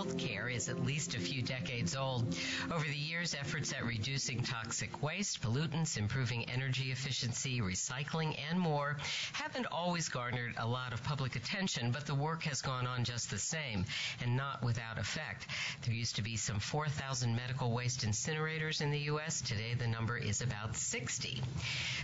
healthcare 0.00 0.50
is 0.54 0.70
at 0.70 0.82
least 0.86 1.14
a 1.14 1.18
few 1.18 1.42
decades 1.42 1.94
old. 1.94 2.34
Over 2.72 2.86
the 2.86 2.96
years, 2.96 3.34
efforts 3.34 3.70
at 3.74 3.84
reducing 3.84 4.42
toxic 4.42 5.02
waste, 5.02 5.42
pollutants, 5.42 5.98
improving 5.98 6.48
energy 6.48 6.90
efficiency, 6.90 7.60
recycling, 7.60 8.34
and 8.50 8.58
more 8.58 8.96
haven't 9.34 9.66
always 9.66 10.08
garnered 10.08 10.54
a 10.56 10.66
lot 10.66 10.94
of 10.94 11.04
public 11.04 11.36
attention, 11.36 11.90
but 11.90 12.06
the 12.06 12.14
work 12.14 12.42
has 12.44 12.62
gone 12.62 12.86
on 12.86 13.04
just 13.04 13.30
the 13.30 13.38
same 13.38 13.84
and 14.22 14.34
not 14.34 14.62
without 14.62 14.98
effect. 14.98 15.46
There 15.84 15.94
used 15.94 16.16
to 16.16 16.22
be 16.22 16.36
some 16.36 16.60
4,000 16.60 17.36
medical 17.36 17.70
waste 17.70 18.06
incinerators 18.06 18.80
in 18.80 18.90
the 18.90 19.00
U.S. 19.00 19.42
Today, 19.42 19.74
the 19.78 19.86
number 19.86 20.16
is 20.16 20.40
about 20.40 20.76
60. 20.76 21.42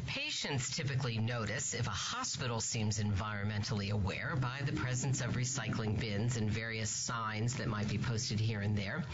Patients 0.07 0.77
typically 0.77 1.17
notice 1.17 1.73
if 1.73 1.87
a 1.87 1.91
hospital 1.91 2.61
seems 2.61 2.99
environmentally 3.03 3.91
aware 3.91 4.37
by 4.39 4.61
the 4.67 4.73
presence 4.73 5.23
of 5.23 5.33
recycling 5.33 5.99
bins 5.99 6.37
and 6.37 6.51
various 6.51 6.91
signs 6.91 7.55
that 7.55 7.69
might 7.69 7.86
be 7.89 7.99
posted 7.99 8.41
here 8.41 8.61
and 8.61 8.77
there 8.77 9.05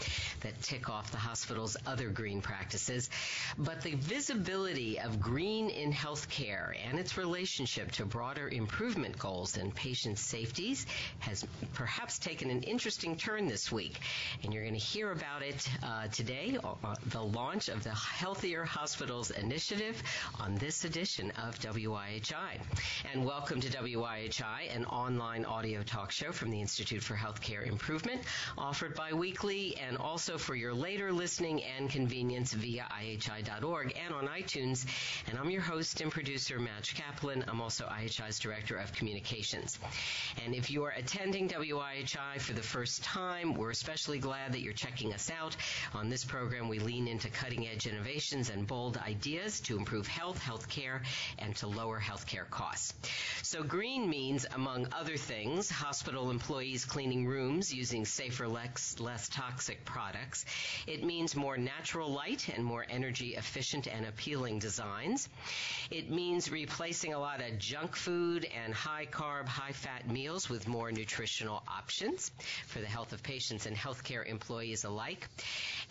that 0.41 0.61
tick 0.61 0.89
off 0.89 1.11
the 1.11 1.17
hospital's 1.17 1.77
other 1.85 2.09
green 2.09 2.41
practices. 2.41 3.09
But 3.57 3.81
the 3.81 3.95
visibility 3.95 4.99
of 4.99 5.19
green 5.19 5.69
in 5.69 5.91
healthcare 5.91 6.73
and 6.87 6.99
its 6.99 7.17
relationship 7.17 7.91
to 7.93 8.05
broader 8.05 8.49
improvement 8.49 9.17
goals 9.17 9.57
and 9.57 9.73
patient 9.73 10.19
safeties 10.19 10.85
has 11.19 11.45
perhaps 11.73 12.19
taken 12.19 12.49
an 12.49 12.63
interesting 12.63 13.15
turn 13.15 13.47
this 13.47 13.71
week. 13.71 13.99
And 14.43 14.53
you're 14.53 14.63
going 14.63 14.79
to 14.79 14.85
hear 14.85 15.11
about 15.11 15.41
it 15.41 15.69
uh, 15.83 16.07
today, 16.07 16.57
uh, 16.63 16.95
the 17.07 17.21
launch 17.21 17.69
of 17.69 17.83
the 17.83 17.91
Healthier 17.91 18.63
Hospitals 18.65 19.31
Initiative 19.31 20.01
on 20.39 20.55
this 20.55 20.83
edition 20.85 21.31
of 21.43 21.59
WIHI. 21.59 22.59
And 23.11 23.25
welcome 23.25 23.61
to 23.61 23.69
WIHI, 23.69 24.75
an 24.75 24.85
online 24.85 25.45
audio 25.45 25.83
talk 25.83 26.11
show 26.11 26.31
from 26.31 26.51
the 26.51 26.59
Institute 26.59 27.03
for 27.03 27.15
Healthcare 27.15 27.65
Improvement, 27.65 28.21
offered 28.63 28.95
bi-weekly 28.95 29.75
and 29.75 29.97
also 29.97 30.37
for 30.37 30.55
your 30.55 30.73
later 30.73 31.11
listening 31.11 31.61
and 31.77 31.89
convenience 31.89 32.53
via 32.53 32.87
IHI.org 32.97 33.93
and 34.01 34.13
on 34.13 34.25
iTunes. 34.27 34.85
And 35.27 35.37
I'm 35.37 35.49
your 35.49 35.61
host 35.61 35.99
and 35.99 36.09
producer, 36.09 36.57
Madge 36.59 36.95
Kaplan. 36.95 37.43
I'm 37.49 37.59
also 37.59 37.83
IHI's 37.83 38.39
Director 38.39 38.77
of 38.77 38.93
Communications. 38.93 39.77
And 40.45 40.55
if 40.55 40.71
you 40.71 40.85
are 40.85 40.91
attending 40.91 41.49
WIHI 41.49 42.39
for 42.39 42.53
the 42.53 42.61
first 42.61 43.03
time, 43.03 43.53
we're 43.53 43.71
especially 43.71 44.17
glad 44.17 44.53
that 44.53 44.61
you're 44.61 44.71
checking 44.71 45.13
us 45.13 45.29
out. 45.29 45.57
On 45.93 46.07
this 46.07 46.23
program, 46.23 46.69
we 46.69 46.79
lean 46.79 47.09
into 47.09 47.29
cutting 47.29 47.67
edge 47.67 47.85
innovations 47.85 48.49
and 48.49 48.65
bold 48.65 48.95
ideas 48.95 49.59
to 49.61 49.75
improve 49.77 50.07
health, 50.07 50.39
healthcare, 50.41 51.01
and 51.37 51.53
to 51.57 51.67
lower 51.67 51.99
healthcare 51.99 52.49
costs. 52.49 52.93
So 53.41 53.61
green 53.61 54.09
means, 54.09 54.45
among 54.55 54.87
other 54.93 55.17
things, 55.17 55.69
hospital 55.69 56.31
employees 56.31 56.85
cleaning 56.85 57.27
rooms 57.27 57.73
using 57.73 58.05
safer, 58.05 58.52
less, 58.53 59.29
toxic 59.29 59.83
products. 59.85 60.45
It 60.87 61.03
means 61.03 61.35
more 61.35 61.57
natural 61.57 62.09
light 62.11 62.47
and 62.55 62.63
more 62.63 62.85
energy 62.89 63.35
efficient 63.35 63.87
and 63.87 64.05
appealing 64.05 64.59
designs. 64.59 65.27
It 65.91 66.09
means 66.09 66.51
replacing 66.51 67.13
a 67.13 67.19
lot 67.19 67.41
of 67.41 67.57
junk 67.57 67.95
food 67.95 68.47
and 68.63 68.73
high 68.73 69.07
carb, 69.07 69.47
high 69.47 69.71
fat 69.71 70.09
meals 70.09 70.49
with 70.49 70.67
more 70.67 70.91
nutritional 70.91 71.63
options 71.67 72.31
for 72.67 72.79
the 72.79 72.87
health 72.87 73.13
of 73.13 73.23
patients 73.23 73.65
and 73.65 73.75
healthcare 73.75 74.25
employees 74.25 74.83
alike. 74.83 75.27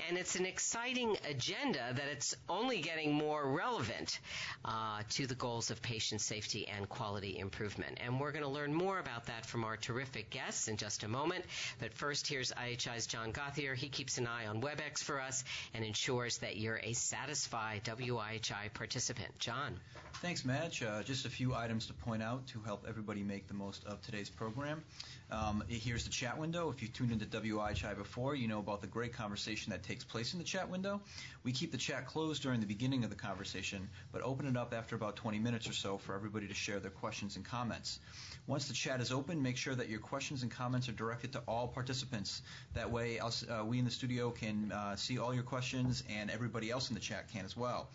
And 0.08 0.16
it's 0.16 0.36
an 0.36 0.46
exciting 0.46 1.16
agenda 1.28 1.92
that 1.94 2.06
it's 2.10 2.34
only 2.48 2.80
getting 2.80 3.12
more 3.12 3.50
relevant 3.50 4.18
uh, 4.64 5.02
to 5.10 5.26
the 5.26 5.34
goals 5.34 5.70
of 5.70 5.82
patient 5.82 6.20
safety 6.20 6.68
and 6.68 6.88
quality 6.88 7.38
improvement. 7.38 7.98
And 8.04 8.20
we're 8.20 8.32
going 8.32 8.44
to 8.44 8.50
learn 8.50 8.72
more 8.72 8.98
about 8.98 9.26
that 9.26 9.46
from 9.46 9.64
our 9.64 9.76
terrific 9.76 10.30
guests 10.30 10.68
in 10.68 10.76
just 10.76 11.02
a 11.02 11.08
moment. 11.08 11.44
But 11.80 11.92
first, 11.94 12.26
here's 12.26 12.51
IHI's 12.52 13.06
John 13.06 13.32
Gothier. 13.32 13.74
He 13.74 13.88
keeps 13.88 14.18
an 14.18 14.26
eye 14.26 14.46
on 14.46 14.60
WebEx 14.60 15.02
for 15.02 15.20
us 15.20 15.44
and 15.74 15.84
ensures 15.84 16.38
that 16.38 16.56
you're 16.56 16.80
a 16.82 16.92
satisfied 16.92 17.84
WIHI 17.84 18.72
participant. 18.74 19.38
John. 19.38 19.78
Thanks, 20.14 20.44
Madge. 20.44 20.82
Uh, 20.82 21.02
just 21.02 21.26
a 21.26 21.30
few 21.30 21.54
items 21.54 21.86
to 21.86 21.92
point 21.94 22.22
out 22.22 22.46
to 22.48 22.60
help 22.60 22.86
everybody 22.88 23.22
make 23.22 23.48
the 23.48 23.54
most 23.54 23.84
of 23.84 24.00
today's 24.02 24.30
program. 24.30 24.82
Um, 25.32 25.64
here's 25.66 26.04
the 26.04 26.10
chat 26.10 26.36
window. 26.36 26.70
If 26.70 26.82
you 26.82 26.88
tuned 26.88 27.10
into 27.10 27.24
WIHI 27.24 27.96
before, 27.96 28.34
you 28.34 28.48
know 28.48 28.58
about 28.58 28.82
the 28.82 28.86
great 28.86 29.14
conversation 29.14 29.70
that 29.70 29.82
takes 29.82 30.04
place 30.04 30.34
in 30.34 30.38
the 30.38 30.44
chat 30.44 30.68
window. 30.68 31.00
We 31.42 31.52
keep 31.52 31.72
the 31.72 31.78
chat 31.78 32.06
closed 32.06 32.42
during 32.42 32.60
the 32.60 32.66
beginning 32.66 33.02
of 33.02 33.08
the 33.08 33.16
conversation, 33.16 33.88
but 34.12 34.20
open 34.20 34.46
it 34.46 34.58
up 34.58 34.74
after 34.74 34.94
about 34.94 35.16
20 35.16 35.38
minutes 35.38 35.66
or 35.66 35.72
so 35.72 35.96
for 35.96 36.14
everybody 36.14 36.48
to 36.48 36.54
share 36.54 36.80
their 36.80 36.90
questions 36.90 37.36
and 37.36 37.44
comments. 37.46 37.98
Once 38.46 38.68
the 38.68 38.74
chat 38.74 39.00
is 39.00 39.10
open, 39.10 39.42
make 39.42 39.56
sure 39.56 39.74
that 39.74 39.88
your 39.88 40.00
questions 40.00 40.42
and 40.42 40.50
comments 40.50 40.86
are 40.90 40.92
directed 40.92 41.32
to 41.32 41.38
all 41.48 41.66
participants. 41.66 42.42
That 42.74 42.90
way, 42.90 43.18
uh, 43.18 43.64
we 43.64 43.78
in 43.78 43.86
the 43.86 43.90
studio 43.90 44.32
can 44.32 44.70
uh, 44.70 44.96
see 44.96 45.18
all 45.18 45.32
your 45.32 45.44
questions, 45.44 46.04
and 46.10 46.30
everybody 46.30 46.70
else 46.70 46.90
in 46.90 46.94
the 46.94 47.00
chat 47.00 47.32
can 47.32 47.46
as 47.46 47.56
well. 47.56 47.88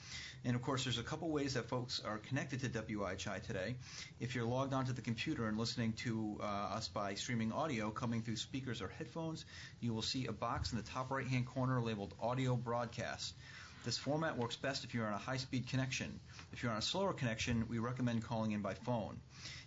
And 0.45 0.55
of 0.55 0.61
course, 0.61 0.83
there's 0.83 0.97
a 0.97 1.03
couple 1.03 1.29
ways 1.29 1.55
that 1.55 1.67
folks 1.67 2.01
are 2.05 2.17
connected 2.19 2.61
to 2.61 2.69
WIHI 2.69 3.41
today. 3.43 3.75
If 4.19 4.35
you're 4.35 4.45
logged 4.45 4.73
onto 4.73 4.93
the 4.93 5.01
computer 5.01 5.47
and 5.47 5.57
listening 5.57 5.93
to 6.03 6.37
uh, 6.41 6.45
us 6.45 6.87
by 6.87 7.15
streaming 7.15 7.51
audio 7.51 7.89
coming 7.89 8.21
through 8.21 8.37
speakers 8.37 8.81
or 8.81 8.87
headphones, 8.87 9.45
you 9.79 9.93
will 9.93 10.01
see 10.01 10.27
a 10.27 10.31
box 10.31 10.71
in 10.71 10.77
the 10.77 10.83
top 10.83 11.11
right 11.11 11.27
hand 11.27 11.45
corner 11.45 11.81
labeled 11.81 12.13
Audio 12.21 12.55
Broadcast. 12.55 13.33
This 13.87 13.97
format 13.97 14.37
works 14.37 14.57
best 14.57 14.83
if 14.83 14.93
you're 14.93 15.07
on 15.07 15.13
a 15.13 15.17
high 15.17 15.37
speed 15.37 15.69
connection. 15.69 16.19
If 16.51 16.61
you're 16.61 16.73
on 16.73 16.77
a 16.77 16.81
slower 16.81 17.13
connection, 17.13 17.65
we 17.69 17.79
recommend 17.79 18.21
calling 18.21 18.51
in 18.51 18.61
by 18.61 18.73
phone. 18.73 19.17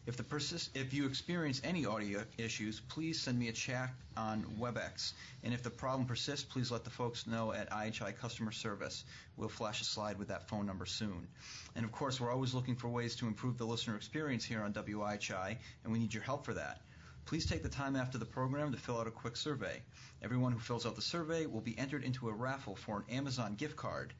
If, 0.05 0.19
the 0.19 0.23
persist, 0.23 0.77
if 0.77 0.93
you 0.93 1.07
experience 1.07 1.63
any 1.65 1.87
audio 1.87 2.23
issues, 2.37 2.81
please 2.81 3.19
send 3.19 3.39
me 3.39 3.49
a 3.49 3.53
chat 3.53 3.89
on 4.19 4.45
WebEx. 4.61 5.15
And 5.43 5.55
if 5.55 5.63
the 5.63 5.71
problem 5.71 6.07
persists, 6.07 6.45
please 6.45 6.71
let 6.71 6.85
the 6.85 6.91
folks 6.91 7.27
know 7.27 7.53
at 7.53 7.71
IHI 7.71 8.15
Customer 8.19 8.53
Service. 8.53 9.05
We'll 9.39 9.49
flash 9.49 9.81
a 9.81 9.85
slide 9.85 10.19
with 10.19 10.29
that 10.29 10.51
phone 10.51 10.67
number 10.67 10.85
soon. 10.85 11.27
And 11.75 11.87
of 11.87 11.91
course, 11.91 12.21
we're 12.21 12.31
always 12.31 12.53
looking 12.53 12.77
for 12.77 12.89
ways 12.91 13.17
to 13.17 13.27
improve 13.27 13.57
the 13.57 13.65
listener 13.65 13.97
experience 13.97 14.45
here 14.45 14.61
on 14.61 14.75
WIHI, 14.75 15.57
and 15.83 15.93
we 15.95 15.99
need 15.99 16.13
your 16.13 16.25
help 16.25 16.45
for 16.45 16.53
that. 16.53 16.83
Please 17.31 17.47
take 17.47 17.63
the 17.63 17.69
time 17.69 17.95
after 17.95 18.19
the 18.19 18.25
program 18.25 18.73
to 18.73 18.77
fill 18.77 18.99
out 18.99 19.07
a 19.07 19.11
quick 19.13 19.37
survey. 19.37 19.81
Everyone 20.21 20.51
who 20.51 20.59
fills 20.59 20.85
out 20.85 20.97
the 20.97 21.01
survey 21.01 21.47
will 21.47 21.61
be 21.61 21.79
entered 21.79 22.03
into 22.03 22.29
a 22.29 22.33
raffle 22.33 22.75
for 22.75 22.97
an 22.97 23.05
Amazon 23.09 23.55
gift 23.55 23.77
card. 23.77 24.13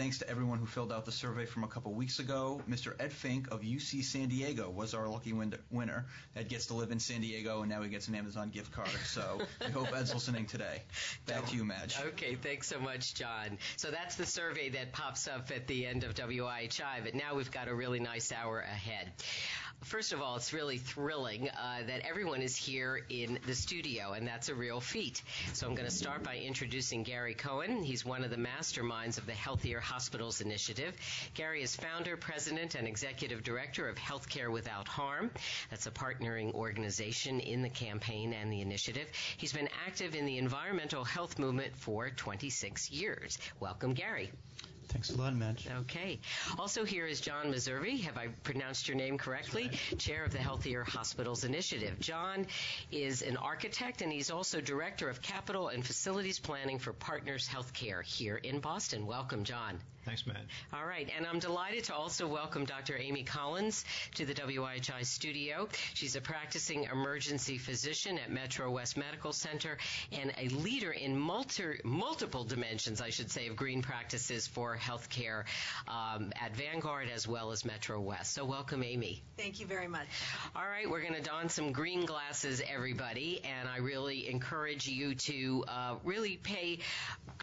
Thanks 0.00 0.20
to 0.20 0.30
everyone 0.30 0.58
who 0.58 0.64
filled 0.64 0.94
out 0.94 1.04
the 1.04 1.12
survey 1.12 1.44
from 1.44 1.62
a 1.62 1.68
couple 1.68 1.92
weeks 1.92 2.20
ago. 2.20 2.62
Mr. 2.66 2.94
Ed 2.98 3.12
Fink 3.12 3.48
of 3.52 3.60
UC 3.60 4.02
San 4.02 4.28
Diego 4.28 4.70
was 4.70 4.94
our 4.94 5.06
lucky 5.06 5.34
winner. 5.70 6.06
Ed 6.34 6.48
gets 6.48 6.68
to 6.68 6.74
live 6.74 6.90
in 6.90 6.98
San 6.98 7.20
Diego, 7.20 7.60
and 7.60 7.68
now 7.68 7.82
he 7.82 7.90
gets 7.90 8.08
an 8.08 8.14
Amazon 8.14 8.48
gift 8.48 8.72
card. 8.72 8.88
So 9.04 9.42
I 9.60 9.68
hope 9.70 9.94
Ed's 9.94 10.14
listening 10.14 10.46
today. 10.46 10.80
Back 11.26 11.44
to 11.48 11.56
you, 11.56 11.66
Madge. 11.66 11.98
Okay, 12.00 12.34
thanks 12.34 12.66
so 12.66 12.80
much, 12.80 13.12
John. 13.12 13.58
So 13.76 13.90
that's 13.90 14.16
the 14.16 14.24
survey 14.24 14.70
that 14.70 14.92
pops 14.92 15.28
up 15.28 15.50
at 15.54 15.66
the 15.66 15.84
end 15.84 16.02
of 16.04 16.14
WIHI, 16.14 17.04
but 17.04 17.14
now 17.14 17.34
we've 17.34 17.50
got 17.50 17.68
a 17.68 17.74
really 17.74 18.00
nice 18.00 18.32
hour 18.32 18.60
ahead. 18.60 19.12
First 19.84 20.12
of 20.12 20.20
all, 20.20 20.36
it's 20.36 20.52
really 20.52 20.76
thrilling 20.76 21.48
uh, 21.48 21.78
that 21.86 22.06
everyone 22.06 22.42
is 22.42 22.54
here 22.54 23.02
in 23.08 23.38
the 23.46 23.54
studio, 23.54 24.12
and 24.12 24.26
that's 24.26 24.50
a 24.50 24.54
real 24.54 24.78
feat. 24.78 25.22
So 25.54 25.66
I'm 25.66 25.74
going 25.74 25.88
to 25.88 25.94
start 25.94 26.22
by 26.22 26.36
introducing 26.36 27.02
Gary 27.02 27.32
Cohen. 27.32 27.82
He's 27.82 28.04
one 28.04 28.22
of 28.22 28.30
the 28.30 28.36
masterminds 28.36 29.16
of 29.16 29.24
the 29.24 29.32
Healthier 29.32 29.80
Hospitals 29.90 30.40
Initiative. 30.40 30.94
Gary 31.34 31.62
is 31.62 31.74
founder, 31.74 32.16
president, 32.16 32.76
and 32.76 32.86
executive 32.86 33.42
director 33.42 33.88
of 33.88 33.96
Healthcare 33.96 34.48
Without 34.48 34.86
Harm. 34.86 35.32
That's 35.68 35.86
a 35.86 35.90
partnering 35.90 36.54
organization 36.54 37.40
in 37.40 37.62
the 37.62 37.68
campaign 37.68 38.32
and 38.32 38.52
the 38.52 38.60
initiative. 38.60 39.08
He's 39.36 39.52
been 39.52 39.68
active 39.86 40.14
in 40.14 40.26
the 40.26 40.38
environmental 40.38 41.02
health 41.02 41.40
movement 41.40 41.76
for 41.76 42.08
26 42.08 42.92
years. 42.92 43.36
Welcome, 43.58 43.94
Gary. 43.94 44.30
Thanks 44.90 45.10
a 45.10 45.16
lot, 45.16 45.36
Madge. 45.36 45.68
Okay. 45.82 46.18
Also 46.58 46.84
here 46.84 47.06
is 47.06 47.20
John 47.20 47.46
Messervy. 47.46 48.00
Have 48.00 48.18
I 48.18 48.28
pronounced 48.42 48.88
your 48.88 48.96
name 48.96 49.18
correctly? 49.18 49.68
Right. 49.68 49.98
Chair 49.98 50.24
of 50.24 50.32
the 50.32 50.38
Healthier 50.38 50.82
Hospitals 50.82 51.44
Initiative. 51.44 52.00
John 52.00 52.46
is 52.90 53.22
an 53.22 53.36
architect 53.36 54.02
and 54.02 54.12
he's 54.12 54.32
also 54.32 54.60
Director 54.60 55.08
of 55.08 55.22
Capital 55.22 55.68
and 55.68 55.86
Facilities 55.86 56.40
Planning 56.40 56.80
for 56.80 56.92
Partners 56.92 57.48
Healthcare 57.48 58.02
here 58.02 58.36
in 58.36 58.58
Boston. 58.58 59.06
Welcome, 59.06 59.44
John. 59.44 59.78
Thanks, 60.06 60.26
Matt. 60.26 60.40
All 60.72 60.86
right. 60.86 61.10
And 61.14 61.26
I'm 61.26 61.38
delighted 61.38 61.84
to 61.84 61.94
also 61.94 62.26
welcome 62.26 62.64
Dr. 62.64 62.96
Amy 62.96 63.22
Collins 63.22 63.84
to 64.14 64.24
the 64.24 64.32
WIHI 64.32 65.04
studio. 65.04 65.68
She's 65.92 66.16
a 66.16 66.22
practicing 66.22 66.84
emergency 66.84 67.58
physician 67.58 68.18
at 68.18 68.30
Metro 68.30 68.70
West 68.70 68.96
Medical 68.96 69.32
Center 69.32 69.76
and 70.10 70.32
a 70.38 70.48
leader 70.48 70.92
in 70.92 71.18
multi, 71.18 71.80
multiple 71.84 72.44
dimensions, 72.44 73.02
I 73.02 73.10
should 73.10 73.30
say, 73.30 73.48
of 73.48 73.56
green 73.56 73.82
practices 73.82 74.46
for 74.46 74.74
healthcare 74.74 75.44
um, 75.86 76.32
at 76.40 76.56
Vanguard 76.56 77.08
as 77.14 77.28
well 77.28 77.52
as 77.52 77.66
Metro 77.66 78.00
West. 78.00 78.32
So 78.32 78.46
welcome, 78.46 78.82
Amy. 78.82 79.22
Thank 79.36 79.60
you 79.60 79.66
very 79.66 79.88
much. 79.88 80.06
All 80.56 80.66
right, 80.66 80.88
we're 80.88 81.02
going 81.02 81.14
to 81.14 81.22
don 81.22 81.50
some 81.50 81.72
green 81.72 82.06
glasses, 82.06 82.62
everybody, 82.66 83.42
and 83.44 83.68
I 83.68 83.78
really 83.78 84.30
encourage 84.30 84.88
you 84.88 85.14
to 85.14 85.64
uh, 85.68 85.94
really 86.04 86.38
pay 86.38 86.78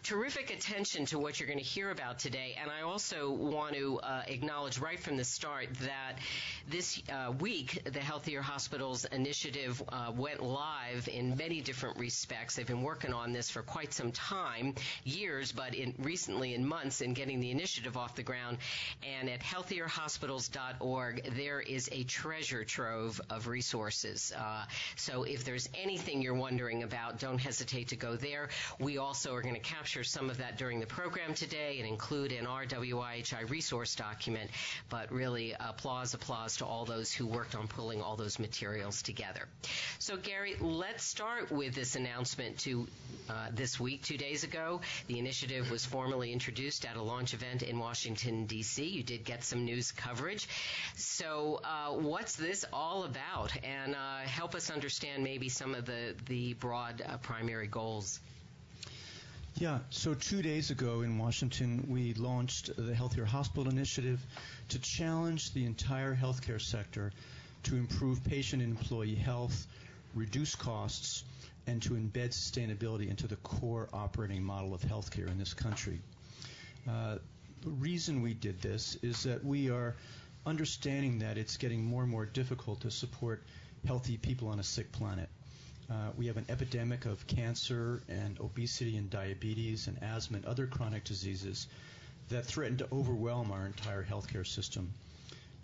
terrific 0.02 0.52
attention 0.52 1.06
to 1.08 1.20
what 1.20 1.40
you're 1.40 1.48
going 1.48 1.60
to 1.60 1.66
hear 1.66 1.92
about 1.92 2.18
today 2.18 2.47
today. 2.48 2.60
And 2.62 2.72
I 2.72 2.82
also 2.82 3.32
want 3.32 3.76
to 3.76 4.00
uh, 4.00 4.22
acknowledge 4.28 4.80
right 4.80 5.00
from 5.00 5.18
the 5.18 5.24
start 5.24 5.68
that 5.82 6.18
this 6.70 7.02
uh, 7.12 7.32
week, 7.40 7.82
the 7.86 8.00
Healthier 8.00 8.42
Hospitals 8.42 9.06
Initiative 9.06 9.82
uh, 9.90 10.12
went 10.16 10.44
live 10.44 11.08
in 11.08 11.36
many 11.38 11.62
different 11.62 11.98
respects. 11.98 12.56
They've 12.56 12.68
been 12.68 12.82
working 12.82 13.14
on 13.14 13.32
this 13.32 13.50
for 13.50 13.62
quite 13.62 13.94
some 13.94 14.12
time, 14.12 14.76
years, 15.04 15.52
but 15.52 15.76
in, 15.76 15.94
recently 16.00 16.54
in 16.54 16.66
months 16.66 17.02
in 17.02 17.14
getting 17.14 17.40
the 17.40 17.52
initiative 17.52 17.98
off 17.98 18.16
the 18.16 18.24
ground. 18.24 18.58
And 19.04 19.30
at 19.30 19.42
healthierhospitals.org, 19.42 21.36
there 21.36 21.62
is 21.62 21.90
a 21.92 22.04
treasure 22.04 22.64
trove 22.64 23.22
of 23.30 23.48
resources. 23.48 24.34
Uh, 24.38 24.66
so 24.96 25.24
if 25.24 25.46
there's 25.46 25.70
anything 25.74 26.22
you're 26.22 26.34
wondering 26.34 26.84
about, 26.84 27.20
don't 27.20 27.40
hesitate 27.40 27.90
to 27.90 27.96
go 27.96 28.16
there. 28.16 28.50
We 28.80 28.98
also 28.98 29.34
are 29.34 29.42
going 29.42 29.56
to 29.56 29.62
capture 29.62 30.04
some 30.04 30.30
of 30.30 30.38
that 30.38 30.58
during 30.58 30.80
the 30.80 30.88
program 30.88 31.34
today 31.34 31.78
and 31.80 31.88
include 31.88 32.32
in 32.38 32.48
our 32.48 32.66
WIHI 32.66 33.50
resource 33.50 33.96
document. 33.96 34.50
But 34.90 35.12
really, 35.12 35.56
applause, 35.60 36.14
applause 36.14 36.58
to 36.58 36.66
all 36.66 36.86
those 36.86 37.12
who 37.12 37.28
worked 37.28 37.56
on 37.56 37.68
pulling 37.68 38.02
all 38.02 38.16
those 38.16 38.40
materials 38.40 39.02
together. 39.02 39.48
So, 40.00 40.18
Gary, 40.18 40.56
let's 40.60 41.04
start 41.04 41.52
with 41.52 41.74
this 41.74 41.96
announcement 41.96 42.60
to 42.60 42.88
uh, 43.30 43.48
this 43.54 43.80
week, 43.80 44.04
two 44.04 44.18
days 44.18 44.44
ago. 44.44 44.82
The 45.08 45.20
initiative 45.20 45.70
was 45.70 45.86
formally 45.86 46.32
introduced 46.32 46.86
at 46.86 46.96
a 46.96 47.02
launch 47.02 47.34
event 47.34 47.64
in 47.64 47.78
Washington, 47.80 48.46
D.C. 48.46 48.86
You 48.86 49.04
did 49.04 49.26
get 49.26 49.44
some 49.44 49.66
news 49.66 49.92
coverage. 49.92 50.48
So, 50.96 51.60
uh, 51.64 51.94
what's 51.94 52.36
this 52.36 52.66
all 52.72 53.04
about? 53.04 53.52
And 53.64 53.96
uh, 53.96 54.20
help 54.20 54.56
us 54.56 54.70
understand 54.70 55.24
maybe 55.24 55.50
some 55.50 55.76
of 55.76 55.86
the, 55.86 56.16
the 56.28 56.54
broad 56.54 57.02
uh, 57.06 57.18
primary 57.18 57.68
goals. 57.68 58.20
Yeah, 59.60 59.80
so 59.90 60.14
two 60.14 60.44
days 60.44 60.70
ago 60.70 61.02
in 61.02 61.18
Washington, 61.18 61.88
we 61.90 62.14
launched 62.14 62.70
the 62.78 62.94
Healthier 62.94 63.26
Hospital 63.26 63.68
Initiative 63.68 64.24
to 64.70 64.78
challenge 64.78 65.52
the 65.52 65.66
entire 65.66 66.16
healthcare 66.16 66.62
sector 66.62 67.12
to 67.64 67.76
improve 67.76 68.24
patient 68.24 68.62
and 68.62 68.78
employee 68.78 69.16
health, 69.16 69.66
reduce 70.14 70.54
costs, 70.54 71.24
and 71.66 71.82
to 71.82 71.96
embed 71.96 72.34
sustainability 72.34 73.10
into 73.10 73.26
the 73.26 73.36
core 73.38 73.90
operating 73.94 74.44
model 74.44 74.76
of 74.76 74.82
healthcare 74.84 75.28
in 75.28 75.40
this 75.40 75.56
country. 75.56 76.02
Uh, 76.88 77.18
the 77.64 77.72
reason 77.72 78.22
we 78.22 78.36
did 78.36 78.62
this 78.62 78.96
is 79.02 79.24
that 79.24 79.44
we 79.44 79.72
are 79.72 79.96
understanding 80.46 81.18
that 81.18 81.40
it's 81.40 81.58
getting 81.58 81.84
more 81.84 82.04
and 82.04 82.12
more 82.12 82.28
difficult 82.28 82.82
to 82.82 82.92
support 82.92 83.42
healthy 83.88 84.18
people 84.18 84.50
on 84.50 84.60
a 84.60 84.64
sick 84.64 84.92
planet. 84.92 85.30
Uh, 85.90 86.12
we 86.18 86.28
have 86.28 86.36
an 86.36 86.46
epidemic 86.50 87.06
of 87.06 87.26
cancer 87.28 88.02
and 88.10 88.38
obesity 88.42 88.98
and 88.98 89.10
diabetes 89.10 89.88
and 89.88 89.98
asthma 90.04 90.38
and 90.38 90.46
other 90.46 90.68
chronic 90.68 91.06
diseases 91.06 91.68
that 92.28 92.46
threaten 92.46 92.78
to 92.78 92.88
overwhelm 92.92 93.52
our 93.52 93.66
entire 93.66 94.04
healthcare 94.04 94.46
system. 94.46 94.92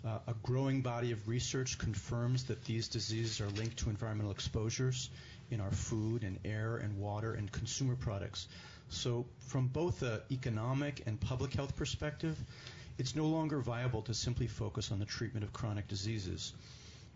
Uh, 0.02 0.18
a 0.26 0.34
growing 0.42 0.80
body 0.80 1.12
of 1.12 1.28
research 1.28 1.76
confirms 1.76 2.44
that 2.44 2.64
these 2.64 2.88
diseases 2.88 3.40
are 3.42 3.50
linked 3.50 3.76
to 3.76 3.90
environmental 3.90 4.32
exposures 4.32 5.10
in 5.50 5.60
our 5.60 5.70
food 5.70 6.22
and 6.22 6.38
air 6.44 6.76
and 6.76 6.98
water 6.98 7.34
and 7.34 7.52
consumer 7.52 7.94
products. 7.94 8.48
So, 8.88 9.26
from 9.40 9.68
both 9.68 10.02
an 10.02 10.20
economic 10.30 11.02
and 11.06 11.20
public 11.20 11.52
health 11.52 11.76
perspective, 11.76 12.38
it's 12.96 13.14
no 13.14 13.26
longer 13.26 13.60
viable 13.60 14.02
to 14.02 14.14
simply 14.14 14.46
focus 14.46 14.90
on 14.90 15.00
the 15.00 15.04
treatment 15.04 15.44
of 15.44 15.52
chronic 15.52 15.86
diseases 15.88 16.54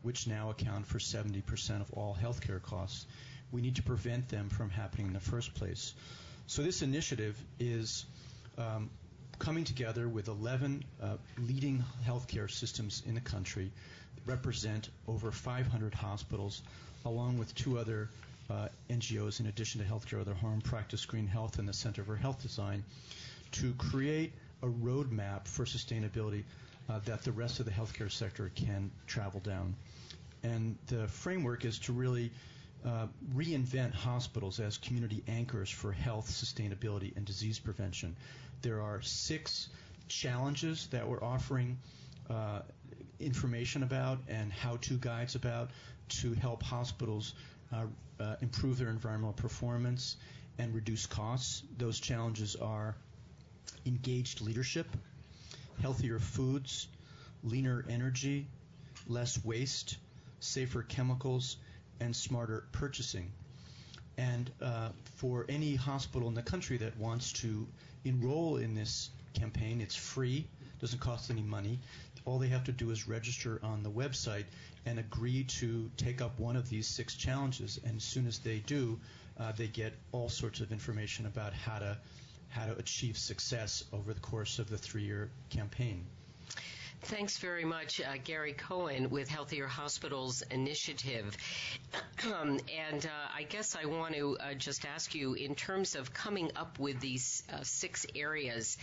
which 0.02 0.26
now 0.26 0.50
account 0.50 0.86
for 0.86 0.98
70% 0.98 1.80
of 1.80 1.92
all 1.92 2.16
healthcare 2.20 2.62
costs. 2.62 3.06
We 3.50 3.60
need 3.60 3.76
to 3.76 3.82
prevent 3.82 4.28
them 4.28 4.48
from 4.48 4.70
happening 4.70 5.06
in 5.08 5.12
the 5.12 5.20
first 5.20 5.54
place. 5.54 5.94
So 6.46 6.62
this 6.62 6.82
initiative 6.82 7.36
is 7.58 8.04
um, 8.56 8.90
coming 9.38 9.64
together 9.64 10.08
with 10.08 10.28
11 10.28 10.84
uh, 11.02 11.16
leading 11.38 11.84
healthcare 12.06 12.50
systems 12.50 13.02
in 13.06 13.14
the 13.14 13.20
country 13.20 13.70
that 14.14 14.30
represent 14.30 14.88
over 15.06 15.30
500 15.30 15.94
hospitals, 15.94 16.62
along 17.04 17.38
with 17.38 17.54
two 17.54 17.78
other 17.78 18.08
uh, 18.50 18.68
NGOs 18.90 19.40
in 19.40 19.46
addition 19.46 19.80
to 19.80 19.86
Healthcare 19.86 20.18
Without 20.18 20.36
Harm, 20.36 20.60
Practice 20.60 21.04
Green 21.04 21.26
Health, 21.26 21.58
and 21.58 21.68
the 21.68 21.72
Center 21.72 22.02
for 22.02 22.16
Health 22.16 22.42
Design, 22.42 22.84
to 23.52 23.72
create 23.74 24.32
a 24.62 24.66
roadmap 24.66 25.46
for 25.46 25.64
sustainability 25.64 26.44
uh, 26.88 26.98
that 27.04 27.22
the 27.22 27.32
rest 27.32 27.60
of 27.60 27.66
the 27.66 27.72
healthcare 27.72 28.10
sector 28.10 28.50
can 28.54 28.90
travel 29.06 29.40
down. 29.40 29.74
And 30.42 30.76
the 30.86 31.08
framework 31.08 31.64
is 31.64 31.78
to 31.80 31.92
really 31.92 32.30
uh, 32.86 33.06
reinvent 33.34 33.92
hospitals 33.92 34.60
as 34.60 34.78
community 34.78 35.22
anchors 35.26 35.68
for 35.70 35.92
health, 35.92 36.28
sustainability, 36.30 37.16
and 37.16 37.26
disease 37.26 37.58
prevention. 37.58 38.16
There 38.62 38.80
are 38.80 39.02
six 39.02 39.68
challenges 40.08 40.86
that 40.88 41.06
we're 41.08 41.22
offering 41.22 41.78
uh, 42.30 42.60
information 43.18 43.82
about 43.82 44.20
and 44.28 44.52
how-to 44.52 44.94
guides 44.94 45.34
about 45.34 45.70
to 46.08 46.32
help 46.34 46.62
hospitals 46.62 47.34
uh, 47.72 47.84
uh 48.20 48.36
improve 48.40 48.78
their 48.78 48.88
environmental 48.88 49.34
performance 49.34 50.16
and 50.58 50.74
reduce 50.74 51.06
costs. 51.06 51.62
Those 51.76 52.00
challenges 52.00 52.56
are 52.56 52.96
engaged 53.86 54.40
leadership, 54.40 54.86
healthier 55.80 56.18
foods, 56.18 56.88
leaner 57.42 57.84
energy, 57.88 58.46
less 59.06 59.42
waste, 59.44 59.96
safer 60.40 60.82
chemicals, 60.82 61.56
and 62.00 62.14
smarter 62.14 62.64
purchasing. 62.72 63.30
And 64.16 64.50
uh, 64.60 64.88
for 65.16 65.46
any 65.48 65.76
hospital 65.76 66.28
in 66.28 66.34
the 66.34 66.42
country 66.42 66.76
that 66.78 66.96
wants 66.98 67.32
to 67.34 67.66
enroll 68.04 68.56
in 68.56 68.74
this 68.74 69.10
campaign, 69.34 69.80
it's 69.80 69.94
free, 69.94 70.46
doesn't 70.80 70.98
cost 71.00 71.30
any 71.30 71.42
money. 71.42 71.78
All 72.24 72.38
they 72.38 72.48
have 72.48 72.64
to 72.64 72.72
do 72.72 72.90
is 72.90 73.08
register 73.08 73.60
on 73.62 73.82
the 73.82 73.90
website 73.90 74.44
and 74.86 74.98
agree 74.98 75.44
to 75.44 75.90
take 75.96 76.20
up 76.20 76.38
one 76.38 76.56
of 76.56 76.68
these 76.68 76.86
six 76.86 77.14
challenges. 77.14 77.80
And 77.84 77.96
as 77.96 78.04
soon 78.04 78.26
as 78.26 78.38
they 78.38 78.58
do, 78.58 78.98
uh, 79.38 79.52
they 79.52 79.68
get 79.68 79.94
all 80.12 80.28
sorts 80.28 80.60
of 80.60 80.72
information 80.72 81.26
about 81.26 81.52
how 81.52 81.78
to 81.78 81.96
how 82.48 82.66
to 82.66 82.76
achieve 82.76 83.16
success 83.16 83.84
over 83.92 84.12
the 84.12 84.20
course 84.20 84.58
of 84.58 84.68
the 84.68 84.78
three-year 84.78 85.30
campaign. 85.50 86.04
Thanks 87.02 87.38
very 87.38 87.64
much, 87.64 88.00
uh, 88.00 88.16
Gary 88.24 88.54
Cohen 88.54 89.08
with 89.10 89.28
Healthier 89.28 89.68
Hospitals 89.68 90.42
Initiative. 90.50 91.36
Um, 92.26 92.58
and 92.90 93.06
uh, 93.06 93.08
I 93.34 93.44
guess 93.44 93.76
I 93.76 93.86
want 93.86 94.14
to 94.14 94.36
uh, 94.38 94.54
just 94.54 94.84
ask 94.84 95.14
you, 95.14 95.34
in 95.34 95.54
terms 95.54 95.94
of 95.94 96.12
coming 96.12 96.50
up 96.56 96.78
with 96.80 96.98
these 96.98 97.44
uh, 97.52 97.58
six 97.62 98.04
areas, 98.16 98.78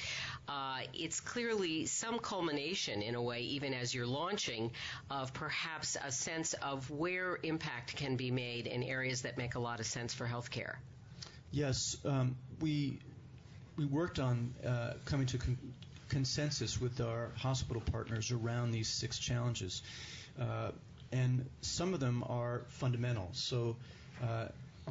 uh, 0.47 0.79
it's 0.93 1.19
clearly 1.19 1.87
some 1.87 2.19
culmination, 2.19 3.01
in 3.01 3.15
a 3.15 3.21
way, 3.21 3.41
even 3.41 3.73
as 3.73 3.93
you're 3.93 4.07
launching, 4.07 4.71
of 5.11 5.33
perhaps 5.33 5.97
a 6.03 6.11
sense 6.11 6.53
of 6.53 6.89
where 6.89 7.37
impact 7.43 7.97
can 7.97 8.15
be 8.15 8.31
made 8.31 8.65
in 8.65 8.81
areas 8.81 9.23
that 9.23 9.37
make 9.37 9.55
a 9.55 9.59
lot 9.59 9.81
of 9.81 9.85
sense 9.85 10.13
for 10.13 10.25
healthcare. 10.25 10.75
Yes, 11.51 11.97
um, 12.05 12.37
we 12.61 12.99
we 13.77 13.85
worked 13.85 14.19
on 14.19 14.53
uh, 14.65 14.93
coming 15.05 15.27
to 15.27 15.37
con- 15.37 15.57
consensus 16.09 16.79
with 16.79 17.01
our 17.01 17.29
hospital 17.37 17.81
partners 17.91 18.31
around 18.31 18.71
these 18.71 18.87
six 18.87 19.19
challenges. 19.19 19.81
Uh, 20.39 20.71
and 21.11 21.45
some 21.61 21.93
of 21.93 21.99
them 21.99 22.23
are 22.27 22.61
fundamental. 22.67 23.29
So, 23.33 23.75
uh, 24.23 24.47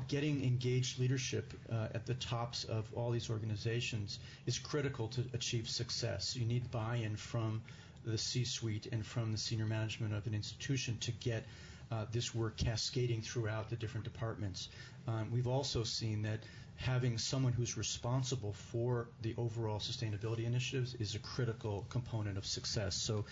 getting 0.08 0.42
engaged 0.42 0.98
leadership 0.98 1.52
uh, 1.70 1.88
at 1.94 2.04
the 2.04 2.14
tops 2.14 2.64
of 2.64 2.84
all 2.96 3.10
these 3.10 3.30
organizations 3.30 4.18
is 4.44 4.58
critical 4.58 5.08
to 5.08 5.24
achieve 5.32 5.68
success. 5.68 6.34
You 6.34 6.44
need 6.44 6.70
buy 6.70 6.96
in 6.96 7.16
from 7.16 7.62
the 8.04 8.18
C 8.18 8.44
suite 8.44 8.88
and 8.90 9.06
from 9.06 9.32
the 9.32 9.38
senior 9.38 9.66
management 9.66 10.12
of 10.14 10.26
an 10.26 10.34
institution 10.34 10.98
to 11.02 11.12
get 11.12 11.44
uh, 11.92 12.06
this 12.12 12.34
work 12.34 12.56
cascading 12.56 13.22
throughout 13.22 13.70
the 13.70 13.76
different 13.76 14.04
departments. 14.04 14.68
Um, 15.06 15.30
we've 15.32 15.46
also 15.46 15.84
seen 15.84 16.22
that 16.22 16.40
having 16.76 17.18
someone 17.18 17.52
who's 17.52 17.76
responsible 17.76 18.52
for 18.52 19.08
the 19.22 19.34
overall 19.36 19.78
sustainability 19.78 20.44
initiatives 20.44 20.94
is 20.94 21.14
a 21.14 21.18
critical 21.18 21.86
component 21.88 22.36
of 22.36 22.44
success. 22.44 22.94
So 22.94 23.24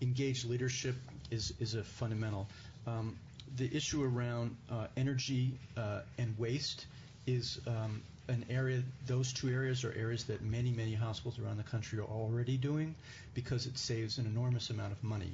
engaged 0.00 0.48
leadership 0.48 0.96
is, 1.30 1.54
is 1.60 1.74
a 1.74 1.84
fundamental. 1.84 2.48
Um, 2.86 3.16
the 3.56 3.74
issue 3.74 4.02
around 4.02 4.56
uh, 4.70 4.86
energy 4.96 5.52
uh, 5.76 6.00
and 6.18 6.36
waste 6.38 6.86
is 7.26 7.60
um, 7.66 8.02
an 8.28 8.44
area, 8.50 8.82
those 9.06 9.32
two 9.32 9.48
areas 9.48 9.84
are 9.84 9.92
areas 9.92 10.24
that 10.24 10.42
many, 10.42 10.70
many 10.70 10.94
hospitals 10.94 11.38
around 11.38 11.58
the 11.58 11.62
country 11.64 11.98
are 11.98 12.04
already 12.04 12.56
doing 12.56 12.94
because 13.34 13.66
it 13.66 13.78
saves 13.78 14.18
an 14.18 14.26
enormous 14.26 14.70
amount 14.70 14.92
of 14.92 15.02
money. 15.02 15.32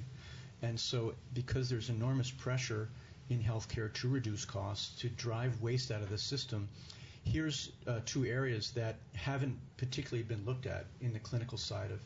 And 0.62 0.78
so, 0.78 1.14
because 1.34 1.68
there's 1.68 1.88
enormous 1.88 2.30
pressure 2.30 2.88
in 3.30 3.42
healthcare 3.42 3.92
to 3.94 4.08
reduce 4.08 4.44
costs, 4.44 5.00
to 5.00 5.08
drive 5.08 5.60
waste 5.62 5.90
out 5.90 6.02
of 6.02 6.10
the 6.10 6.18
system, 6.18 6.68
here's 7.25 7.72
uh, 7.87 8.00
two 8.04 8.25
areas 8.25 8.70
that 8.72 8.96
haven't 9.14 9.58
particularly 9.76 10.22
been 10.22 10.44
looked 10.44 10.66
at 10.66 10.87
in 11.00 11.12
the 11.12 11.18
clinical 11.18 11.58
side 11.58 11.90
of, 11.90 12.00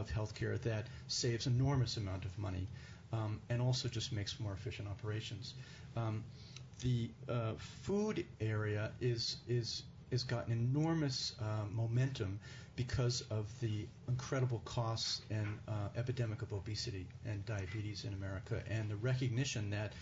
of 0.00 0.10
healthcare 0.10 0.60
that 0.62 0.86
saves 1.08 1.46
enormous 1.46 1.96
amount 1.96 2.24
of 2.24 2.36
money 2.38 2.66
um, 3.12 3.40
and 3.50 3.60
also 3.60 3.88
just 3.88 4.12
makes 4.12 4.40
more 4.40 4.52
efficient 4.52 4.88
operations. 4.88 5.54
Um, 5.96 6.24
the 6.80 7.10
uh, 7.28 7.52
food 7.82 8.24
area 8.40 8.90
is 9.00 9.36
is 9.48 9.84
has 10.10 10.24
gotten 10.24 10.52
enormous 10.52 11.34
uh, 11.40 11.64
momentum 11.70 12.38
because 12.76 13.22
of 13.30 13.48
the 13.60 13.86
incredible 14.08 14.60
costs 14.64 15.22
and 15.30 15.46
uh, 15.68 15.88
epidemic 15.96 16.42
of 16.42 16.52
obesity 16.52 17.06
and 17.24 17.44
diabetes 17.46 18.04
in 18.04 18.12
America, 18.14 18.62
and 18.70 18.90
the 18.90 18.96
recognition 18.96 19.70
that 19.70 19.92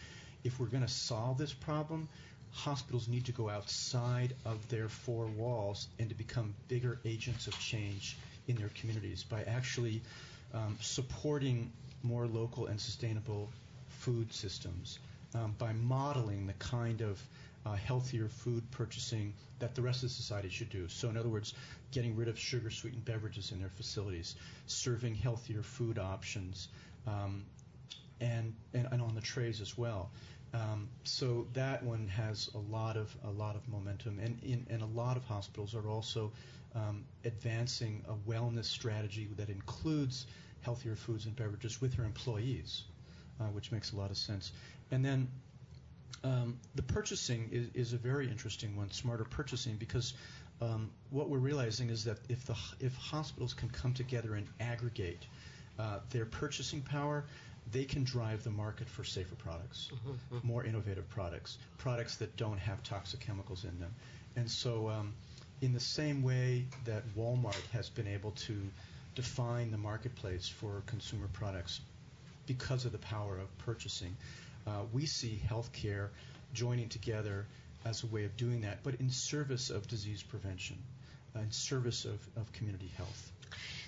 if 0.44 0.58
we're 0.58 0.66
going 0.66 0.82
to 0.82 0.88
solve 0.88 1.36
this 1.36 1.52
problem, 1.52 2.08
hospitals 2.52 3.08
need 3.08 3.24
to 3.26 3.32
go 3.32 3.48
outside 3.48 4.34
of 4.44 4.68
their 4.68 4.88
four 4.88 5.26
walls 5.26 5.88
and 5.98 6.08
to 6.08 6.14
become 6.14 6.54
bigger 6.68 6.98
agents 7.04 7.46
of 7.46 7.58
change 7.58 8.16
in 8.48 8.56
their 8.56 8.70
communities 8.70 9.22
by 9.22 9.42
actually 9.44 10.02
um, 10.52 10.76
supporting 10.80 11.70
more 12.02 12.26
local 12.26 12.66
and 12.66 12.80
sustainable 12.80 13.48
food 13.88 14.32
systems, 14.32 14.98
um, 15.34 15.54
by 15.58 15.72
modeling 15.72 16.46
the 16.46 16.52
kind 16.54 17.02
of 17.02 17.22
uh, 17.66 17.74
healthier 17.74 18.28
food 18.28 18.62
purchasing 18.70 19.32
that 19.58 19.74
the 19.74 19.82
rest 19.82 20.02
of 20.02 20.10
society 20.10 20.48
should 20.48 20.70
do. 20.70 20.88
So, 20.88 21.08
in 21.08 21.16
other 21.16 21.28
words, 21.28 21.54
getting 21.92 22.16
rid 22.16 22.28
of 22.28 22.38
sugar 22.38 22.70
sweetened 22.70 23.04
beverages 23.04 23.52
in 23.52 23.60
their 23.60 23.68
facilities, 23.68 24.34
serving 24.66 25.14
healthier 25.14 25.62
food 25.62 25.98
options, 25.98 26.68
um, 27.06 27.44
and, 28.20 28.54
and, 28.74 28.88
and 28.90 29.02
on 29.02 29.14
the 29.14 29.20
trays 29.20 29.60
as 29.60 29.76
well. 29.76 30.10
Um, 30.52 30.88
so 31.04 31.46
that 31.54 31.82
one 31.84 32.08
has 32.08 32.50
a 32.54 32.58
lot 32.58 32.96
of 32.96 33.14
a 33.24 33.30
lot 33.30 33.54
of 33.54 33.68
momentum, 33.68 34.18
and 34.18 34.42
in, 34.42 34.66
and 34.68 34.82
a 34.82 34.86
lot 34.86 35.16
of 35.16 35.24
hospitals 35.24 35.74
are 35.74 35.88
also 35.88 36.32
um, 36.74 37.04
advancing 37.24 38.04
a 38.08 38.14
wellness 38.28 38.64
strategy 38.64 39.28
that 39.36 39.48
includes 39.48 40.26
healthier 40.62 40.96
foods 40.96 41.26
and 41.26 41.36
beverages 41.36 41.80
with 41.80 41.96
their 41.96 42.04
employees, 42.04 42.82
uh, 43.40 43.44
which 43.44 43.72
makes 43.72 43.92
a 43.92 43.96
lot 43.96 44.10
of 44.10 44.16
sense. 44.16 44.52
And 44.90 45.04
then 45.04 45.28
um, 46.22 46.58
the 46.74 46.82
purchasing 46.82 47.48
is, 47.52 47.68
is, 47.74 47.92
a 47.92 47.96
very 47.96 48.28
interesting 48.28 48.76
one, 48.76 48.90
smarter 48.90 49.24
purchasing, 49.24 49.76
because 49.76 50.14
um, 50.60 50.90
what 51.10 51.30
we're 51.30 51.38
realizing 51.38 51.90
is 51.90 52.04
that 52.04 52.18
if 52.28 52.44
the 52.44 52.56
if 52.78 52.94
hospitals 52.96 53.54
can 53.54 53.68
come 53.70 53.94
together 53.94 54.34
and 54.34 54.46
aggregate 54.58 55.24
uh, 55.78 56.00
their 56.10 56.26
purchasing 56.26 56.82
power, 56.82 57.24
they 57.72 57.84
can 57.84 58.04
drive 58.04 58.42
the 58.44 58.50
market 58.50 58.88
for 58.88 59.04
safer 59.04 59.34
products, 59.36 59.90
mm-hmm, 59.94 60.36
mm-hmm. 60.36 60.46
more 60.46 60.64
innovative 60.64 61.08
products, 61.10 61.58
products 61.78 62.16
that 62.16 62.36
don't 62.36 62.58
have 62.58 62.82
toxic 62.82 63.20
chemicals 63.20 63.64
in 63.64 63.78
them. 63.78 63.94
And 64.36 64.50
so, 64.50 64.88
um, 64.88 65.14
in 65.60 65.72
the 65.72 65.80
same 65.80 66.22
way 66.22 66.64
that 66.86 67.02
Walmart 67.16 67.66
has 67.72 67.90
been 67.90 68.06
able 68.06 68.30
to 68.32 68.56
define 69.14 69.70
the 69.70 69.78
marketplace 69.78 70.48
for 70.48 70.82
consumer 70.86 71.28
products 71.32 71.80
because 72.46 72.84
of 72.86 72.92
the 72.92 72.98
power 72.98 73.36
of 73.36 73.58
purchasing, 73.58 74.16
uh, 74.66 74.82
we 74.92 75.06
see 75.06 75.40
healthcare 75.48 76.08
joining 76.54 76.88
together 76.88 77.46
as 77.84 78.02
a 78.02 78.06
way 78.06 78.24
of 78.24 78.36
doing 78.36 78.62
that, 78.62 78.82
but 78.82 78.94
in 78.96 79.10
service 79.10 79.70
of 79.70 79.86
disease 79.88 80.22
prevention, 80.22 80.76
uh, 81.36 81.40
in 81.40 81.50
service 81.50 82.04
of, 82.04 82.18
of 82.36 82.52
community 82.52 82.90
health. 82.96 83.32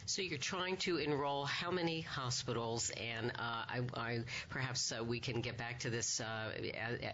So 0.04 0.20
you're 0.20 0.38
trying 0.38 0.78
to 0.78 0.96
enroll 0.96 1.44
how 1.44 1.70
many 1.70 2.00
hospitals? 2.00 2.90
And 2.90 3.30
uh, 3.38 3.64
I, 3.68 3.80
I, 3.94 4.18
perhaps 4.50 4.92
uh, 4.92 5.04
we 5.04 5.20
can 5.20 5.40
get 5.40 5.56
back 5.56 5.80
to 5.80 5.90
this 5.90 6.20
uh, 6.20 6.50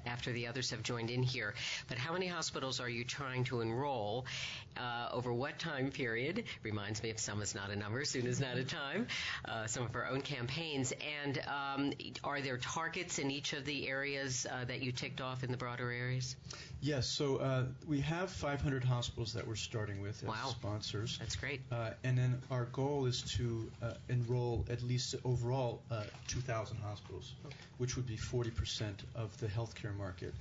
after 0.07 0.33
the 0.33 0.47
others 0.47 0.71
have 0.71 0.83
joined 0.83 1.11
in 1.11 1.23
here. 1.23 1.55
But 1.89 1.99
how 1.99 2.15
many 2.15 2.27
hospitals 2.27 2.81
are 2.81 2.89
you 2.89 3.05
trying 3.05 3.45
to 3.45 3.61
enroll? 3.61 4.25
Uh, 4.77 5.09
over 5.13 5.33
what 5.33 5.59
time 5.59 5.91
period? 5.91 6.45
Reminds 6.63 7.03
me 7.03 7.11
of 7.11 7.19
some 7.19 7.43
is 7.43 7.55
not 7.55 7.71
a 7.71 7.77
number, 7.77 8.05
soon 8.05 8.27
is 8.27 8.41
not 8.41 8.57
a 8.57 8.65
time. 8.65 9.09
Uh, 9.45 9.67
some 9.67 9.85
of 9.85 9.95
our 9.95 10.07
own 10.07 10.23
campaigns. 10.23 10.93
And 11.23 11.41
um, 11.49 11.93
are 12.23 12.41
there 12.41 12.59
targets 12.59 13.19
in 13.19 13.31
each 13.31 13.53
of 13.53 13.65
the 13.65 13.89
areas 13.89 14.47
uh, 14.51 14.65
that 14.67 14.81
you 14.83 14.93
ticked 14.93 15.21
off 15.21 15.43
in 15.43 15.51
the 15.51 15.57
broader 15.57 15.91
areas? 15.91 16.37
Yes, 16.81 17.09
so 17.09 17.37
uh, 17.37 17.65
we 17.89 18.01
have 18.01 18.31
500 18.31 18.85
hospitals 18.85 19.33
that 19.33 19.47
we're 19.47 19.57
starting 19.57 20.01
with 20.01 20.23
as 20.23 20.29
wow. 20.29 20.49
sponsors. 20.49 21.19
That's 21.19 21.35
great. 21.35 21.61
Uh, 21.73 21.91
and 22.05 22.17
then 22.17 22.41
our 22.51 22.67
goal 22.67 23.07
is 23.07 23.23
to 23.37 23.69
uh, 23.83 23.95
enroll 24.09 24.65
at 24.71 24.83
least 24.83 25.17
overall 25.25 25.83
uh, 25.91 26.05
2,000 26.29 26.77
hospitals, 26.79 27.35
okay. 27.47 27.57
which 27.79 27.97
would 27.97 28.07
be 28.07 28.17
40% 28.17 28.93
of 29.17 29.37
the 29.39 29.49
healthcare 29.49 29.97
market. 29.97 30.33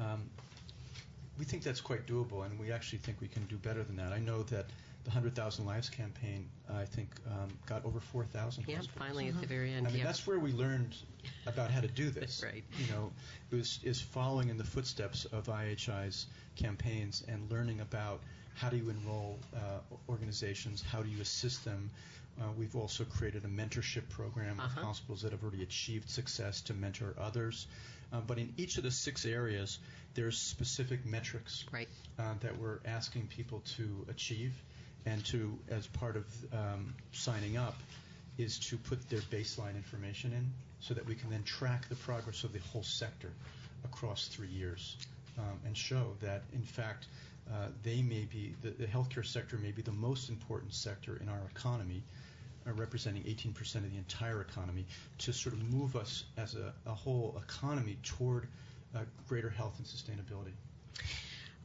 Um, 0.00 0.22
we 1.38 1.44
think 1.44 1.62
that's 1.62 1.80
quite 1.80 2.06
doable, 2.06 2.46
and 2.46 2.58
we 2.58 2.72
actually 2.72 2.98
think 2.98 3.20
we 3.20 3.28
can 3.28 3.44
do 3.46 3.56
better 3.56 3.82
than 3.82 3.96
that. 3.96 4.12
I 4.12 4.18
know 4.18 4.42
that 4.44 4.66
the 5.04 5.10
100,000 5.10 5.64
Lives 5.66 5.88
campaign, 5.88 6.48
I 6.72 6.84
think, 6.84 7.08
um, 7.26 7.48
got 7.66 7.84
over 7.84 8.00
4,000. 8.00 8.64
Yeah, 8.68 8.80
finally 8.96 9.28
at 9.28 9.40
the 9.40 9.46
very 9.46 9.72
end. 9.72 9.86
I 9.86 9.90
mean, 9.90 10.00
yeah. 10.00 10.04
that's 10.04 10.26
where 10.26 10.38
we 10.38 10.52
learned 10.52 10.94
about 11.46 11.70
how 11.70 11.80
to 11.80 11.88
do 11.88 12.10
this. 12.20 12.42
right. 12.44 12.64
You 12.78 12.92
know, 12.92 13.12
it 13.50 13.56
was 13.56 13.80
is 13.82 14.00
following 14.00 14.48
in 14.48 14.58
the 14.58 14.64
footsteps 14.64 15.24
of 15.26 15.46
IHI's 15.46 16.26
campaigns 16.56 17.24
and 17.26 17.50
learning 17.50 17.80
about 17.80 18.20
how 18.54 18.68
do 18.68 18.76
you 18.76 18.90
enroll 18.90 19.38
uh, 19.56 19.78
organizations, 20.08 20.82
how 20.82 21.02
do 21.02 21.08
you 21.08 21.20
assist 21.20 21.64
them. 21.64 21.90
Uh, 22.40 22.44
we've 22.56 22.76
also 22.76 23.04
created 23.04 23.44
a 23.44 23.48
mentorship 23.48 24.08
program 24.08 24.58
uh-huh. 24.58 24.68
with 24.74 24.84
hospitals 24.84 25.22
that 25.22 25.32
have 25.32 25.42
already 25.42 25.62
achieved 25.62 26.08
success 26.08 26.60
to 26.62 26.74
mentor 26.74 27.14
others. 27.18 27.66
Uh, 28.12 28.20
but 28.20 28.38
in 28.38 28.52
each 28.56 28.76
of 28.76 28.84
the 28.84 28.90
six 28.90 29.24
areas, 29.24 29.78
there's 30.14 30.38
specific 30.38 31.04
metrics 31.06 31.64
right. 31.72 31.88
Uh, 32.18 32.34
that 32.40 32.58
we're 32.58 32.78
asking 32.84 33.26
people 33.26 33.62
to 33.76 34.06
achieve 34.08 34.52
and 35.06 35.24
to, 35.26 35.58
as 35.68 35.86
part 35.86 36.16
of 36.16 36.24
um, 36.52 36.94
signing 37.12 37.56
up, 37.56 37.76
is 38.38 38.58
to 38.58 38.76
put 38.78 39.08
their 39.10 39.20
baseline 39.20 39.76
information 39.76 40.32
in 40.32 40.50
so 40.80 40.94
that 40.94 41.06
we 41.06 41.14
can 41.14 41.30
then 41.30 41.42
track 41.42 41.88
the 41.88 41.94
progress 41.94 42.44
of 42.44 42.52
the 42.52 42.58
whole 42.72 42.82
sector 42.82 43.30
across 43.84 44.28
three 44.28 44.48
years 44.48 44.96
um, 45.38 45.58
and 45.66 45.76
show 45.76 46.12
that, 46.20 46.42
in 46.52 46.62
fact, 46.62 47.06
uh, 47.50 47.66
they 47.82 48.02
may 48.02 48.24
be, 48.32 48.54
the, 48.62 48.70
the, 48.70 48.86
healthcare 48.86 49.26
sector 49.26 49.56
may 49.58 49.72
be 49.72 49.82
the 49.82 49.92
most 49.92 50.28
important 50.28 50.72
sector 50.72 51.18
in 51.20 51.28
our 51.28 51.40
economy, 51.54 52.02
uh, 52.66 52.72
representing 52.72 53.22
18% 53.24 53.76
of 53.76 53.90
the 53.90 53.98
entire 53.98 54.40
economy, 54.40 54.84
to 55.18 55.32
sort 55.32 55.54
of 55.54 55.62
move 55.72 55.96
us 55.96 56.24
as 56.36 56.54
a, 56.54 56.72
a 56.86 56.94
whole 56.94 57.40
economy 57.48 57.96
toward 58.02 58.46
uh, 58.94 59.00
greater 59.28 59.50
health 59.50 59.74
and 59.78 59.86
sustainability. 59.86 60.52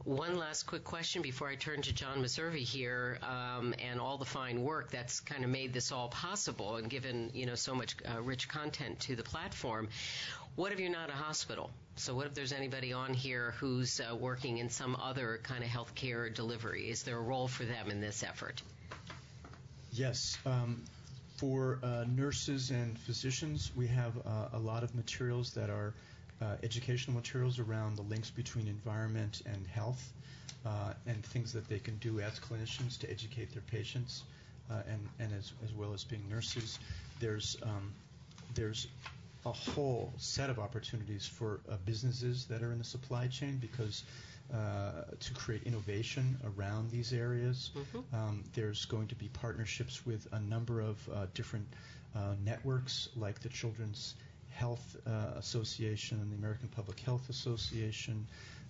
One 0.04 0.38
last 0.38 0.62
quick 0.62 0.84
question 0.84 1.22
before 1.22 1.48
I 1.48 1.56
turn 1.56 1.82
to 1.82 1.92
John 1.92 2.22
Messervy 2.22 2.62
here, 2.62 3.18
um, 3.22 3.74
and 3.78 4.00
all 4.00 4.16
the 4.16 4.24
fine 4.24 4.62
work 4.62 4.90
that's 4.90 5.20
kind 5.20 5.44
of 5.44 5.50
made 5.50 5.72
this 5.72 5.92
all 5.92 6.08
possible 6.08 6.76
and 6.76 6.88
given 6.88 7.30
you 7.34 7.46
know 7.46 7.54
so 7.54 7.74
much 7.74 7.96
uh, 8.08 8.22
rich 8.22 8.48
content 8.48 9.00
to 9.00 9.16
the 9.16 9.22
platform. 9.22 9.88
What 10.56 10.72
if 10.72 10.80
you're 10.80 10.90
not 10.90 11.10
a 11.10 11.12
hospital? 11.12 11.70
So 11.96 12.14
what 12.14 12.26
if 12.26 12.34
there's 12.34 12.52
anybody 12.52 12.92
on 12.92 13.12
here 13.12 13.54
who's 13.58 14.00
uh, 14.00 14.14
working 14.14 14.58
in 14.58 14.70
some 14.70 14.96
other 14.96 15.40
kind 15.42 15.62
of 15.62 15.70
healthcare 15.70 16.32
delivery? 16.32 16.88
Is 16.88 17.02
there 17.02 17.16
a 17.16 17.22
role 17.22 17.48
for 17.48 17.64
them 17.64 17.90
in 17.90 18.00
this 18.00 18.22
effort? 18.22 18.62
Yes. 19.92 20.38
Um, 20.46 20.82
for 21.36 21.78
uh, 21.82 22.04
nurses 22.08 22.70
and 22.70 22.98
physicians, 22.98 23.70
we 23.76 23.86
have 23.88 24.16
uh, 24.18 24.48
a 24.52 24.58
lot 24.58 24.82
of 24.82 24.94
materials 24.94 25.52
that 25.52 25.70
are 25.70 25.94
educational 26.62 27.16
materials 27.16 27.58
around 27.58 27.96
the 27.96 28.02
links 28.02 28.30
between 28.30 28.68
environment 28.68 29.42
and 29.46 29.66
health 29.66 30.12
uh, 30.66 30.92
and 31.06 31.24
things 31.24 31.52
that 31.52 31.68
they 31.68 31.78
can 31.78 31.96
do 31.98 32.20
as 32.20 32.38
clinicians 32.38 32.98
to 32.98 33.10
educate 33.10 33.52
their 33.52 33.62
patients 33.62 34.22
uh, 34.70 34.82
and, 34.88 35.08
and 35.18 35.32
as, 35.32 35.52
as 35.64 35.72
well 35.72 35.94
as 35.94 36.04
being 36.04 36.22
nurses. 36.28 36.78
There's, 37.20 37.56
um, 37.62 37.92
there's 38.54 38.86
a 39.46 39.52
whole 39.52 40.12
set 40.18 40.50
of 40.50 40.58
opportunities 40.58 41.26
for 41.26 41.60
uh, 41.70 41.76
businesses 41.84 42.46
that 42.46 42.62
are 42.62 42.72
in 42.72 42.78
the 42.78 42.84
supply 42.84 43.28
chain 43.28 43.58
because 43.60 44.04
uh, 44.52 45.04
to 45.20 45.34
create 45.34 45.62
innovation 45.64 46.38
around 46.44 46.90
these 46.90 47.12
areas. 47.12 47.70
Mm-hmm. 47.76 48.16
Um, 48.16 48.44
there's 48.54 48.84
going 48.86 49.06
to 49.08 49.14
be 49.14 49.28
partnerships 49.28 50.06
with 50.06 50.26
a 50.32 50.40
number 50.40 50.80
of 50.80 51.08
uh, 51.08 51.26
different 51.34 51.66
uh, 52.16 52.34
networks 52.44 53.10
like 53.16 53.40
the 53.40 53.50
Children's 53.50 54.14
Health 54.58 54.96
uh, 55.06 55.38
Association, 55.38 56.18
the 56.30 56.36
American 56.36 56.68
Public 56.68 56.98
Health 56.98 57.30
Association, 57.30 58.26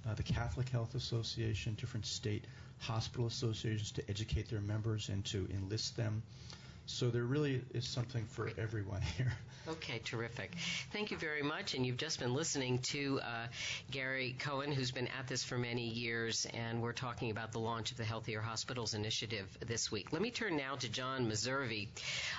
uh, 0.07 0.13
the 0.13 0.23
Catholic 0.23 0.69
Health 0.69 0.95
Association, 0.95 1.75
different 1.81 2.05
state 2.05 2.45
hospital 2.79 3.27
associations 3.27 3.91
to 3.93 4.03
educate 4.11 4.51
their 4.51 4.61
members 4.61 5.09
and 5.09 5.25
to 5.25 5.49
enlist 5.51 5.97
them. 5.97 6.23
So 6.89 7.11
there 7.11 7.25
really 7.25 7.61
is 7.75 7.87
something 7.87 8.25
for 8.25 8.51
everyone 8.57 9.03
here. 9.17 9.33
Okay, 9.69 10.01
terrific. 10.03 10.55
Thank 10.93 11.11
you 11.11 11.19
very 11.19 11.43
much. 11.43 11.75
And 11.75 11.85
you've 11.85 11.99
just 11.99 12.19
been 12.19 12.33
listening 12.33 12.79
to 12.91 13.21
uh, 13.21 13.47
Gary 13.91 14.35
Cohen, 14.39 14.73
who's 14.73 14.93
been 14.93 15.09
at 15.09 15.29
this 15.29 15.45
for 15.45 15.59
many 15.59 15.87
years, 15.87 16.47
and 16.55 16.81
we're 16.81 16.95
talking 16.95 17.31
about 17.31 17.53
the 17.53 17.59
launch 17.59 17.91
of 17.91 17.99
the 17.99 18.05
Healthier 18.05 18.41
Hospitals 18.41 18.95
Initiative 18.95 19.47
this 19.67 19.93
week. 19.93 20.11
Let 20.11 20.23
me 20.23 20.31
turn 20.31 20.57
now 20.57 20.77
to 20.77 20.89
John 20.89 21.31
Messervy. 21.31 21.89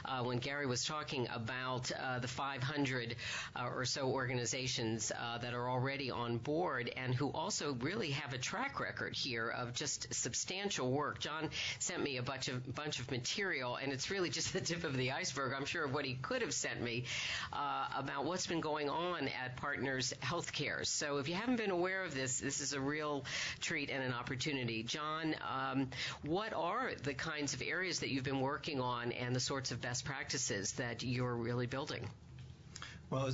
Uh, 0.04 0.24
when 0.24 0.40
Gary 0.40 0.66
was 0.66 0.84
talking 0.84 1.28
about 1.32 1.92
uh, 1.92 2.18
the 2.18 2.28
500 2.28 3.16
uh, 3.56 3.68
or 3.68 3.86
so 3.86 4.10
organizations 4.10 5.12
uh, 5.12 5.38
that 5.38 5.54
are 5.54 5.70
already 5.70 6.10
on 6.10 6.40
board 6.40 6.92
and 6.98 7.14
who 7.14 7.30
also 7.30 7.74
really 7.82 8.10
have 8.10 8.34
a 8.34 8.40
track 8.40 8.80
record 8.80 9.16
here 9.16 9.50
of 9.50 9.76
just 9.76 10.12
substantial 10.16 10.90
work. 10.90 11.20
John 11.20 11.52
sent 11.78 12.02
me 12.02 12.18
a 12.18 12.24
bunch 12.24 12.48
of 12.48 12.74
bunch 12.74 13.00
of 13.00 13.12
material, 13.12 13.76
and 13.76 13.94
it's 13.94 14.10
really 14.10 14.32
just 14.32 14.39
just 14.40 14.54
the 14.54 14.62
tip 14.62 14.86
of 14.86 14.96
the 14.96 15.12
iceberg, 15.12 15.52
I'm 15.54 15.66
sure, 15.66 15.84
of 15.84 15.94
what 15.94 16.06
he 16.06 16.14
could 16.14 16.42
have 16.42 16.54
sent 16.54 16.82
me 16.82 17.04
uh, 17.52 17.88
about 17.98 18.24
what's 18.24 18.48
been 18.48 18.62
going 18.62 18.90
on 18.90 19.28
at 19.28 19.58
Partners 19.58 20.14
Healthcare. 20.22 20.88
So 20.88 21.18
if 21.18 21.28
you 21.28 21.36
haven't 21.36 21.58
been 21.58 21.72
aware 21.72 22.06
of 22.06 22.16
this, 22.16 22.40
this 22.40 22.62
is 22.62 22.72
a 22.72 22.80
real 22.80 23.26
treat 23.60 23.90
and 23.90 24.02
an 24.02 24.14
opportunity. 24.14 24.82
John, 24.84 25.36
um, 25.46 25.90
what 26.22 26.54
are 26.54 26.94
the 27.04 27.14
kinds 27.14 27.54
of 27.54 27.62
areas 27.62 28.00
that 28.00 28.12
you've 28.12 28.24
been 28.24 28.40
working 28.40 28.80
on 28.80 29.12
and 29.12 29.36
the 29.36 29.42
sorts 29.42 29.72
of 29.72 29.82
best 29.82 30.06
practices 30.06 30.72
that 30.74 31.04
you're 31.04 31.36
really 31.36 31.68
building? 31.68 32.08
Well, 33.10 33.32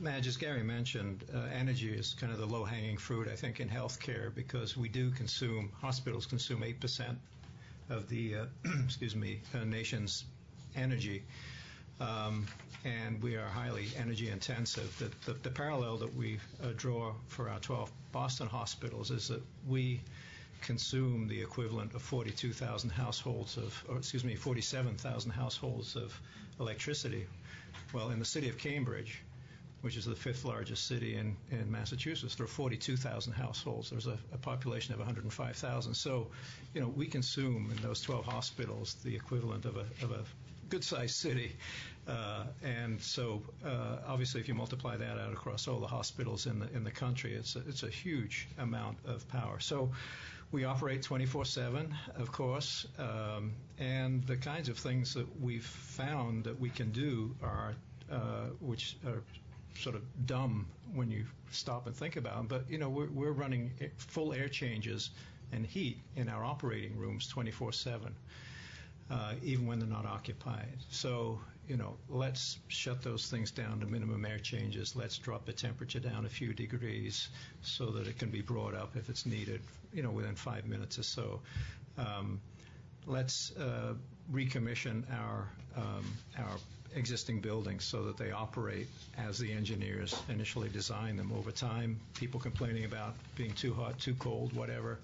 Madge, 0.00 0.26
as 0.26 0.36
Gary 0.36 0.64
mentioned, 0.64 1.26
uh, 1.32 1.42
energy 1.54 1.92
is 1.92 2.16
kind 2.18 2.32
of 2.32 2.40
the 2.40 2.46
low-hanging 2.46 2.96
fruit, 2.96 3.28
I 3.28 3.36
think, 3.36 3.60
in 3.60 3.68
healthcare 3.68 4.34
because 4.34 4.76
we 4.76 4.88
do 4.88 5.12
consume, 5.12 5.70
hospitals 5.80 6.26
consume 6.26 6.62
8% 6.62 7.14
of 7.88 8.08
the, 8.08 8.34
uh, 8.34 8.44
excuse 8.84 9.14
me, 9.14 9.42
uh, 9.54 9.62
nation's 9.62 10.24
energy. 10.76 11.22
Um, 12.00 12.46
and 12.84 13.22
we 13.22 13.36
are 13.36 13.46
highly 13.46 13.88
energy 13.98 14.30
intensive. 14.30 14.96
The, 14.98 15.32
the, 15.32 15.38
the 15.40 15.50
parallel 15.50 15.98
that 15.98 16.14
we 16.14 16.38
uh, 16.62 16.68
draw 16.76 17.12
for 17.28 17.50
our 17.50 17.58
12 17.58 17.92
Boston 18.12 18.46
hospitals 18.46 19.10
is 19.10 19.28
that 19.28 19.42
we 19.68 20.00
consume 20.62 21.28
the 21.28 21.40
equivalent 21.40 21.94
of 21.94 22.02
42,000 22.02 22.90
households 22.90 23.56
of, 23.56 23.84
or 23.88 23.96
excuse 23.98 24.24
me, 24.24 24.34
47,000 24.34 25.30
households 25.30 25.96
of 25.96 26.18
electricity 26.58 27.26
well, 27.92 28.10
in 28.10 28.18
the 28.18 28.24
city 28.24 28.48
of 28.48 28.58
Cambridge, 28.58 29.22
which 29.80 29.96
is 29.96 30.04
the 30.04 30.14
fifth 30.14 30.44
largest 30.44 30.86
city 30.86 31.16
in, 31.16 31.36
in 31.50 31.70
Massachusetts, 31.70 32.34
there 32.34 32.44
are 32.44 32.48
42,000 32.48 33.32
households. 33.32 33.90
There's 33.90 34.06
a, 34.06 34.18
a 34.32 34.38
population 34.38 34.92
of 34.92 35.00
105,000. 35.00 35.94
So, 35.94 36.28
you 36.74 36.80
know, 36.80 36.88
we 36.88 37.06
consume 37.06 37.72
in 37.74 37.82
those 37.82 38.00
12 38.02 38.26
hospitals 38.26 38.94
the 39.02 39.14
equivalent 39.14 39.64
of 39.64 39.76
a, 39.76 39.86
of 40.04 40.12
a 40.12 40.24
good-sized 40.70 41.14
city. 41.14 41.52
Uh, 42.08 42.44
and 42.62 43.00
so, 43.00 43.42
uh, 43.64 43.98
obviously, 44.06 44.40
if 44.40 44.48
you 44.48 44.54
multiply 44.54 44.96
that 44.96 45.18
out 45.18 45.32
across 45.32 45.68
all 45.68 45.78
the 45.78 45.86
hospitals 45.86 46.46
in 46.46 46.58
the 46.58 46.68
in 46.74 46.82
the 46.82 46.90
country, 46.90 47.34
it's 47.34 47.56
a, 47.56 47.60
it's 47.68 47.82
a 47.82 47.90
huge 47.90 48.48
amount 48.58 48.96
of 49.04 49.28
power. 49.28 49.60
So, 49.60 49.90
we 50.52 50.64
operate 50.64 51.02
24/7, 51.02 51.92
of 52.16 52.32
course, 52.32 52.86
um, 52.98 53.52
and 53.78 54.24
the 54.26 54.36
kinds 54.36 54.68
of 54.68 54.78
things 54.78 55.14
that 55.14 55.40
we've 55.40 55.64
found 55.64 56.44
that 56.44 56.58
we 56.58 56.70
can 56.70 56.90
do 56.90 57.34
are, 57.42 57.74
uh, 58.10 58.46
which 58.60 58.96
are 59.06 59.22
sort 59.76 59.94
of 59.94 60.02
dumb 60.26 60.66
when 60.94 61.10
you 61.10 61.24
stop 61.52 61.86
and 61.86 61.94
think 61.94 62.16
about 62.16 62.36
them. 62.36 62.46
But 62.46 62.68
you 62.68 62.78
know, 62.78 62.88
we're, 62.88 63.10
we're 63.10 63.32
running 63.32 63.70
full 63.98 64.32
air 64.32 64.48
changes 64.48 65.10
and 65.52 65.64
heat 65.64 65.98
in 66.16 66.28
our 66.28 66.44
operating 66.44 66.96
rooms 66.96 67.32
24/7, 67.32 68.12
uh, 69.10 69.34
even 69.42 69.66
when 69.66 69.78
they're 69.78 69.88
not 69.88 70.06
occupied. 70.06 70.78
So 70.90 71.40
you 71.70 71.76
know, 71.76 71.94
let's 72.08 72.58
shut 72.66 73.00
those 73.00 73.28
things 73.28 73.52
down 73.52 73.78
to 73.78 73.86
minimum 73.86 74.24
air 74.24 74.40
changes. 74.40 74.96
Let's 74.96 75.16
drop 75.18 75.46
the 75.46 75.52
temperature 75.52 76.00
down 76.00 76.26
a 76.26 76.28
few 76.28 76.52
degrees 76.52 77.28
so 77.62 77.86
that 77.92 78.08
it 78.08 78.18
can 78.18 78.28
be 78.28 78.40
brought 78.40 78.74
up 78.74 78.96
if 78.96 79.08
it's 79.08 79.24
needed, 79.24 79.60
you 79.92 80.02
know, 80.02 80.10
within 80.10 80.34
five 80.34 80.66
minutes 80.66 80.98
or 80.98 81.04
so. 81.04 81.40
Um, 81.96 82.40
let's 83.06 83.52
uh, 83.56 83.94
recommission 84.32 85.04
our 85.12 85.48
um, 85.76 86.04
our 86.38 86.56
existing 86.96 87.38
buildings 87.38 87.84
so 87.84 88.02
that 88.06 88.16
they 88.16 88.32
operate 88.32 88.88
as 89.16 89.38
the 89.38 89.52
engineers 89.52 90.20
initially 90.28 90.68
designed 90.70 91.20
them. 91.20 91.30
Over 91.32 91.52
time, 91.52 92.00
people 92.14 92.40
complaining 92.40 92.84
about 92.84 93.14
being 93.36 93.52
too 93.52 93.72
hot, 93.74 93.96
too 94.00 94.14
cold, 94.14 94.52
whatever 94.54 94.98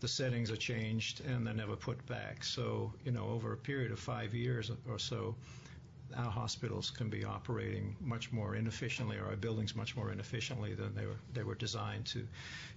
the 0.00 0.08
settings 0.08 0.50
are 0.50 0.56
changed 0.56 1.22
and 1.24 1.46
they're 1.46 1.54
never 1.54 1.76
put 1.76 2.04
back. 2.06 2.44
So, 2.44 2.92
you 3.04 3.12
know, 3.12 3.28
over 3.28 3.52
a 3.52 3.56
period 3.56 3.92
of 3.92 3.98
five 3.98 4.34
years 4.34 4.70
or 4.88 4.98
so, 4.98 5.34
our 6.16 6.30
hospitals 6.30 6.90
can 6.90 7.08
be 7.08 7.24
operating 7.24 7.96
much 8.00 8.32
more 8.32 8.54
inefficiently, 8.54 9.16
or 9.16 9.26
our 9.26 9.36
buildings 9.36 9.74
much 9.74 9.96
more 9.96 10.12
inefficiently 10.12 10.74
than 10.74 10.94
they 10.94 11.06
were 11.06 11.16
they 11.34 11.42
were 11.42 11.54
designed 11.54 12.06
to 12.06 12.26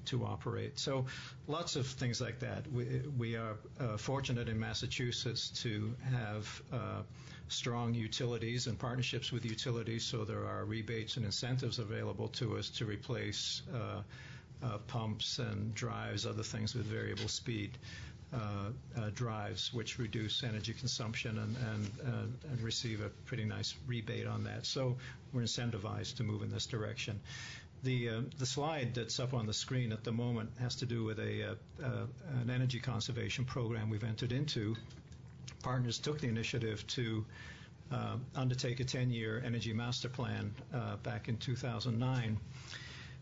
to 0.05 0.25
operate. 0.25 0.79
So, 0.79 1.05
lots 1.47 1.75
of 1.75 1.85
things 1.85 2.21
like 2.21 2.39
that. 2.39 2.71
We 2.71 3.01
we 3.17 3.35
are 3.35 3.55
uh, 3.79 3.97
fortunate 3.97 4.49
in 4.49 4.59
Massachusetts 4.59 5.49
to 5.63 5.95
have. 6.11 6.61
Uh, 6.71 7.01
strong 7.51 7.95
utilities 7.95 8.67
and 8.67 8.77
partnerships 8.77 9.31
with 9.31 9.43
utilities, 9.43 10.03
so 10.05 10.23
there 10.23 10.45
are 10.45 10.65
rebates 10.65 11.17
and 11.17 11.25
incentives 11.25 11.79
available 11.79 12.27
to 12.27 12.55
us 12.55 12.69
to 12.69 12.85
replace 12.85 13.63
uh, 13.73 14.03
uh 14.63 14.77
pumps 14.87 15.39
and 15.39 15.73
drives, 15.73 16.25
other 16.25 16.43
things 16.43 16.75
with 16.75 16.85
variable 16.85 17.27
speed. 17.27 17.71
Uh, 18.31 18.69
uh, 18.95 19.09
drives, 19.15 19.73
which 19.73 19.97
reduce 19.97 20.43
energy 20.43 20.71
consumption 20.71 21.39
and, 21.39 21.57
and, 21.57 21.91
uh, 22.07 22.51
and 22.51 22.61
receive 22.61 23.01
a 23.01 23.09
pretty 23.25 23.43
nice 23.43 23.73
rebate 23.87 24.27
on 24.27 24.43
that. 24.43 24.67
So 24.67 24.97
we're 25.33 25.41
incentivized 25.41 26.17
to 26.17 26.23
move 26.23 26.43
in 26.43 26.51
this 26.51 26.67
direction. 26.67 27.19
The, 27.81 28.09
uh, 28.09 28.21
the 28.37 28.45
slide 28.45 28.93
that's 28.93 29.19
up 29.19 29.33
on 29.33 29.47
the 29.47 29.53
screen 29.53 29.91
at 29.91 30.03
the 30.03 30.11
moment 30.11 30.51
has 30.59 30.75
to 30.75 30.85
do 30.85 31.03
with 31.03 31.17
a, 31.17 31.43
uh, 31.43 31.55
uh, 31.83 32.05
an 32.43 32.51
energy 32.51 32.79
conservation 32.79 33.45
program 33.45 33.89
we've 33.89 34.03
entered 34.03 34.31
into. 34.31 34.75
Partners 35.63 35.97
took 35.97 36.19
the 36.19 36.27
initiative 36.27 36.85
to 36.87 37.25
undertake 38.35 38.79
a 38.79 38.83
10-year 38.83 39.41
energy 39.43 39.73
master 39.73 40.07
plan 40.07 40.53
back 41.01 41.29
in 41.29 41.37
2009, 41.37 42.37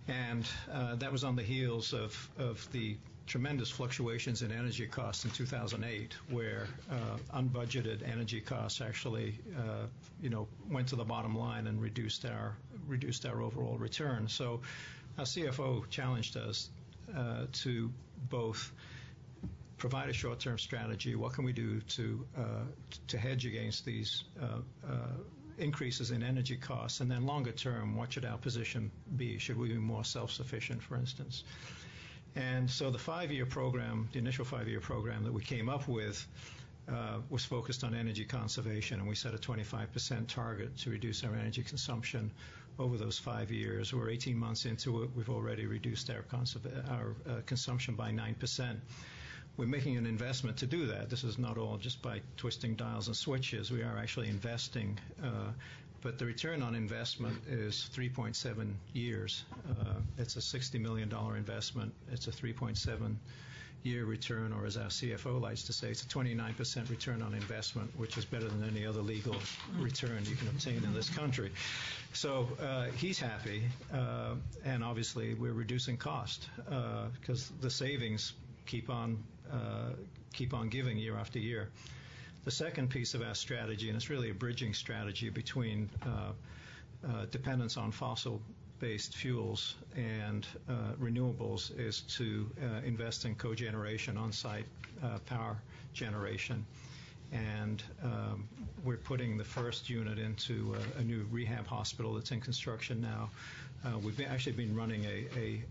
and 0.07 0.45
that 0.99 1.11
was 1.11 1.23
on 1.23 1.35
the 1.35 1.43
heels 1.43 1.93
of, 1.93 2.29
of 2.37 2.67
the 2.71 2.97
tremendous 3.27 3.69
fluctuations 3.69 4.41
in 4.41 4.51
energy 4.51 4.87
costs 4.87 5.25
in 5.25 5.31
2008, 5.31 6.15
where 6.29 6.65
uh, 6.89 6.95
unbudgeted 7.37 8.01
energy 8.09 8.39
costs 8.39 8.81
actually, 8.81 9.37
uh, 9.57 9.85
you 10.21 10.29
know, 10.29 10.47
went 10.69 10.87
to 10.87 10.95
the 10.95 11.03
bottom 11.03 11.37
line 11.37 11.67
and 11.67 11.81
reduced 11.81 12.25
our 12.25 12.55
reduced 12.87 13.25
our 13.25 13.41
overall 13.41 13.77
return. 13.77 14.27
So, 14.29 14.61
our 15.17 15.25
CFO 15.25 15.89
challenged 15.89 16.37
us 16.37 16.69
uh, 17.15 17.45
to 17.51 17.91
both 18.29 18.71
provide 19.77 20.09
a 20.09 20.13
short-term 20.13 20.57
strategy. 20.57 21.15
What 21.15 21.33
can 21.33 21.43
we 21.43 21.53
do 21.53 21.81
to 21.81 22.25
uh, 22.37 22.41
to 23.07 23.17
hedge 23.17 23.45
against 23.45 23.85
these? 23.85 24.23
Increases 25.57 26.11
in 26.11 26.21
energy 26.23 26.55
costs, 26.55 26.99
and 26.99 27.09
then 27.09 27.25
longer 27.25 27.51
term, 27.51 27.95
what 27.95 28.13
should 28.13 28.25
our 28.25 28.37
position 28.37 28.91
be? 29.15 29.37
Should 29.39 29.57
we 29.57 29.69
be 29.69 29.75
more 29.75 30.03
self-sufficient, 30.03 30.83
for 30.83 30.95
instance? 30.95 31.43
And 32.35 32.69
so 32.69 32.91
the 32.91 32.99
five-year 32.99 33.47
program, 33.47 34.07
the 34.11 34.19
initial 34.19 34.45
five-year 34.45 34.79
program 34.79 35.23
that 35.23 35.33
we 35.33 35.41
came 35.41 35.69
up 35.69 35.87
with, 35.87 36.27
uh, 36.87 37.17
was 37.29 37.43
focused 37.43 37.83
on 37.83 37.95
energy 37.95 38.23
conservation, 38.23 38.99
and 38.99 39.09
we 39.09 39.15
set 39.15 39.33
a 39.33 39.37
25% 39.37 40.27
target 40.27 40.77
to 40.77 40.89
reduce 40.89 41.23
our 41.23 41.35
energy 41.35 41.63
consumption 41.63 42.31
over 42.79 42.97
those 42.97 43.17
five 43.17 43.51
years. 43.51 43.93
We're 43.93 44.09
18 44.09 44.37
months 44.37 44.65
into 44.65 45.03
it. 45.03 45.09
We've 45.15 45.29
already 45.29 45.65
reduced 45.65 46.09
our, 46.09 46.23
our 46.89 47.15
uh, 47.27 47.41
consumption 47.45 47.95
by 47.95 48.11
9%. 48.11 48.77
We're 49.57 49.65
making 49.65 49.97
an 49.97 50.05
investment 50.05 50.57
to 50.57 50.67
do 50.67 50.85
that. 50.87 51.09
This 51.09 51.23
is 51.23 51.37
not 51.37 51.57
all 51.57 51.77
just 51.77 52.01
by 52.01 52.21
twisting 52.37 52.75
dials 52.75 53.07
and 53.07 53.15
switches. 53.15 53.71
We 53.71 53.81
are 53.81 53.97
actually 53.97 54.29
investing 54.29 54.99
uh, 55.21 55.51
but 56.01 56.19
the 56.19 56.25
return 56.25 56.61
on 56.61 56.75
investment 56.75 57.37
is 57.49 57.89
3.7 57.95 58.73
years. 58.93 59.43
Uh, 59.69 59.93
it's 60.17 60.35
a 60.35 60.39
$60 60.39 60.79
million 60.79 61.11
investment. 61.35 61.93
It's 62.11 62.27
a 62.27 62.31
3.7 62.31 63.15
year 63.83 64.05
return, 64.05 64.53
or 64.53 64.65
as 64.65 64.77
our 64.77 64.87
CFO 64.87 65.39
likes 65.39 65.63
to 65.63 65.73
say, 65.73 65.89
it's 65.89 66.03
a 66.03 66.07
29% 66.07 66.89
return 66.89 67.21
on 67.21 67.33
investment, 67.33 67.91
which 67.97 68.17
is 68.17 68.25
better 68.25 68.47
than 68.47 68.63
any 68.67 68.85
other 68.85 69.01
legal 69.01 69.35
return 69.77 70.23
you 70.25 70.35
can 70.35 70.47
obtain 70.47 70.83
in 70.83 70.93
this 70.93 71.09
country. 71.09 71.51
So 72.13 72.47
uh, 72.61 72.85
he's 72.97 73.19
happy, 73.19 73.63
uh, 73.93 74.35
and 74.65 74.83
obviously 74.83 75.33
we're 75.35 75.53
reducing 75.53 75.97
cost 75.97 76.49
because 77.19 77.49
uh, 77.49 77.53
the 77.61 77.69
savings 77.69 78.33
keep 78.67 78.89
on 78.89 79.17
uh, 79.51 79.93
keep 80.33 80.53
on 80.53 80.69
giving 80.69 80.97
year 80.97 81.17
after 81.17 81.39
year. 81.39 81.69
The 82.45 82.51
second 82.51 82.89
piece 82.89 83.13
of 83.13 83.21
our 83.21 83.35
strategy, 83.35 83.89
and 83.89 83.95
it's 83.95 84.09
really 84.09 84.29
a 84.29 84.33
bridging 84.33 84.73
strategy 84.73 85.29
between 85.29 85.89
uh, 86.05 86.09
uh, 87.05 87.25
dependence 87.31 87.75
on 87.77 87.91
fossil 87.91 88.41
based 88.79 89.15
fuels 89.15 89.75
and 89.95 90.45
uh, 90.69 90.93
renewables, 91.01 91.77
is 91.79 92.01
to 92.01 92.49
uh, 92.61 92.85
invest 92.85 93.25
in 93.25 93.35
cogeneration, 93.35 94.17
on 94.17 94.31
site 94.31 94.65
uh, 95.03 95.17
power 95.25 95.57
generation. 95.93 96.63
And 97.33 97.83
um, 98.03 98.47
we're 98.85 98.97
putting 98.97 99.37
the 99.37 99.43
first 99.43 99.89
unit 99.89 100.17
into 100.17 100.75
a, 100.95 100.99
a, 100.99 101.03
new 101.03 101.27
rehab 101.29 101.67
hospital 101.67 102.13
that's 102.13 102.31
in 102.31 102.39
construction 102.39 103.01
now. 103.01 103.29
Uh, 103.85 103.97
we've 103.97 104.15
been, 104.15 104.27
actually 104.29 104.53
been 104.53 104.73
running 104.75 105.03
a, 105.03 105.27
a 105.37 105.61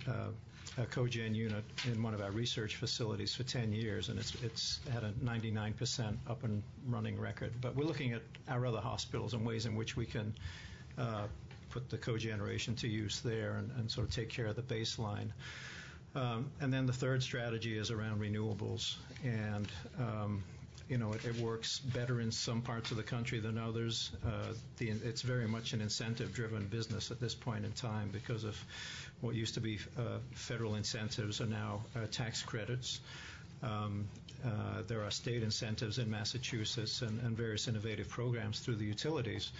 a 0.78 0.82
cogen 0.86 1.34
unit 1.34 1.64
in 1.90 2.02
one 2.02 2.14
of 2.14 2.20
our 2.20 2.30
research 2.30 2.76
facilities 2.76 3.34
for 3.34 3.42
10 3.44 3.72
years, 3.72 4.08
and 4.08 4.18
it's, 4.18 4.34
it's 4.42 4.80
had 4.92 5.04
a 5.04 5.12
99% 5.24 6.16
up 6.28 6.44
and 6.44 6.62
running 6.86 7.18
record. 7.18 7.52
But 7.60 7.74
we're 7.74 7.84
looking 7.86 8.12
at 8.12 8.22
our 8.48 8.66
other 8.66 8.80
hospitals 8.80 9.34
and 9.34 9.44
ways 9.46 9.66
in 9.66 9.74
which 9.74 9.96
we 9.96 10.06
can 10.06 10.34
uh, 10.98 11.26
put 11.70 11.88
the 11.90 11.98
cogeneration 11.98 12.74
to 12.76 12.88
use 12.88 13.20
there 13.20 13.52
and, 13.58 13.70
and, 13.78 13.90
sort 13.90 14.06
of 14.08 14.14
take 14.14 14.28
care 14.28 14.46
of 14.46 14.56
the 14.56 14.62
baseline. 14.62 15.30
Um, 16.14 16.50
and 16.60 16.72
then 16.72 16.86
the 16.86 16.92
third 16.92 17.22
strategy 17.22 17.76
is 17.76 17.90
around 17.90 18.20
renewables. 18.20 18.96
And 19.24 19.68
um, 19.98 20.42
you 20.88 20.98
know, 20.98 21.12
it, 21.12 21.24
it, 21.24 21.36
works 21.36 21.80
better 21.80 22.20
in 22.20 22.30
some 22.30 22.62
parts 22.62 22.90
of 22.92 22.96
the 22.96 23.02
country 23.02 23.40
than 23.40 23.58
others. 23.58 24.10
Uh, 24.24 24.52
the, 24.78 24.90
it's 24.90 25.22
very 25.22 25.48
much 25.48 25.72
an 25.72 25.80
incentive-driven 25.80 26.66
business 26.66 27.10
at 27.10 27.20
this 27.20 27.34
point 27.34 27.64
in 27.64 27.72
time 27.72 28.08
because 28.12 28.44
of 28.44 28.56
what 29.20 29.34
used 29.34 29.54
to 29.54 29.60
be 29.60 29.78
uh, 29.98 30.18
federal 30.32 30.76
incentives 30.76 31.40
are 31.40 31.46
now 31.46 31.82
uh, 31.96 32.06
tax 32.10 32.42
credits. 32.42 33.00
Um, 33.62 34.06
uh, 34.44 34.82
there 34.86 35.02
are 35.02 35.10
state 35.10 35.42
incentives 35.42 35.98
in 35.98 36.10
Massachusetts 36.10 37.02
and, 37.02 37.20
and, 37.22 37.36
various 37.36 37.68
innovative 37.68 38.08
programs 38.08 38.60
through 38.60 38.76
the 38.76 38.84
utilities. 38.84 39.50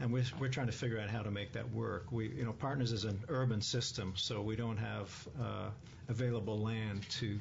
And 0.00 0.12
we're, 0.12 0.24
we're 0.38 0.48
trying 0.48 0.66
to 0.66 0.72
figure 0.72 0.98
out 0.98 1.08
how 1.08 1.22
to 1.22 1.30
make 1.30 1.52
that 1.52 1.70
work. 1.72 2.10
We, 2.10 2.28
you 2.28 2.44
know, 2.44 2.52
Partners 2.52 2.92
is 2.92 3.04
an 3.04 3.18
urban 3.28 3.62
system, 3.62 4.12
so 4.16 4.42
we 4.42 4.56
don't 4.56 4.76
have 4.76 5.28
uh, 5.40 5.70
available 6.08 6.58
land 6.58 7.08
to 7.10 7.38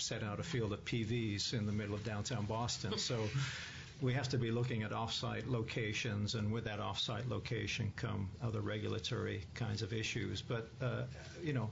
set 0.00 0.22
out 0.22 0.40
a 0.40 0.42
field 0.42 0.72
of 0.72 0.84
PVs 0.84 1.52
in 1.52 1.66
the 1.66 1.72
middle 1.72 1.94
of 1.94 2.04
downtown 2.04 2.46
Boston. 2.46 2.98
So 2.98 3.28
we 4.00 4.14
have 4.14 4.28
to 4.30 4.38
be 4.38 4.50
looking 4.50 4.82
at 4.82 4.92
offsite 4.92 5.48
locations, 5.48 6.34
and 6.34 6.50
with 6.52 6.64
that 6.64 6.80
offsite 6.80 7.28
location 7.28 7.92
come 7.96 8.28
other 8.42 8.60
regulatory 8.60 9.42
kinds 9.54 9.82
of 9.82 9.92
issues. 9.92 10.42
But 10.42 10.68
uh, 10.80 11.02
you 11.42 11.52
know, 11.52 11.70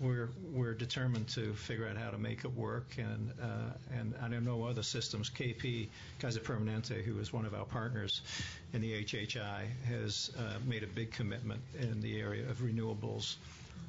we're 0.00 0.30
we're 0.52 0.74
determined 0.74 1.28
to 1.28 1.54
figure 1.54 1.88
out 1.88 1.96
how 1.96 2.10
to 2.10 2.18
make 2.18 2.44
it 2.44 2.52
work, 2.54 2.96
and 2.98 3.32
uh, 3.40 3.96
and 3.98 4.14
I 4.22 4.28
know 4.28 4.64
other 4.64 4.82
systems. 4.82 5.30
KP 5.30 5.88
Kaiser 6.18 6.40
Permanente, 6.40 7.02
who 7.02 7.18
is 7.18 7.32
one 7.32 7.46
of 7.46 7.54
our 7.54 7.64
partners 7.64 8.20
in 8.72 8.80
the 8.80 9.04
HHI, 9.04 9.66
has 9.88 10.30
uh, 10.38 10.58
made 10.66 10.82
a 10.82 10.88
big 10.88 11.12
commitment 11.12 11.62
in 11.78 12.00
the 12.00 12.20
area 12.20 12.48
of 12.48 12.58
renewables 12.58 13.36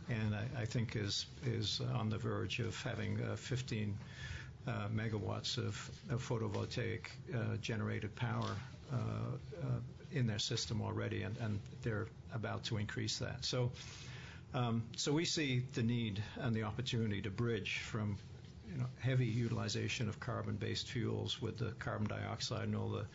and 0.10 0.36
I, 0.36 0.62
I 0.62 0.66
think 0.66 0.96
is 0.96 1.26
is 1.46 1.82
on 1.94 2.10
the 2.10 2.18
verge 2.18 2.60
of 2.60 2.82
having 2.84 3.20
uh, 3.22 3.36
15 3.36 3.98
uh, 4.68 4.72
megawatts 4.96 5.58
of, 5.58 5.90
of 6.10 6.28
photovoltaic 6.28 7.08
uh, 7.34 7.58
generated 7.62 8.16
power 8.16 8.56
uh, 8.92 8.96
uh, 8.96 9.66
in 10.12 10.28
their 10.28 10.40
system 10.40 10.82
already, 10.82 11.24
and, 11.24 11.36
and, 11.38 11.60
they're 11.84 12.08
about 12.34 12.64
to 12.66 12.78
increase 12.78 13.20
that. 13.20 13.44
So. 13.46 13.72
Um, 14.54 14.84
so 14.96 15.12
we 15.12 15.26
see 15.26 15.64
the 15.74 15.84
need 15.84 16.24
and 16.38 16.56
the 16.56 16.64
opportunity 16.64 17.22
to 17.24 17.30
bridge 17.30 17.80
from 17.80 18.18
you 18.72 18.78
know, 18.78 18.86
heavy 19.00 19.26
utilization 19.26 20.08
of 20.08 20.18
carbon-based 20.22 20.88
fuels 20.88 21.42
with 21.42 21.58
the 21.58 21.72
carbon 21.80 22.08
dioxide 22.08 22.64
and 22.64 22.76
all 22.76 22.88
the 22.88 23.06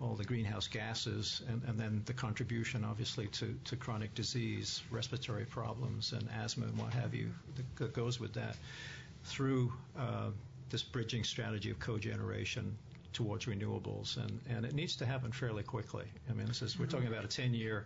all 0.00 0.14
the 0.14 0.24
greenhouse 0.24 0.66
gases, 0.66 1.42
and, 1.48 1.62
and 1.66 1.78
then 1.78 2.02
the 2.06 2.12
contribution, 2.12 2.84
obviously, 2.84 3.26
to, 3.26 3.54
to 3.64 3.76
chronic 3.76 4.14
disease, 4.14 4.82
respiratory 4.90 5.44
problems, 5.44 6.12
and 6.12 6.26
asthma 6.42 6.66
and 6.66 6.78
what 6.78 6.92
have 6.92 7.14
you 7.14 7.30
that 7.76 7.92
goes 7.92 8.18
with 8.18 8.32
that 8.32 8.56
through 9.24 9.72
uh, 9.98 10.30
this 10.70 10.82
bridging 10.82 11.24
strategy 11.24 11.70
of 11.70 11.78
cogeneration 11.78 12.72
towards 13.12 13.46
renewables. 13.46 14.16
And, 14.16 14.40
and 14.48 14.64
it 14.64 14.74
needs 14.74 14.96
to 14.96 15.06
happen 15.06 15.32
fairly 15.32 15.62
quickly. 15.62 16.06
I 16.30 16.32
mean, 16.32 16.46
this 16.46 16.62
is, 16.62 16.78
we're 16.78 16.86
talking 16.86 17.08
about 17.08 17.24
a 17.24 17.28
10 17.28 17.52
year 17.52 17.84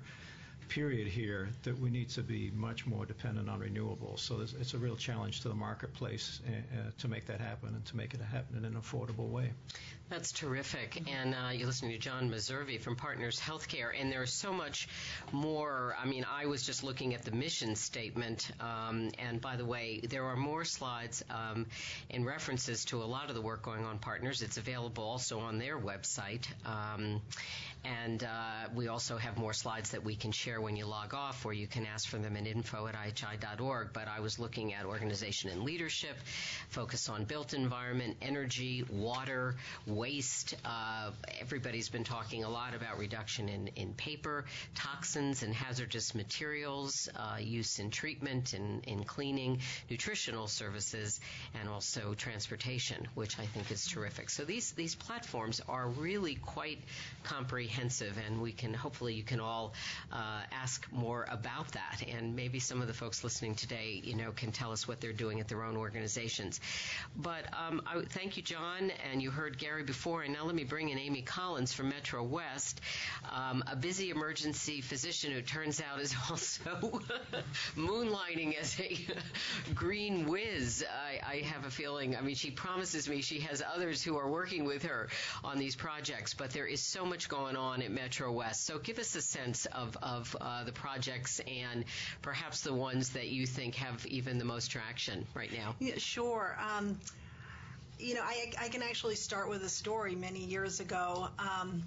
period 0.69 1.07
here 1.07 1.49
that 1.63 1.79
we 1.79 1.91
need 1.91 2.09
to 2.11 2.23
be 2.23 2.51
much 2.55 2.87
more 2.87 3.07
dependent 3.07 3.49
on 3.49 3.61
renewables. 3.61 4.21
So 4.21 4.41
it's 4.41 4.75
a 4.75 4.79
real 4.79 4.97
challenge 4.97 5.41
to 5.43 5.49
the 5.49 5.55
marketplace 5.55 6.41
uh, 6.47 6.53
uh, 6.53 6.91
to 6.99 7.09
make 7.09 7.27
that 7.27 7.41
happen 7.41 7.71
and 7.71 7.85
to 7.87 7.97
make 7.97 8.15
it 8.15 8.21
happen 8.21 8.57
in 8.57 8.65
an 8.65 8.75
affordable 8.75 9.29
way. 9.29 9.53
That's 10.11 10.33
terrific. 10.33 11.03
And 11.11 11.35
uh, 11.35 11.51
you're 11.53 11.67
listening 11.67 11.93
to 11.93 11.99
John 11.99 12.31
Messervy 12.31 12.79
from 12.79 12.95
Partners 12.95 13.41
Healthcare, 13.41 13.89
and 13.99 14.13
there's 14.13 14.33
so 14.33 14.53
much 14.53 14.87
more. 15.33 15.97
I 15.99 16.05
mean, 16.05 16.27
I 16.31 16.45
was 16.45 16.63
just 16.63 16.85
looking 16.85 17.15
at 17.15 17.23
the 17.23 17.31
mission 17.31 17.75
statement, 17.75 18.51
um, 18.61 19.11
and 19.19 19.41
by 19.41 19.57
the 19.57 19.65
way, 19.65 20.01
there 20.09 20.25
are 20.25 20.37
more 20.37 20.65
slides 20.65 21.25
um, 21.31 21.67
and 22.11 22.27
references 22.27 22.85
to 22.87 23.03
a 23.03 23.07
lot 23.07 23.31
of 23.31 23.35
the 23.35 23.41
work 23.41 23.63
going 23.63 23.85
on 23.85 23.99
Partners. 23.99 24.43
It's 24.43 24.59
available 24.59 25.05
also 25.05 25.41
on 25.41 25.59
their 25.59 25.79
website. 25.79 26.47
Um, 26.67 27.23
and 27.85 28.25
uh, 28.25 28.69
we 28.75 28.89
also 28.89 29.19
have 29.19 29.37
more 29.37 29.53
slides 29.53 29.91
that 29.91 30.05
we 30.05 30.17
can 30.17 30.33
share 30.33 30.61
when 30.61 30.75
you 30.77 30.87
log 30.87 31.13
off, 31.13 31.45
or 31.45 31.53
you 31.53 31.67
can 31.67 31.85
ask 31.85 32.09
for 32.09 32.19
them 32.19 32.37
at 32.37 32.47
info 32.47 32.87
at 32.87 32.95
ihi.org. 32.95 33.93
But 33.93 34.09
I 34.09 34.21
was 34.21 34.39
looking 34.39 34.73
at 34.73 34.87
organization 34.87 35.51
and 35.51 35.63
leadership, 35.63 36.17
focus 36.71 37.09
on 37.09 37.25
built 37.25 37.53
environment, 37.53 38.17
energy, 38.23 38.85
water, 38.91 39.57
waste. 39.87 40.55
Uh, 40.65 41.11
everybody's 41.41 41.91
been 41.91 42.05
talking 42.05 42.45
a 42.45 42.49
lot 42.49 42.75
about 42.75 42.99
reduction 42.99 43.49
in, 43.49 43.69
in 43.77 43.93
paper, 43.93 44.47
toxins, 44.75 45.43
and 45.43 45.55
hazardous 45.55 46.15
materials, 46.15 47.09
uh, 47.17 47.37
use 47.39 47.79
in 47.79 47.91
treatment 47.91 48.55
and 48.55 48.83
in 48.85 49.05
cleaning, 49.05 49.61
nutritional 49.91 50.47
services, 50.47 51.21
and 51.61 51.69
also 51.69 52.15
transportation, 52.15 53.07
which 53.15 53.39
I 53.39 53.45
think 53.45 53.71
is 53.71 53.87
terrific. 53.87 54.31
So 54.31 54.45
these, 54.45 54.73
these 54.73 54.95
platforms 54.95 55.61
are 55.69 55.87
really 55.89 56.37
quite 56.37 56.79
comprehensive 57.25 57.74
comprehensive, 57.75 58.19
and 58.27 58.41
we 58.41 58.53
can 58.53 58.73
hopefully 58.73 59.15
you 59.15 59.23
can 59.23 59.41
all 59.41 59.75
uh, 60.13 60.43
ask 60.53 60.87
more 60.93 61.27
about 61.31 61.67
that, 61.73 62.03
and 62.09 62.37
maybe 62.37 62.59
some 62.59 62.81
of 62.81 62.87
the 62.87 62.95
folks 62.95 63.25
listening 63.25 63.55
today, 63.55 64.01
you 64.05 64.15
know, 64.15 64.31
can 64.33 64.53
tell 64.53 64.73
us 64.73 64.87
what 64.87 65.01
they're 65.01 65.13
doing 65.13 65.41
at 65.41 65.49
their 65.49 65.63
own 65.63 65.77
organizations. 65.77 66.61
But 67.17 67.45
um, 67.53 67.83
I 67.87 68.03
thank 68.03 68.37
you, 68.37 68.43
John, 68.43 68.93
and 69.11 69.21
you 69.21 69.31
heard 69.31 69.59
Gary 69.59 69.83
before, 69.83 70.23
and 70.23 70.33
now 70.33 70.45
let 70.45 70.55
me 70.55 70.65
bring 70.65 70.91
in 70.91 70.99
Amy 70.99 71.23
Collins 71.23 71.73
from 71.73 71.89
Metro 71.89 72.23
West, 72.23 72.81
um, 73.33 73.65
a 73.67 73.77
busy 73.77 74.11
emergency 74.11 74.81
physician 74.81 75.33
who 75.33 75.43
turns 75.43 75.81
out 75.81 76.01
is 76.01 76.15
also 76.31 77.03
moonlighting 77.77 78.57
as 78.57 78.79
a 78.79 78.99
green 79.75 80.27
whiz. 80.27 80.85
I, 80.89 81.21
I 81.29 81.37
have 81.47 81.65
a 81.65 81.71
feeling. 81.71 82.17
I 82.17 82.21
mean, 82.21 82.37
she 82.37 82.51
promises 82.51 83.09
me 83.09 83.21
she 83.21 83.41
has 83.41 83.63
others 83.75 84.03
who 84.03 84.17
are 84.17 84.31
working 84.31 84.65
with 84.65 84.85
her 84.85 85.09
on 85.43 85.59
these 85.59 85.75
projects, 85.75 86.35
but 86.35 86.51
there 86.51 86.67
is 86.67 86.81
so 86.81 87.05
much 87.05 87.29
going 87.29 87.57
on 87.57 87.64
on 87.65 87.83
at 87.83 87.91
Metro 87.91 88.31
West. 88.31 88.67
So 88.67 88.79
give 88.79 88.99
us 88.99 89.15
a 89.17 89.23
sense 89.23 89.67
of, 89.67 89.97
of 90.03 90.37
uh, 90.41 90.65
the 90.65 90.73
projects 90.73 91.41
and 91.41 91.85
perhaps 92.23 92.61
the 92.61 92.75
ones 92.75 93.11
that 93.11 93.29
you 93.29 93.47
think 93.47 93.75
have 93.77 94.07
even 94.07 94.39
the 94.39 94.45
most 94.45 94.71
traction 94.71 95.27
right 95.35 95.53
now. 95.53 95.75
Yeah, 95.81 95.99
sure. 95.99 96.57
Um, 96.61 97.01
you 97.99 98.15
know, 98.15 98.23
I, 98.23 98.53
I, 98.61 98.69
can 98.69 98.83
actually 98.83 99.15
start 99.15 99.49
with 99.49 99.63
a 99.63 99.69
story 99.69 100.15
many 100.15 100.45
years 100.45 100.81
ago. 100.81 101.29
Um, 101.39 101.85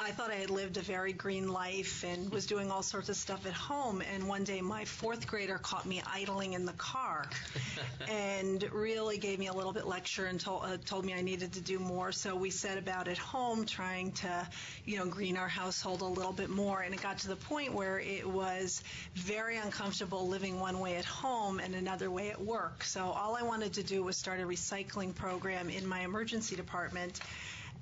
I 0.00 0.12
thought 0.12 0.30
I 0.30 0.36
had 0.36 0.50
lived 0.50 0.76
a 0.76 0.80
very 0.80 1.12
green 1.12 1.48
life 1.48 2.04
and 2.04 2.30
was 2.30 2.46
doing 2.46 2.70
all 2.70 2.82
sorts 2.82 3.08
of 3.08 3.16
stuff 3.16 3.46
at 3.46 3.52
home. 3.52 4.00
And 4.14 4.28
one 4.28 4.44
day, 4.44 4.60
my 4.60 4.84
fourth 4.84 5.26
grader 5.26 5.58
caught 5.58 5.86
me 5.86 6.00
idling 6.06 6.52
in 6.52 6.66
the 6.66 6.72
car 6.74 7.28
and 8.08 8.62
really 8.72 9.18
gave 9.18 9.40
me 9.40 9.48
a 9.48 9.52
little 9.52 9.72
bit 9.72 9.86
lecture 9.86 10.26
and 10.26 10.38
told, 10.38 10.62
uh, 10.64 10.76
told 10.84 11.04
me 11.04 11.14
I 11.14 11.22
needed 11.22 11.54
to 11.54 11.60
do 11.60 11.80
more. 11.80 12.12
So 12.12 12.36
we 12.36 12.50
set 12.50 12.78
about 12.78 13.08
at 13.08 13.18
home 13.18 13.66
trying 13.66 14.12
to, 14.12 14.48
you 14.84 14.98
know, 14.98 15.06
green 15.06 15.36
our 15.36 15.48
household 15.48 16.02
a 16.02 16.06
little 16.06 16.32
bit 16.32 16.48
more. 16.48 16.80
And 16.80 16.94
it 16.94 17.02
got 17.02 17.18
to 17.20 17.28
the 17.28 17.36
point 17.36 17.74
where 17.74 17.98
it 17.98 18.28
was 18.28 18.82
very 19.14 19.56
uncomfortable 19.56 20.28
living 20.28 20.60
one 20.60 20.78
way 20.78 20.94
at 20.96 21.06
home 21.06 21.58
and 21.58 21.74
another 21.74 22.08
way 22.08 22.30
at 22.30 22.40
work. 22.40 22.84
So 22.84 23.04
all 23.04 23.34
I 23.34 23.42
wanted 23.42 23.72
to 23.74 23.82
do 23.82 24.04
was 24.04 24.16
start 24.16 24.38
a 24.38 24.44
recycling 24.44 25.12
program 25.12 25.68
in 25.68 25.84
my 25.84 26.02
emergency 26.02 26.54
department 26.54 27.20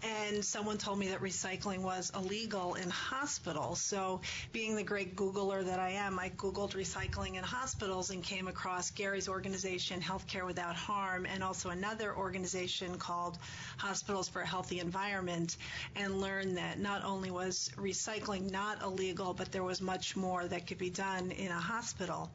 and 0.03 0.45
someone 0.45 0.79
told 0.79 0.99
me 0.99 1.09
that 1.09 1.21
recycling 1.21 1.81
was 1.81 2.11
illegal 2.15 2.75
in 2.75 2.91
hospitals. 2.91 3.81
So, 3.81 4.21
being 4.53 4.77
the 4.77 4.83
great 4.83 5.17
Googler 5.17 5.65
that 5.65 5.79
I 5.79 5.91
am, 5.91 6.19
I 6.19 6.31
Googled 6.31 6.73
recycling 6.73 7.37
in 7.37 7.45
hospitals 7.45 8.11
and 8.11 8.23
came 8.23 8.49
across 8.49 8.91
Gary's 8.91 9.29
organization, 9.29 10.01
Healthcare 10.01 10.45
Without 10.45 10.77
Harm, 10.77 11.27
and 11.27 11.43
also 11.43 11.71
another 11.71 12.15
organization 12.15 12.99
called 12.99 13.39
Hospitals 13.79 14.29
for 14.29 14.43
a 14.43 14.47
Healthy 14.47 14.81
Environment, 14.81 15.57
and 15.95 16.21
learned 16.21 16.57
that 16.59 16.79
not 16.79 17.05
only 17.05 17.31
was 17.31 17.71
recycling 17.77 18.51
not 18.51 18.83
illegal, 18.83 19.33
but 19.35 19.51
there 19.53 19.65
was 19.65 19.81
much 19.81 20.17
more 20.17 20.47
that 20.47 20.67
could 20.67 20.79
be 20.79 20.91
done 20.91 21.31
in 21.31 21.49
a 21.51 21.61
hospital. 21.61 22.31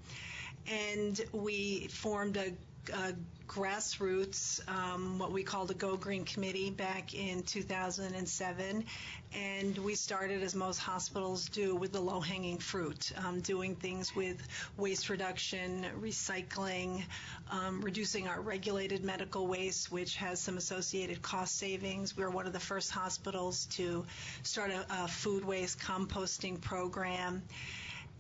And 0.67 1.19
we 1.33 1.87
formed 1.87 2.37
a 2.37 2.53
uh, 2.93 3.11
grassroots, 3.47 4.61
um, 4.69 5.19
what 5.19 5.31
we 5.31 5.43
called 5.43 5.67
the 5.67 5.73
Go 5.73 5.97
Green 5.97 6.23
Committee 6.23 6.69
back 6.69 7.13
in 7.13 7.43
2007. 7.43 8.85
And 9.33 9.77
we 9.77 9.95
started, 9.95 10.41
as 10.41 10.55
most 10.55 10.77
hospitals 10.77 11.49
do, 11.49 11.75
with 11.75 11.91
the 11.91 11.99
low 11.99 12.21
hanging 12.21 12.57
fruit, 12.59 13.11
um, 13.17 13.41
doing 13.41 13.75
things 13.75 14.15
with 14.15 14.41
waste 14.77 15.09
reduction, 15.09 15.85
recycling, 16.01 17.03
um, 17.51 17.81
reducing 17.81 18.27
our 18.27 18.39
regulated 18.39 19.03
medical 19.03 19.47
waste, 19.47 19.91
which 19.91 20.15
has 20.15 20.39
some 20.39 20.57
associated 20.57 21.21
cost 21.21 21.57
savings. 21.57 22.15
We 22.15 22.23
were 22.23 22.29
one 22.29 22.47
of 22.47 22.53
the 22.53 22.59
first 22.59 22.91
hospitals 22.91 23.65
to 23.71 24.05
start 24.43 24.71
a, 24.71 24.85
a 24.89 25.07
food 25.07 25.43
waste 25.43 25.79
composting 25.79 26.61
program 26.61 27.43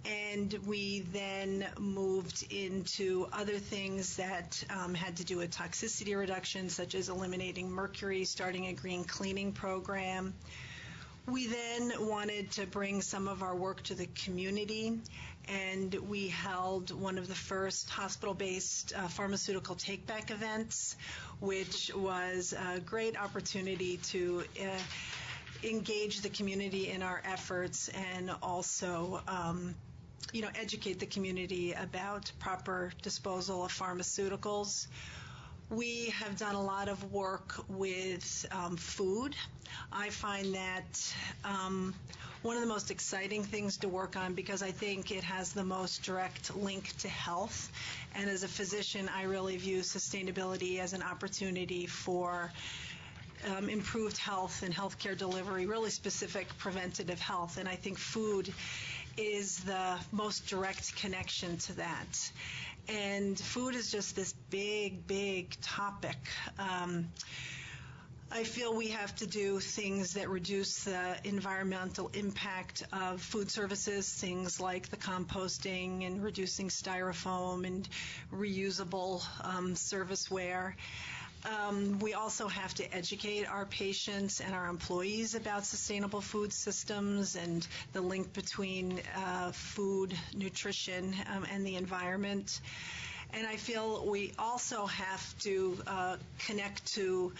and 0.05 0.53
we 0.65 1.01
then 1.11 1.65
moved 1.79 2.45
into 2.51 3.27
other 3.31 3.57
things 3.57 4.17
that 4.17 4.63
um, 4.69 4.93
had 4.93 5.17
to 5.17 5.23
do 5.23 5.37
with 5.37 5.51
toxicity 5.51 6.17
reduction, 6.17 6.69
such 6.69 6.95
as 6.95 7.09
eliminating 7.09 7.69
mercury, 7.69 8.25
starting 8.25 8.67
a 8.67 8.73
green 8.73 9.03
cleaning 9.03 9.51
program. 9.51 10.33
We 11.27 11.47
then 11.47 11.93
wanted 11.99 12.51
to 12.53 12.65
bring 12.65 13.01
some 13.01 13.27
of 13.27 13.43
our 13.43 13.55
work 13.55 13.83
to 13.83 13.95
the 13.95 14.07
community, 14.25 14.99
and 15.47 15.93
we 15.93 16.29
held 16.29 16.89
one 16.91 17.19
of 17.19 17.27
the 17.27 17.35
first 17.35 17.89
hospital-based 17.89 18.93
uh, 18.95 19.07
pharmaceutical 19.07 19.75
take-back 19.75 20.31
events, 20.31 20.95
which 21.39 21.91
was 21.95 22.53
a 22.53 22.79
great 22.79 23.21
opportunity 23.21 23.97
to 23.97 24.43
uh, 24.59 24.65
engage 25.63 26.21
the 26.21 26.29
community 26.29 26.89
in 26.89 27.03
our 27.03 27.21
efforts 27.23 27.89
and 27.89 28.31
also 28.41 29.21
um, 29.27 29.75
you 30.31 30.41
know, 30.41 30.49
educate 30.55 30.99
the 30.99 31.05
community 31.05 31.73
about 31.73 32.31
proper 32.39 32.91
disposal 33.01 33.65
of 33.65 33.71
pharmaceuticals. 33.71 34.87
We 35.69 36.07
have 36.19 36.37
done 36.37 36.55
a 36.55 36.61
lot 36.63 36.89
of 36.89 37.11
work 37.11 37.55
with 37.69 38.45
um, 38.51 38.75
food. 38.75 39.35
I 39.91 40.09
find 40.09 40.53
that 40.55 41.13
um, 41.45 41.93
one 42.41 42.55
of 42.55 42.61
the 42.61 42.67
most 42.67 42.91
exciting 42.91 43.43
things 43.43 43.77
to 43.77 43.87
work 43.87 44.17
on 44.17 44.33
because 44.33 44.61
I 44.63 44.71
think 44.71 45.11
it 45.11 45.23
has 45.23 45.53
the 45.53 45.63
most 45.63 46.03
direct 46.03 46.55
link 46.55 46.95
to 46.99 47.07
health. 47.07 47.71
And 48.15 48.29
as 48.29 48.43
a 48.43 48.47
physician, 48.47 49.09
I 49.15 49.23
really 49.23 49.57
view 49.57 49.79
sustainability 49.79 50.79
as 50.79 50.93
an 50.93 51.03
opportunity 51.03 51.85
for 51.85 52.51
um, 53.55 53.69
improved 53.69 54.17
health 54.17 54.63
and 54.63 54.73
healthcare 54.73 55.17
delivery, 55.17 55.65
really 55.65 55.89
specific 55.89 56.47
preventative 56.57 57.19
health. 57.19 57.57
And 57.57 57.67
I 57.67 57.75
think 57.75 57.97
food 57.97 58.53
is 59.17 59.57
the 59.57 59.97
most 60.11 60.47
direct 60.47 60.95
connection 60.95 61.57
to 61.57 61.73
that. 61.73 62.31
And 62.87 63.39
food 63.39 63.75
is 63.75 63.91
just 63.91 64.15
this 64.15 64.33
big, 64.49 65.05
big 65.07 65.55
topic. 65.61 66.17
Um, 66.57 67.09
I 68.33 68.45
feel 68.45 68.73
we 68.73 68.87
have 68.87 69.13
to 69.17 69.27
do 69.27 69.59
things 69.59 70.13
that 70.13 70.29
reduce 70.29 70.85
the 70.85 71.17
environmental 71.25 72.09
impact 72.13 72.83
of 72.93 73.21
food 73.21 73.51
services, 73.51 74.09
things 74.09 74.61
like 74.61 74.89
the 74.89 74.95
composting 74.95 76.07
and 76.07 76.23
reducing 76.23 76.69
styrofoam 76.69 77.67
and 77.67 77.89
reusable 78.33 79.21
um, 79.43 79.73
serviceware. 79.73 80.75
Um, 81.43 81.99
we 81.99 82.13
also 82.13 82.47
have 82.47 82.73
to 82.75 82.95
educate 82.95 83.45
our 83.45 83.65
patients 83.65 84.41
and 84.41 84.53
our 84.53 84.67
employees 84.67 85.33
about 85.33 85.65
sustainable 85.65 86.21
food 86.21 86.53
systems 86.53 87.35
and 87.35 87.67
the 87.93 88.01
link 88.01 88.33
between 88.33 89.01
uh, 89.15 89.51
food, 89.51 90.13
nutrition, 90.35 91.15
um, 91.33 91.45
and 91.51 91.65
the 91.65 91.75
environment. 91.75 92.61
And 93.33 93.47
I 93.47 93.55
feel 93.55 94.05
we 94.05 94.33
also 94.37 94.85
have 94.85 95.39
to 95.39 95.77
uh, 95.87 96.17
connect 96.45 96.93
to 96.93 97.31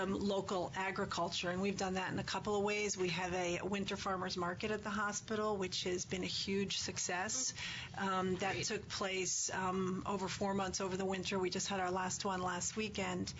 um, 0.00 0.14
local 0.18 0.72
agriculture, 0.76 1.50
and 1.50 1.60
we've 1.60 1.76
done 1.76 1.94
that 1.94 2.12
in 2.12 2.18
a 2.18 2.24
couple 2.24 2.56
of 2.56 2.62
ways. 2.62 2.96
We 2.96 3.08
have 3.08 3.32
a 3.34 3.60
winter 3.62 3.96
farmers 3.96 4.36
market 4.36 4.70
at 4.70 4.82
the 4.82 4.90
hospital, 4.90 5.56
which 5.56 5.84
has 5.84 6.04
been 6.04 6.22
a 6.22 6.26
huge 6.26 6.78
success. 6.78 7.54
Um, 7.98 8.36
that 8.36 8.54
Great. 8.54 8.64
took 8.64 8.88
place 8.88 9.50
um, 9.54 10.02
over 10.06 10.28
four 10.28 10.54
months 10.54 10.80
over 10.80 10.96
the 10.96 11.04
winter. 11.04 11.38
We 11.38 11.50
just 11.50 11.68
had 11.68 11.80
our 11.80 11.90
last 11.90 12.24
one 12.24 12.42
last 12.42 12.76
weekend. 12.76 13.32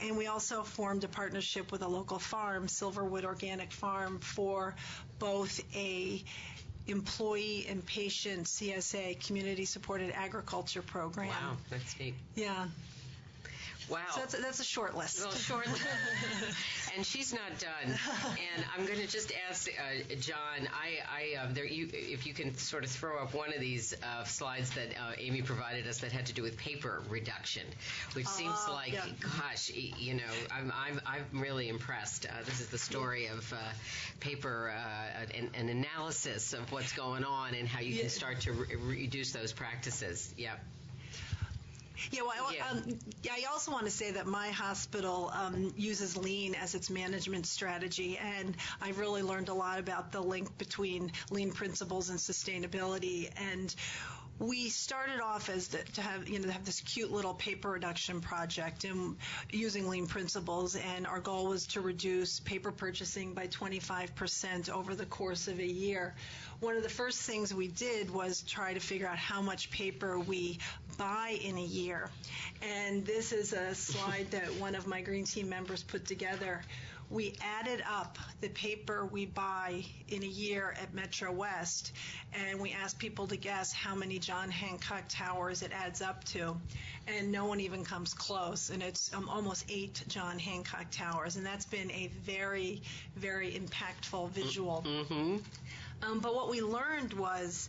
And 0.00 0.16
we 0.16 0.26
also 0.26 0.62
formed 0.62 1.04
a 1.04 1.08
partnership 1.08 1.70
with 1.70 1.82
a 1.82 1.88
local 1.88 2.18
farm, 2.18 2.66
Silverwood 2.66 3.24
Organic 3.24 3.70
Farm, 3.70 4.18
for 4.18 4.74
both 5.18 5.60
a 5.76 6.22
employee 6.88 7.66
and 7.68 7.84
patient 7.84 8.46
CSA 8.46 9.24
community 9.24 9.64
supported 9.64 10.10
agriculture 10.14 10.82
program. 10.82 11.28
Wow, 11.28 11.56
that's 11.70 11.98
neat. 12.00 12.14
Yeah. 12.34 12.66
Wow. 13.88 13.98
So 14.14 14.20
that's 14.20 14.34
a, 14.34 14.36
that's 14.40 14.60
a 14.60 14.64
short 14.64 14.96
list. 14.96 15.20
Well, 15.20 15.32
short 15.32 15.66
list. 15.66 15.86
and 16.96 17.04
she's 17.04 17.32
not 17.32 17.58
done. 17.58 17.98
And 18.24 18.64
I'm 18.76 18.86
going 18.86 18.98
to 18.98 19.06
just 19.06 19.32
ask 19.48 19.68
uh, 19.68 20.14
John. 20.20 20.68
I, 20.72 20.98
I 21.10 21.44
uh, 21.44 21.48
there, 21.52 21.64
you, 21.64 21.88
if 21.92 22.26
you 22.26 22.34
can 22.34 22.56
sort 22.56 22.84
of 22.84 22.90
throw 22.90 23.22
up 23.22 23.34
one 23.34 23.52
of 23.52 23.60
these 23.60 23.94
uh, 24.02 24.24
slides 24.24 24.70
that 24.70 24.90
uh, 24.90 25.12
Amy 25.18 25.42
provided 25.42 25.86
us 25.86 25.98
that 25.98 26.12
had 26.12 26.26
to 26.26 26.32
do 26.32 26.42
with 26.42 26.56
paper 26.56 27.02
reduction, 27.08 27.62
which 28.14 28.26
seems 28.26 28.56
uh, 28.68 28.72
like, 28.72 28.92
yeah. 28.92 29.04
gosh, 29.20 29.70
you 29.74 30.14
know, 30.14 30.22
I'm, 30.50 30.72
I'm, 30.74 31.00
I'm 31.06 31.40
really 31.40 31.68
impressed. 31.68 32.26
Uh, 32.26 32.42
this 32.44 32.60
is 32.60 32.68
the 32.68 32.78
story 32.78 33.26
of 33.26 33.52
paper 34.20 34.72
and, 35.34 35.50
an 35.54 35.68
analysis 35.68 36.52
of 36.52 36.70
what's 36.72 36.92
going 36.92 37.24
on 37.24 37.54
and 37.54 37.68
how 37.68 37.80
you 37.80 37.94
yeah. 37.94 38.02
can 38.02 38.10
start 38.10 38.40
to 38.40 38.52
re- 38.52 38.76
reduce 38.76 39.32
those 39.32 39.52
practices. 39.52 40.32
Yep. 40.36 40.58
Yeah, 42.10 42.22
well, 42.22 42.52
yeah. 42.52 42.68
Um, 42.70 42.98
yeah, 43.22 43.32
I 43.32 43.50
also 43.50 43.70
want 43.72 43.84
to 43.84 43.90
say 43.90 44.12
that 44.12 44.26
my 44.26 44.48
hospital 44.48 45.30
um, 45.34 45.72
uses 45.76 46.16
lean 46.16 46.54
as 46.54 46.74
its 46.74 46.90
management 46.90 47.46
strategy, 47.46 48.18
and 48.18 48.56
I've 48.80 48.98
really 48.98 49.22
learned 49.22 49.48
a 49.48 49.54
lot 49.54 49.78
about 49.78 50.12
the 50.12 50.20
link 50.20 50.58
between 50.58 51.12
lean 51.30 51.52
principles 51.52 52.10
and 52.10 52.18
sustainability. 52.18 53.30
And 53.36 53.74
we 54.38 54.70
started 54.70 55.20
off 55.20 55.48
as 55.48 55.68
the, 55.68 55.78
to 55.94 56.00
have 56.00 56.28
you 56.28 56.38
know 56.40 56.50
have 56.50 56.64
this 56.64 56.80
cute 56.80 57.12
little 57.12 57.34
paper 57.34 57.70
reduction 57.70 58.20
project 58.20 58.84
and 58.84 59.16
using 59.50 59.88
lean 59.88 60.06
principles 60.06 60.74
and 60.74 61.06
our 61.06 61.20
goal 61.20 61.46
was 61.46 61.66
to 61.66 61.80
reduce 61.80 62.40
paper 62.40 62.72
purchasing 62.72 63.34
by 63.34 63.46
25% 63.46 64.70
over 64.70 64.94
the 64.94 65.06
course 65.06 65.46
of 65.48 65.60
a 65.60 65.66
year 65.66 66.14
one 66.62 66.76
of 66.76 66.84
the 66.84 66.88
first 66.88 67.20
things 67.22 67.52
we 67.52 67.66
did 67.66 68.08
was 68.08 68.42
try 68.42 68.72
to 68.72 68.78
figure 68.78 69.08
out 69.08 69.18
how 69.18 69.42
much 69.42 69.68
paper 69.72 70.20
we 70.20 70.60
buy 70.96 71.36
in 71.42 71.58
a 71.58 71.64
year. 71.64 72.08
And 72.62 73.04
this 73.04 73.32
is 73.32 73.52
a 73.52 73.74
slide 73.74 74.30
that 74.30 74.46
one 74.60 74.76
of 74.76 74.86
my 74.86 75.00
Green 75.00 75.24
Team 75.24 75.48
members 75.48 75.82
put 75.82 76.06
together. 76.06 76.62
We 77.10 77.34
added 77.42 77.82
up 77.90 78.16
the 78.40 78.48
paper 78.48 79.04
we 79.04 79.26
buy 79.26 79.84
in 80.08 80.22
a 80.22 80.26
year 80.26 80.74
at 80.80 80.94
Metro 80.94 81.32
West, 81.32 81.92
and 82.32 82.60
we 82.60 82.72
asked 82.72 82.98
people 83.00 83.26
to 83.26 83.36
guess 83.36 83.72
how 83.72 83.96
many 83.96 84.20
John 84.20 84.48
Hancock 84.48 85.02
towers 85.08 85.62
it 85.62 85.72
adds 85.72 86.00
up 86.00 86.22
to. 86.26 86.56
And 87.08 87.32
no 87.32 87.44
one 87.46 87.58
even 87.58 87.84
comes 87.84 88.14
close, 88.14 88.70
and 88.70 88.84
it's 88.84 89.12
um, 89.12 89.28
almost 89.28 89.66
eight 89.68 90.04
John 90.06 90.38
Hancock 90.38 90.86
towers. 90.92 91.34
And 91.36 91.44
that's 91.44 91.66
been 91.66 91.90
a 91.90 92.08
very, 92.24 92.82
very 93.16 93.50
impactful 93.50 94.30
visual. 94.30 94.84
Mm-hmm. 94.86 95.38
Um, 96.02 96.18
but 96.18 96.34
what 96.34 96.50
we 96.50 96.60
learned 96.60 97.12
was 97.12 97.68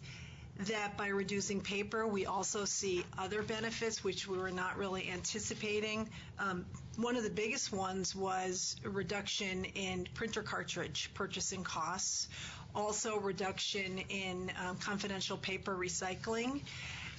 that 0.59 0.97
by 0.97 1.07
reducing 1.07 1.61
paper, 1.61 2.05
we 2.07 2.25
also 2.25 2.65
see 2.65 3.03
other 3.17 3.41
benefits 3.41 4.03
which 4.03 4.27
we 4.27 4.37
were 4.37 4.51
not 4.51 4.77
really 4.77 5.09
anticipating. 5.09 6.09
Um, 6.39 6.65
one 6.97 7.15
of 7.15 7.23
the 7.23 7.29
biggest 7.29 7.71
ones 7.71 8.15
was 8.15 8.75
a 8.85 8.89
reduction 8.89 9.65
in 9.65 10.07
printer 10.13 10.43
cartridge 10.43 11.09
purchasing 11.13 11.63
costs, 11.63 12.27
also 12.75 13.19
reduction 13.19 13.99
in 14.09 14.51
um, 14.63 14.77
confidential 14.77 15.37
paper 15.37 15.75
recycling, 15.75 16.61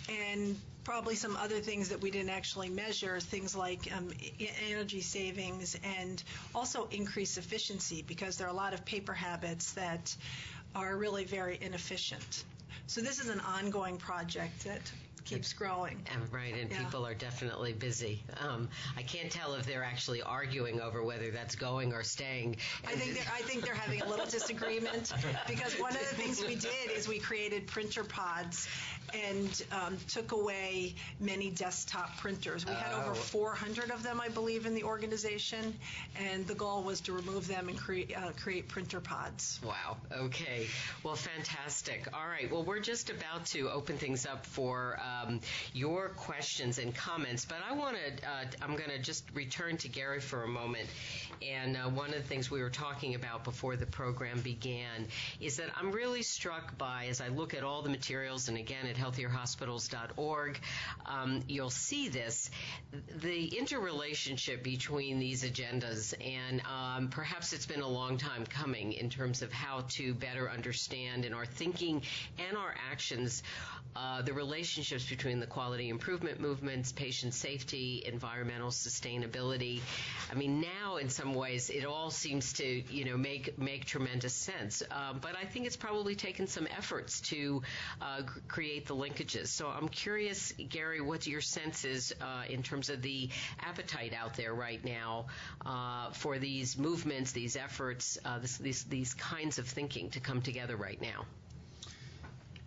and 0.08 0.56
probably 0.84 1.14
some 1.14 1.36
other 1.36 1.60
things 1.60 1.88
that 1.88 2.00
we 2.00 2.10
didn't 2.10 2.30
actually 2.30 2.68
measure, 2.68 3.18
things 3.18 3.56
like 3.56 3.90
um, 3.96 4.10
energy 4.70 5.00
savings 5.00 5.76
and 5.82 6.22
also 6.54 6.86
increased 6.90 7.38
efficiency 7.38 8.04
because 8.06 8.36
there 8.36 8.46
are 8.46 8.50
a 8.50 8.56
lot 8.56 8.74
of 8.74 8.84
paper 8.84 9.14
habits 9.14 9.72
that 9.72 10.14
are 10.74 10.96
really 10.96 11.24
very 11.24 11.58
inefficient. 11.60 12.44
So 12.86 13.00
this 13.00 13.20
is 13.20 13.28
an 13.28 13.40
ongoing 13.40 13.96
project 13.96 14.64
that 14.64 14.80
keeps 15.24 15.52
growing. 15.52 15.98
right, 16.30 16.54
and 16.54 16.70
yeah. 16.70 16.78
people 16.78 17.06
are 17.06 17.14
definitely 17.14 17.72
busy. 17.72 18.22
Um, 18.40 18.68
I 18.96 19.02
can't 19.02 19.30
tell 19.30 19.54
if 19.54 19.66
they're 19.66 19.84
actually 19.84 20.22
arguing 20.22 20.80
over 20.80 21.02
whether 21.02 21.30
that's 21.30 21.54
going 21.54 21.92
or 21.92 22.02
staying. 22.02 22.56
I 22.86 22.92
think 22.92 23.14
they're, 23.14 23.32
I 23.32 23.40
think 23.42 23.64
they're 23.64 23.74
having 23.74 24.02
a 24.02 24.08
little 24.08 24.26
disagreement 24.26 25.12
because 25.48 25.78
one 25.80 25.92
of 25.92 26.00
the 26.00 26.14
things 26.16 26.42
we 26.42 26.54
did 26.54 26.90
is 26.94 27.08
we 27.08 27.18
created 27.18 27.66
printer 27.66 28.04
pods 28.04 28.68
and 29.12 29.64
um, 29.72 29.96
took 30.08 30.32
away 30.32 30.94
many 31.20 31.50
desktop 31.50 32.16
printers. 32.18 32.66
We 32.66 32.72
had 32.72 32.92
oh. 32.92 33.10
over 33.10 33.14
400 33.14 33.90
of 33.90 34.02
them, 34.02 34.20
I 34.20 34.28
believe, 34.28 34.66
in 34.66 34.74
the 34.74 34.84
organization, 34.84 35.74
and 36.16 36.46
the 36.46 36.54
goal 36.54 36.82
was 36.82 37.00
to 37.02 37.12
remove 37.12 37.46
them 37.46 37.68
and 37.68 37.78
create 37.78 38.16
uh, 38.16 38.32
create 38.32 38.68
printer 38.68 39.00
pods. 39.00 39.60
Wow. 39.64 39.96
Okay. 40.12 40.66
Well, 41.02 41.14
fantastic. 41.14 42.08
All 42.12 42.26
right. 42.26 42.50
Well, 42.50 42.64
we're 42.64 42.80
just 42.80 43.10
about 43.10 43.46
to 43.46 43.70
open 43.70 43.96
things 43.96 44.26
up 44.26 44.44
for. 44.46 44.98
Uh, 45.00 45.13
um, 45.22 45.40
your 45.72 46.10
questions 46.10 46.78
and 46.78 46.94
comments. 46.94 47.44
But 47.44 47.58
I 47.68 47.74
want 47.74 47.96
to, 47.96 48.28
uh, 48.28 48.44
I'm 48.62 48.76
going 48.76 48.90
to 48.90 48.98
just 48.98 49.24
return 49.34 49.76
to 49.78 49.88
Gary 49.88 50.20
for 50.20 50.44
a 50.44 50.48
moment. 50.48 50.88
And 51.42 51.76
uh, 51.76 51.90
one 51.90 52.08
of 52.08 52.14
the 52.14 52.22
things 52.22 52.50
we 52.50 52.62
were 52.62 52.70
talking 52.70 53.14
about 53.14 53.44
before 53.44 53.76
the 53.76 53.86
program 53.86 54.40
began 54.40 55.06
is 55.40 55.56
that 55.56 55.68
I'm 55.76 55.90
really 55.92 56.22
struck 56.22 56.76
by, 56.78 57.06
as 57.10 57.20
I 57.20 57.28
look 57.28 57.54
at 57.54 57.64
all 57.64 57.82
the 57.82 57.90
materials, 57.90 58.48
and 58.48 58.56
again 58.56 58.86
at 58.86 58.96
healthierhospitals.org, 58.96 60.60
um, 61.06 61.42
you'll 61.48 61.70
see 61.70 62.08
this, 62.08 62.50
the 63.16 63.46
interrelationship 63.58 64.62
between 64.62 65.18
these 65.18 65.44
agendas. 65.44 66.14
And 66.24 66.62
um, 66.62 67.08
perhaps 67.08 67.52
it's 67.52 67.66
been 67.66 67.82
a 67.82 67.88
long 67.88 68.16
time 68.16 68.46
coming 68.46 68.92
in 68.92 69.10
terms 69.10 69.42
of 69.42 69.52
how 69.52 69.84
to 69.90 70.14
better 70.14 70.50
understand 70.50 71.24
in 71.24 71.34
our 71.34 71.46
thinking 71.46 72.02
and 72.38 72.56
our 72.56 72.74
actions 72.90 73.42
uh, 73.96 74.22
the 74.22 74.32
relationships 74.32 75.03
between 75.08 75.40
the 75.40 75.46
quality 75.46 75.88
improvement 75.88 76.40
movements, 76.40 76.92
patient 76.92 77.34
safety, 77.34 78.02
environmental 78.06 78.68
sustainability. 78.68 79.80
I 80.30 80.34
mean, 80.34 80.60
now 80.60 80.96
in 80.96 81.08
some 81.08 81.34
ways 81.34 81.70
it 81.70 81.84
all 81.84 82.10
seems 82.10 82.52
to 82.54 82.64
you 82.64 83.04
know 83.04 83.16
make 83.16 83.58
make 83.58 83.84
tremendous 83.84 84.34
sense. 84.34 84.82
Um, 84.90 85.18
but 85.20 85.36
I 85.36 85.44
think 85.44 85.66
it's 85.66 85.76
probably 85.76 86.14
taken 86.14 86.46
some 86.46 86.66
efforts 86.66 87.20
to 87.22 87.62
uh, 88.00 88.22
create 88.48 88.86
the 88.86 88.96
linkages. 88.96 89.48
So 89.48 89.68
I'm 89.68 89.88
curious, 89.88 90.52
Gary, 90.52 91.00
what 91.00 91.26
your 91.26 91.40
sense 91.40 91.84
is 91.84 92.14
uh, 92.20 92.44
in 92.48 92.62
terms 92.62 92.90
of 92.90 93.02
the 93.02 93.28
appetite 93.60 94.12
out 94.14 94.34
there 94.34 94.54
right 94.54 94.84
now 94.84 95.26
uh, 95.64 96.10
for 96.10 96.38
these 96.38 96.76
movements, 96.78 97.32
these 97.32 97.56
efforts, 97.56 98.18
uh, 98.24 98.38
this, 98.38 98.58
these 98.58 98.84
these 98.84 99.14
kinds 99.14 99.58
of 99.58 99.66
thinking 99.66 100.10
to 100.10 100.20
come 100.20 100.42
together 100.42 100.76
right 100.76 101.00
now. 101.00 101.24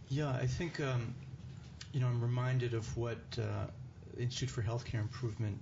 Yeah, 0.09 0.29
I 0.29 0.47
think 0.47 0.79
um, 0.79 1.13
you 1.93 1.99
know 1.99 2.07
I'm 2.07 2.21
reminded 2.21 2.73
of 2.73 2.97
what 2.97 3.17
uh, 3.37 3.67
Institute 4.19 4.49
for 4.49 4.61
Healthcare 4.61 4.99
Improvement 4.99 5.59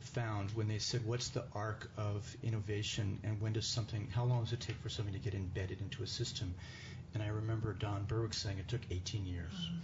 found 0.00 0.50
when 0.52 0.68
they 0.68 0.78
said, 0.78 1.04
"What's 1.04 1.28
the 1.28 1.44
arc 1.54 1.90
of 1.96 2.36
innovation, 2.42 3.18
and 3.24 3.40
when 3.40 3.52
does 3.52 3.66
something? 3.66 4.08
How 4.14 4.24
long 4.24 4.44
does 4.44 4.52
it 4.52 4.60
take 4.60 4.76
for 4.76 4.88
something 4.88 5.14
to 5.14 5.20
get 5.20 5.34
embedded 5.34 5.80
into 5.80 6.02
a 6.02 6.06
system?" 6.06 6.54
And 7.14 7.22
I 7.22 7.28
remember 7.28 7.72
Don 7.72 8.04
Berwick 8.04 8.34
saying 8.34 8.58
it 8.58 8.68
took 8.68 8.80
18 8.90 9.24
years. 9.24 9.52
Mm-hmm. 9.52 9.78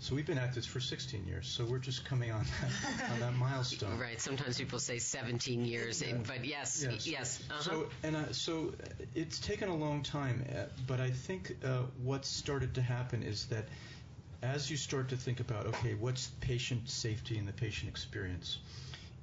So 0.00 0.14
we've 0.14 0.26
been 0.26 0.38
at 0.38 0.54
this 0.54 0.64
for 0.64 0.78
16 0.78 1.26
years. 1.26 1.48
So 1.48 1.64
we're 1.64 1.78
just 1.78 2.04
coming 2.04 2.30
on 2.30 2.44
that, 2.60 3.10
on 3.10 3.20
that 3.20 3.34
milestone. 3.34 3.98
Right. 3.98 4.20
Sometimes 4.20 4.56
people 4.56 4.78
say 4.78 4.98
17 4.98 5.64
years, 5.64 6.02
yeah. 6.02 6.14
but 6.24 6.44
yes, 6.44 6.86
yes. 6.88 7.06
yes. 7.06 7.42
Uh-huh. 7.50 7.62
So 7.62 7.88
and 8.04 8.16
uh, 8.16 8.32
so 8.32 8.72
it's 9.16 9.40
taken 9.40 9.68
a 9.68 9.74
long 9.74 10.04
time, 10.04 10.44
uh, 10.50 10.64
but 10.86 11.00
I 11.00 11.10
think 11.10 11.56
uh, 11.64 11.80
what's 12.04 12.28
started 12.28 12.74
to 12.76 12.82
happen 12.82 13.24
is 13.24 13.46
that 13.46 13.66
as 14.42 14.70
you 14.70 14.76
start 14.76 15.08
to 15.08 15.16
think 15.16 15.40
about 15.40 15.66
okay, 15.66 15.94
what's 15.94 16.28
patient 16.40 16.88
safety 16.88 17.38
and 17.38 17.48
the 17.48 17.52
patient 17.52 17.90
experience, 17.90 18.58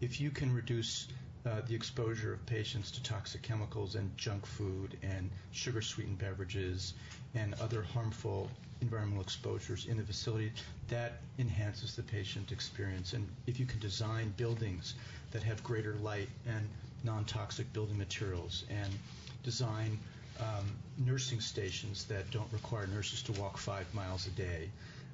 if 0.01 0.19
you 0.19 0.30
can 0.30 0.54
reduce 0.54 1.08
uh, 1.45 1.62
the 1.67 1.75
exposure 1.75 2.34
of 2.34 2.45
patients 2.45 2.91
to 2.91 3.01
toxic 3.04 3.41
chemicals 3.41 3.95
and 3.95 4.15
junk 4.17 4.45
food 4.45 4.97
and 5.04 5.30
sugar 5.51 5.82
sweetened 5.82 6.17
beverages 6.17 6.93
and 7.34 7.54
other 7.62 7.82
harmful 7.82 8.49
environmental 8.82 9.21
exposures 9.21 9.86
in 9.86 9.97
the 9.97 10.04
facility, 10.04 10.51
that 10.89 11.19
enhances 11.39 11.95
the 11.95 12.04
patient 12.04 12.51
experience. 12.51 13.13
And 13.13 13.28
if 13.47 13.60
you 13.60 13.65
can 13.65 13.80
design 13.80 14.34
buildings 14.36 14.95
that 15.32 15.43
have 15.43 15.63
greater 15.63 15.95
light 15.95 16.30
and 16.45 16.67
non-toxic 17.04 17.71
building 17.71 17.97
materials 17.97 18.65
and 18.69 18.91
design 19.43 19.97
um, 20.39 20.65
nursing 20.97 21.39
stations 21.39 22.06
that 22.06 22.30
don't 22.32 22.51
require 22.51 22.88
nurses 22.88 23.21
to 23.23 23.32
walk 23.34 23.58
five 23.58 23.91
miles 23.93 24.28
a 24.28 24.32
day. 24.32 24.69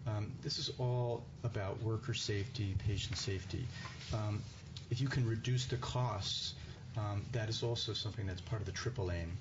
Um, 0.08 0.32
this 0.42 0.58
is 0.58 0.72
all 0.80 1.24
about 1.44 1.82
worker 1.82 2.14
safety, 2.14 2.76
patient 2.86 3.18
safety. 3.18 3.66
Um, 4.14 4.42
if 4.90 5.00
you 5.00 5.08
can 5.08 5.28
reduce 5.28 5.66
the 5.66 5.78
costs, 5.78 6.56
um, 6.98 7.24
that 7.32 7.50
is 7.50 7.64
also 7.64 7.94
something 7.94 8.26
that's 8.26 8.42
part 8.42 8.62
of 8.62 8.66
the 8.66 8.74
triple 8.74 9.12
aim. 9.12 9.32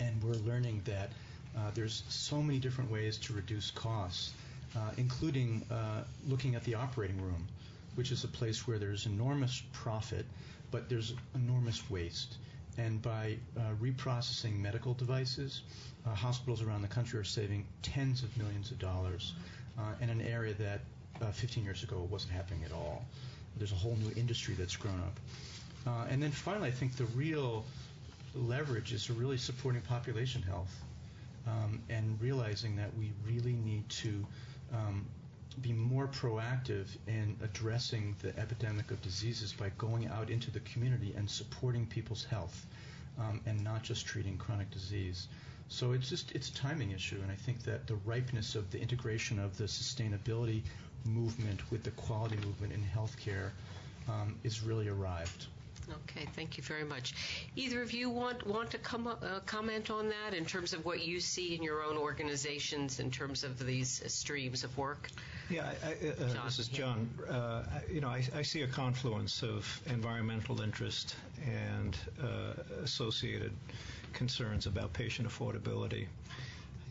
And 0.00 0.22
we're 0.22 0.34
learning 0.50 0.82
that 0.86 1.10
uh, 1.56 1.70
there's 1.74 2.02
so 2.08 2.42
many 2.42 2.58
different 2.58 2.90
ways 2.90 3.16
to 3.18 3.32
reduce 3.32 3.70
costs, 3.70 4.32
uh, 4.76 4.90
including 4.96 5.62
uh, 5.70 6.02
looking 6.26 6.54
at 6.54 6.64
the 6.64 6.74
operating 6.74 7.20
room, 7.22 7.46
which 7.94 8.10
is 8.10 8.24
a 8.24 8.28
place 8.28 8.66
where 8.66 8.78
there's 8.78 9.06
enormous 9.06 9.62
profit, 9.72 10.26
but 10.70 10.88
there's 10.88 11.14
enormous 11.34 11.88
waste. 11.88 12.36
And 12.78 13.00
by 13.00 13.36
uh, 13.56 13.60
reprocessing 13.80 14.58
medical 14.58 14.92
devices, 14.92 15.62
uh, 16.06 16.14
hospitals 16.14 16.60
around 16.62 16.82
the 16.82 16.88
country 16.88 17.18
are 17.18 17.24
saving 17.24 17.64
tens 17.82 18.22
of 18.22 18.36
millions 18.36 18.70
of 18.70 18.78
dollars 18.78 19.32
uh, 19.78 19.82
in 20.00 20.10
an 20.10 20.20
area 20.20 20.54
that 20.54 20.80
15 21.34 21.64
years 21.64 21.82
ago 21.82 22.06
wasn't 22.10 22.32
happening 22.32 22.62
at 22.64 22.72
all. 22.72 23.04
There's 23.56 23.72
a 23.72 23.76
whole 23.76 23.96
new 23.96 24.12
industry 24.16 24.54
that's 24.54 24.76
grown 24.76 25.00
up. 25.00 26.06
and 26.10 26.22
then 26.22 26.30
finally, 26.30 26.68
I 26.68 26.72
think 26.72 26.96
the 26.96 27.06
real 27.06 27.64
leverage 28.34 28.92
is 28.92 29.10
really 29.10 29.38
supporting 29.38 29.80
population 29.82 30.42
health 30.42 30.74
um, 31.46 31.80
and 31.88 32.20
realizing 32.20 32.76
that 32.76 32.94
we 32.98 33.12
really 33.26 33.52
need 33.52 33.88
to 33.88 34.26
um, 34.72 35.06
be 35.62 35.72
more 35.72 36.06
proactive 36.08 36.86
in 37.06 37.36
addressing 37.42 38.14
the 38.20 38.36
epidemic 38.38 38.90
of 38.90 39.00
diseases 39.02 39.52
by 39.52 39.70
going 39.78 40.06
out 40.08 40.28
into 40.28 40.50
the 40.50 40.60
community 40.60 41.14
and 41.16 41.30
supporting 41.30 41.86
people's 41.86 42.24
health 42.24 42.66
um, 43.18 43.40
and 43.46 43.62
not 43.62 43.82
just 43.82 44.06
treating 44.06 44.36
chronic 44.36 44.70
disease. 44.70 45.28
So 45.68 45.92
it's 45.92 46.08
just 46.08 46.32
it's 46.32 46.48
a 46.48 46.54
timing 46.54 46.92
issue, 46.92 47.18
and 47.22 47.30
I 47.30 47.34
think 47.34 47.62
that 47.64 47.86
the 47.86 47.96
ripeness 48.04 48.54
of 48.54 48.70
the 48.70 48.80
integration 48.80 49.38
of 49.38 49.56
the 49.56 49.64
sustainability 49.64 50.62
movement 51.04 51.70
with 51.70 51.82
the 51.82 51.90
quality 51.92 52.36
movement 52.36 52.72
in 52.72 52.82
healthcare 52.82 53.50
um, 54.08 54.36
is 54.44 54.62
really 54.62 54.88
arrived. 54.88 55.46
Okay, 55.88 56.26
thank 56.34 56.56
you 56.56 56.64
very 56.64 56.82
much. 56.82 57.14
Either 57.54 57.80
of 57.80 57.92
you 57.92 58.10
want 58.10 58.44
want 58.46 58.70
to 58.70 58.78
come 58.78 59.06
up, 59.06 59.22
uh, 59.22 59.40
comment 59.40 59.90
on 59.90 60.08
that 60.08 60.34
in 60.34 60.44
terms 60.44 60.72
of 60.72 60.84
what 60.84 61.04
you 61.04 61.20
see 61.20 61.54
in 61.54 61.62
your 61.62 61.84
own 61.84 61.96
organizations 61.96 62.98
in 62.98 63.10
terms 63.10 63.44
of 63.44 63.64
these 63.64 64.02
uh, 64.02 64.08
streams 64.08 64.64
of 64.64 64.76
work? 64.76 65.08
Yeah, 65.48 65.70
I, 65.84 66.08
uh, 66.08 66.44
this 66.44 66.58
is 66.58 66.66
John. 66.66 67.08
Uh, 67.28 67.62
you 67.88 68.00
know, 68.00 68.08
I, 68.08 68.24
I, 68.34 68.42
see 68.42 68.62
a 68.62 68.66
confluence 68.66 69.44
of 69.44 69.80
environmental 69.86 70.60
interest 70.60 71.14
and 71.46 71.96
uh, 72.20 72.54
associated 72.82 73.52
concerns 74.16 74.66
about 74.66 74.92
patient 74.92 75.28
affordability 75.28 76.06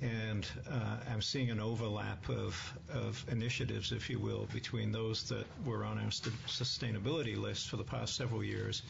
and 0.01 0.45
uh, 0.69 0.97
I'm 1.11 1.21
seeing 1.21 1.49
an 1.49 1.59
overlap 1.59 2.27
of, 2.29 2.73
of 2.93 3.23
initiatives, 3.31 3.91
if 3.91 4.09
you 4.09 4.19
will, 4.19 4.47
between 4.53 4.91
those 4.91 5.23
that 5.29 5.45
were 5.65 5.85
on 5.85 5.97
our 5.97 6.11
st- 6.11 6.35
sustainability 6.47 7.37
list 7.37 7.69
for 7.69 7.77
the 7.77 7.83
past 7.83 8.15
several 8.15 8.43
years 8.43 8.83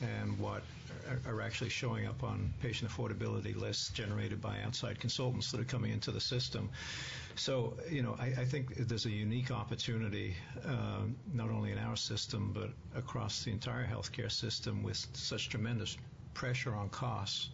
and 0.00 0.38
what 0.38 0.62
are, 1.26 1.40
actually 1.42 1.68
showing 1.68 2.06
up 2.06 2.22
on 2.22 2.52
patient 2.60 2.90
affordability 2.90 3.56
lists 3.56 3.90
generated 3.90 4.40
by 4.40 4.56
outside 4.64 4.98
consultants 5.00 5.50
that 5.50 5.60
are 5.60 5.64
coming 5.64 5.92
into 5.92 6.10
the 6.10 6.20
system. 6.20 6.70
So, 7.34 7.76
you 7.90 8.02
know, 8.02 8.16
I, 8.18 8.26
I 8.26 8.44
think 8.44 8.74
there's 8.76 9.06
a 9.06 9.10
unique 9.10 9.50
opportunity, 9.50 10.36
uh, 10.64 11.02
not 11.34 11.50
only 11.50 11.72
in 11.72 11.78
our 11.78 11.96
system, 11.96 12.52
but 12.54 12.70
across 12.98 13.44
the 13.44 13.50
entire 13.50 13.86
healthcare 13.86 14.30
system 14.30 14.82
with 14.82 15.04
such 15.14 15.48
tremendous 15.48 15.96
pressure 16.34 16.74
on 16.74 16.88
costs 16.90 17.50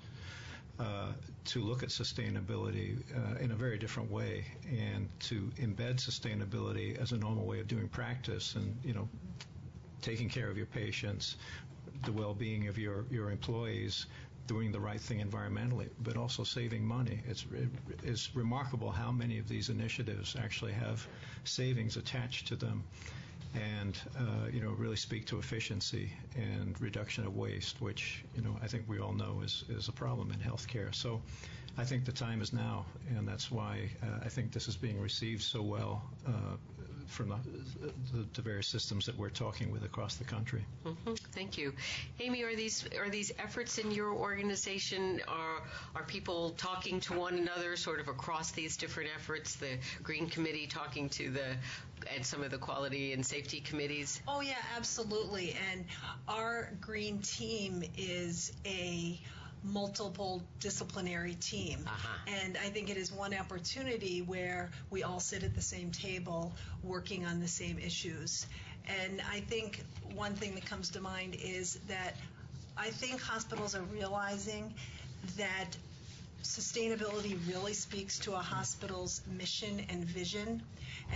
uh, 0.78 1.12
to 1.44 1.60
look 1.62 1.82
at 1.82 1.88
sustainability 1.90 2.98
uh, 3.16 3.38
in 3.38 3.52
a 3.52 3.54
very 3.54 3.78
different 3.78 4.10
way 4.10 4.44
and 4.68 5.08
to 5.20 5.50
embed 5.56 5.96
sustainability 5.96 7.00
as 7.00 7.12
a 7.12 7.16
normal 7.16 7.46
way 7.46 7.60
of 7.60 7.68
doing 7.68 7.88
practice 7.88 8.54
and 8.56 8.76
you 8.84 8.92
know 8.92 9.08
taking 10.02 10.28
care 10.28 10.50
of 10.50 10.56
your 10.56 10.66
patients 10.66 11.36
the 12.04 12.12
well-being 12.12 12.68
of 12.68 12.76
your 12.78 13.04
your 13.10 13.30
employees 13.30 14.06
doing 14.46 14.72
the 14.72 14.80
right 14.80 15.00
thing 15.00 15.20
environmentally 15.20 15.88
but 16.02 16.16
also 16.16 16.44
saving 16.44 16.84
money. 16.84 17.20
It's 17.26 17.46
it's 18.02 18.34
remarkable 18.34 18.90
how 18.90 19.10
many 19.10 19.38
of 19.38 19.48
these 19.48 19.68
initiatives 19.68 20.36
actually 20.38 20.72
have 20.72 21.06
savings 21.44 21.96
attached 21.96 22.48
to 22.48 22.56
them 22.56 22.84
and 23.54 23.98
uh, 24.18 24.48
you 24.52 24.60
know 24.60 24.70
really 24.70 24.96
speak 24.96 25.26
to 25.26 25.38
efficiency 25.38 26.10
and 26.34 26.80
reduction 26.80 27.26
of 27.26 27.36
waste, 27.36 27.80
which 27.80 28.24
you 28.34 28.42
know 28.42 28.56
I 28.62 28.66
think 28.66 28.84
we 28.88 28.98
all 28.98 29.12
know 29.12 29.40
is 29.44 29.64
is 29.68 29.88
a 29.88 29.92
problem 29.92 30.32
in 30.32 30.38
healthcare. 30.38 30.94
So 30.94 31.20
I 31.76 31.84
think 31.84 32.04
the 32.04 32.12
time 32.12 32.40
is 32.40 32.52
now, 32.52 32.86
and 33.16 33.26
that's 33.26 33.50
why 33.50 33.90
uh, 34.02 34.24
I 34.24 34.28
think 34.28 34.52
this 34.52 34.68
is 34.68 34.76
being 34.76 35.00
received 35.00 35.42
so 35.42 35.62
well 35.62 36.02
uh, 36.26 36.56
from 37.06 37.28
the, 37.28 37.92
the, 38.12 38.26
the, 38.34 38.42
various 38.42 38.66
systems 38.66 39.06
that 39.06 39.16
we're 39.16 39.30
talking 39.30 39.70
with 39.70 39.84
across 39.84 40.16
the 40.16 40.24
country. 40.24 40.64
Mm-hmm. 40.84 41.14
Thank 41.32 41.58
you, 41.58 41.72
Amy. 42.20 42.42
Are 42.42 42.54
these 42.54 42.84
are 42.98 43.08
these 43.08 43.32
efforts 43.38 43.78
in 43.78 43.90
your 43.90 44.12
organization? 44.12 45.20
Are 45.28 45.62
are 45.94 46.04
people 46.04 46.50
talking 46.50 47.00
to 47.00 47.14
one 47.14 47.34
another, 47.34 47.76
sort 47.76 48.00
of 48.00 48.08
across 48.08 48.52
these 48.52 48.76
different 48.76 49.10
efforts? 49.16 49.56
The 49.56 49.78
Green 50.02 50.28
Committee 50.28 50.66
talking 50.66 51.08
to 51.10 51.30
the 51.30 51.56
and 52.14 52.24
some 52.24 52.42
of 52.42 52.50
the 52.50 52.58
quality 52.58 53.12
and 53.12 53.24
safety 53.24 53.60
committees. 53.60 54.20
Oh 54.28 54.40
yeah, 54.40 54.54
absolutely. 54.76 55.56
And 55.72 55.84
our 56.28 56.70
Green 56.80 57.20
team 57.20 57.82
is 57.96 58.52
a 58.66 59.18
multiple 59.64 60.42
disciplinary 60.60 61.34
team. 61.34 61.80
Uh-huh. 61.86 62.08
And 62.44 62.56
I 62.58 62.68
think 62.68 62.90
it 62.90 62.96
is 62.96 63.10
one 63.10 63.34
opportunity 63.34 64.20
where 64.20 64.70
we 64.90 65.02
all 65.02 65.20
sit 65.20 65.42
at 65.42 65.54
the 65.54 65.62
same 65.62 65.90
table 65.90 66.52
working 66.82 67.24
on 67.24 67.40
the 67.40 67.48
same 67.48 67.78
issues. 67.78 68.46
And 68.86 69.22
I 69.32 69.40
think 69.40 69.82
one 70.14 70.34
thing 70.34 70.54
that 70.56 70.66
comes 70.66 70.90
to 70.90 71.00
mind 71.00 71.36
is 71.42 71.78
that 71.88 72.14
I 72.76 72.90
think 72.90 73.20
hospitals 73.20 73.74
are 73.74 73.82
realizing 73.82 74.74
that 75.38 75.76
sustainability 76.42 77.38
really 77.48 77.72
speaks 77.72 78.18
to 78.18 78.34
a 78.34 78.38
hospital's 78.38 79.22
mission 79.38 79.86
and 79.88 80.04
vision. 80.04 80.62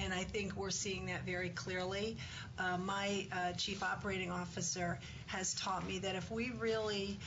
And 0.03 0.15
I 0.15 0.25
think 0.25 0.57
we're 0.57 0.71
seeing 0.71 1.07
that 1.07 1.25
very 1.25 1.51
clearly. 1.51 2.17
Uh, 2.59 2.79
my 2.79 3.27
uh, 3.31 3.53
chief 3.53 3.83
operating 3.83 4.31
officer 4.31 4.99
has 5.27 5.53
taught 5.55 5.87
me 5.87 5.99
that 5.99 6.17
if 6.17 6.31
we 6.31 6.51
really 6.59 7.19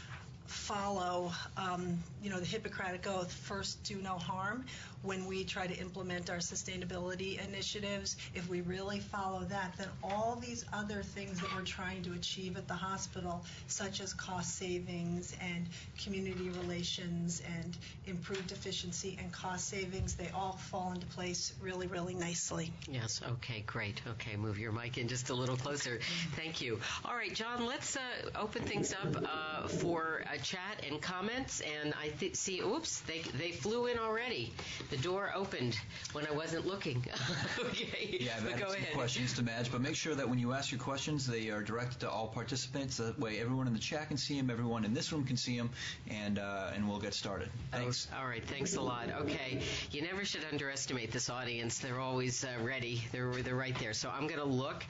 follow, 0.48 1.32
um, 1.58 2.00
you 2.22 2.30
know, 2.30 2.40
the 2.40 2.46
Hippocratic 2.46 3.08
Oath, 3.08 3.32
first 3.32 3.84
do 3.84 3.96
no 3.96 4.18
harm, 4.18 4.66
when 5.04 5.26
we 5.26 5.44
try 5.44 5.66
to 5.66 5.76
implement 5.78 6.30
our 6.30 6.38
sustainability 6.38 7.44
initiatives, 7.48 8.18
if 8.36 8.48
we 8.50 8.62
really 8.62 9.00
follow 9.00 9.42
that, 9.46 9.74
then 9.78 9.88
all 10.04 10.36
these 10.36 10.66
other 10.74 11.02
things 11.02 11.40
that 11.42 11.54
we're 11.56 11.64
trying 11.64 12.04
to 12.04 12.14
achieve 12.14 12.56
at 12.56 12.68
the 12.68 12.74
hospital, 12.74 13.44
such 13.68 14.00
as 14.00 14.14
cost 14.14 14.58
savings 14.58 15.36
and 15.42 15.66
community 16.04 16.50
relations 16.50 17.42
and 17.58 17.78
improved 18.06 18.52
efficiency 18.52 19.18
and 19.20 19.32
cost 19.32 19.68
savings, 19.68 20.16
they 20.16 20.30
all 20.36 20.54
fall 20.54 20.92
into 20.92 21.08
place 21.08 21.54
really, 21.62 21.88
really 21.88 22.14
nicely. 22.14 22.72
Yes, 22.88 23.22
okay, 23.28 23.64
great. 23.66 24.02
Okay, 24.08 24.36
move 24.36 24.60
your 24.60 24.72
mic 24.72 24.98
in 24.98 25.08
just 25.08 25.30
a 25.30 25.34
little 25.34 25.58
closer. 25.58 26.00
Thank 26.36 26.62
you. 26.62 26.80
All 27.06 27.16
right, 27.16 27.34
John, 27.34 27.66
let's 27.66 27.96
uh, 27.96 28.00
open 28.36 28.64
things 28.64 28.94
up 28.94 29.18
uh, 29.18 29.68
for 29.68 30.24
a 30.32 30.38
chat 30.44 30.84
and 30.88 31.02
comments. 31.02 31.62
And 31.62 31.94
I 32.02 32.10
th- 32.10 32.36
see, 32.36 32.60
oops, 32.62 33.02
they, 33.02 33.20
they 33.38 33.52
flew 33.52 33.88
in 33.88 34.00
already. 34.00 34.54
The 34.90 34.98
door 34.98 35.32
opened 35.36 35.78
when 36.14 36.26
I 36.28 36.32
wasn't 36.32 36.66
looking. 36.68 37.06
okay. 37.60 38.18
Yeah, 38.20 38.34
I've 38.38 38.44
but 38.44 38.58
go 38.60 38.68
some 38.68 38.76
ahead. 38.76 38.94
questions 38.94 39.34
to 39.34 39.44
Madge, 39.44 39.72
but 39.72 39.82
make 39.82 39.96
sure 39.96 40.16
that 40.16 40.28
when 40.28 40.40
you 40.40 40.54
ask 40.54 40.72
your 40.72 40.80
questions, 40.80 41.26
they 41.28 41.50
are 41.50 41.62
directed 41.62 42.00
to 42.02 42.10
all 42.10 42.28
participants. 42.28 42.98
That 42.98 43.20
way, 43.20 43.40
everyone 43.40 43.68
in 43.68 43.74
the 43.74 43.80
chat 43.80 44.08
can 44.08 44.18
see 44.18 44.38
them, 44.38 44.50
everyone 44.50 44.86
in 44.86 44.94
this 44.94 45.12
room 45.12 45.24
can 45.26 45.38
see 45.38 45.58
them, 45.58 45.70
and 46.10 46.40
uh, 46.40 46.72
and 46.76 46.88
we'll 46.88 47.00
get 47.00 47.14
started. 47.14 47.50
Thanks. 47.72 48.08
All 48.18 48.28
right, 48.28 48.44
thanks 48.46 48.76
a 48.76 48.82
lot. 48.82 49.10
Okay, 49.22 49.60
you 49.92 50.02
never 50.02 50.26
should 50.26 50.46
underestimate 50.52 51.12
this 51.12 51.30
audience. 51.30 51.80
They're 51.80 52.00
always 52.00 52.44
uh, 52.44 52.50
ready. 52.64 53.02
They're 53.12 53.32
they're 53.42 53.56
right 53.56 53.78
there. 53.80 53.94
So 53.94 54.10
I'm 54.10 54.28
going 54.28 54.40
to 54.40 54.46
look. 54.46 54.84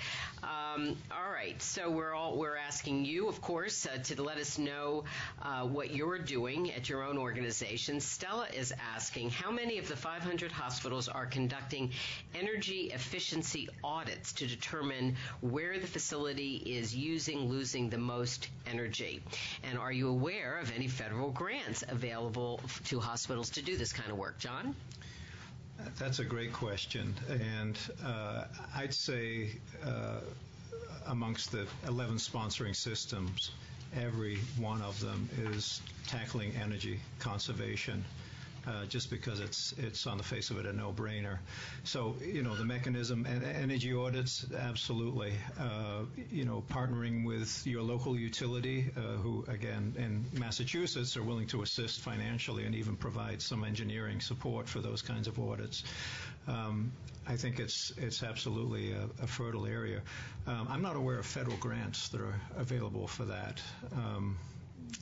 Um, 0.44 0.96
all 1.12 1.32
right. 1.32 1.62
So 1.62 1.90
we're 1.90 2.14
all 2.14 2.38
we're 2.38 2.56
asking 2.58 3.06
you, 3.06 3.28
of 3.28 3.42
course, 3.42 3.86
uh, 3.86 3.98
to 4.04 4.22
let 4.24 4.38
us 4.38 4.58
know 4.58 5.04
uh, 5.42 5.64
what 5.64 5.92
you're 5.92 6.20
doing 6.20 6.72
at 6.72 6.90
your 6.90 7.04
own 7.04 7.18
organization. 7.18 8.00
Stella 8.00 8.48
is 8.54 8.74
asking 8.94 9.30
how 9.30 9.52
many 9.52 9.78
of 9.78 9.88
the 9.88 9.96
500 9.96 10.52
hospitals 10.52 11.08
are 11.08 11.26
conducting 11.26 11.92
energy 12.36 12.92
efficiency 12.94 13.70
audits 13.84 14.34
to 14.34 14.48
determine 14.48 15.16
where 15.42 15.80
the 15.80 15.88
facility 15.88 16.56
is 16.58 16.96
using 16.96 17.50
losing 17.50 17.90
the 17.90 17.98
most 17.98 18.50
energy, 18.66 19.22
and 19.64 19.78
are 19.78 19.92
you 19.92 20.10
aware 20.10 20.58
of 20.58 20.72
any 20.76 20.88
federal 20.88 21.30
grants 21.32 21.84
available 21.88 22.60
to 22.86 23.00
hospitals 23.00 23.50
to 23.52 23.62
do 23.62 23.78
this 23.78 23.94
kind 23.94 24.12
of 24.12 24.18
work, 24.18 24.38
John? 24.40 24.76
That's 25.98 26.20
a 26.20 26.26
great 26.26 26.54
question, 26.54 27.16
and 27.30 27.78
uh, 28.06 28.46
I'd 28.76 28.94
say 28.94 29.50
uh, 29.84 30.20
amongst 31.08 31.52
the 31.52 31.66
11 31.88 32.18
sponsoring 32.18 32.76
systems, 32.76 33.52
every 33.96 34.38
one 34.58 34.82
of 34.82 35.00
them 35.00 35.30
is 35.52 35.82
tackling 36.08 36.54
energy 36.62 37.00
conservation. 37.20 38.04
Uh, 38.68 38.86
just 38.86 39.10
because 39.10 39.40
it's 39.40 39.74
it's 39.80 40.06
on 40.06 40.18
the 40.18 40.24
face 40.24 40.52
of 40.52 40.60
it 40.60 40.68
a 40.68 40.74
no-brainer. 40.74 41.40
So 41.84 42.16
you 42.24 42.44
know 42.44 42.56
the 42.56 42.64
mechanism 42.64 43.26
and 43.26 43.44
energy 43.44 43.92
audits, 43.92 44.46
absolutely. 44.56 45.34
Uh, 45.60 46.04
you 46.30 46.46
know 46.46 46.64
partnering 46.70 47.26
with 47.26 47.66
your 47.66 47.82
local 47.82 48.16
utility, 48.16 48.92
uh, 48.96 49.18
who 49.18 49.46
again 49.48 49.96
in 49.98 50.40
Massachusetts 50.40 51.18
are 51.18 51.24
willing 51.24 51.48
to 51.48 51.64
assist 51.64 52.02
financially 52.02 52.66
and 52.66 52.76
even 52.76 52.96
provide 52.96 53.42
some 53.42 53.64
engineering 53.64 54.22
support 54.22 54.70
for 54.70 54.80
those 54.80 55.02
kinds 55.02 55.28
of 55.28 55.40
audits. 55.40 55.84
Um, 56.48 56.92
I 57.28 57.38
think 57.38 57.60
it's 57.60 57.92
it's 57.98 58.22
absolutely 58.22 58.94
a, 58.94 59.10
a 59.24 59.28
fertile 59.28 59.66
area. 59.66 60.02
Um, 60.46 60.68
I'm 60.70 60.82
not 60.82 60.96
aware 60.96 61.18
of 61.18 61.26
federal 61.26 61.58
grants 61.58 62.10
that 62.10 62.22
are 62.22 62.40
available 62.58 63.08
for 63.08 63.26
that. 63.26 63.62
Um, 63.94 64.38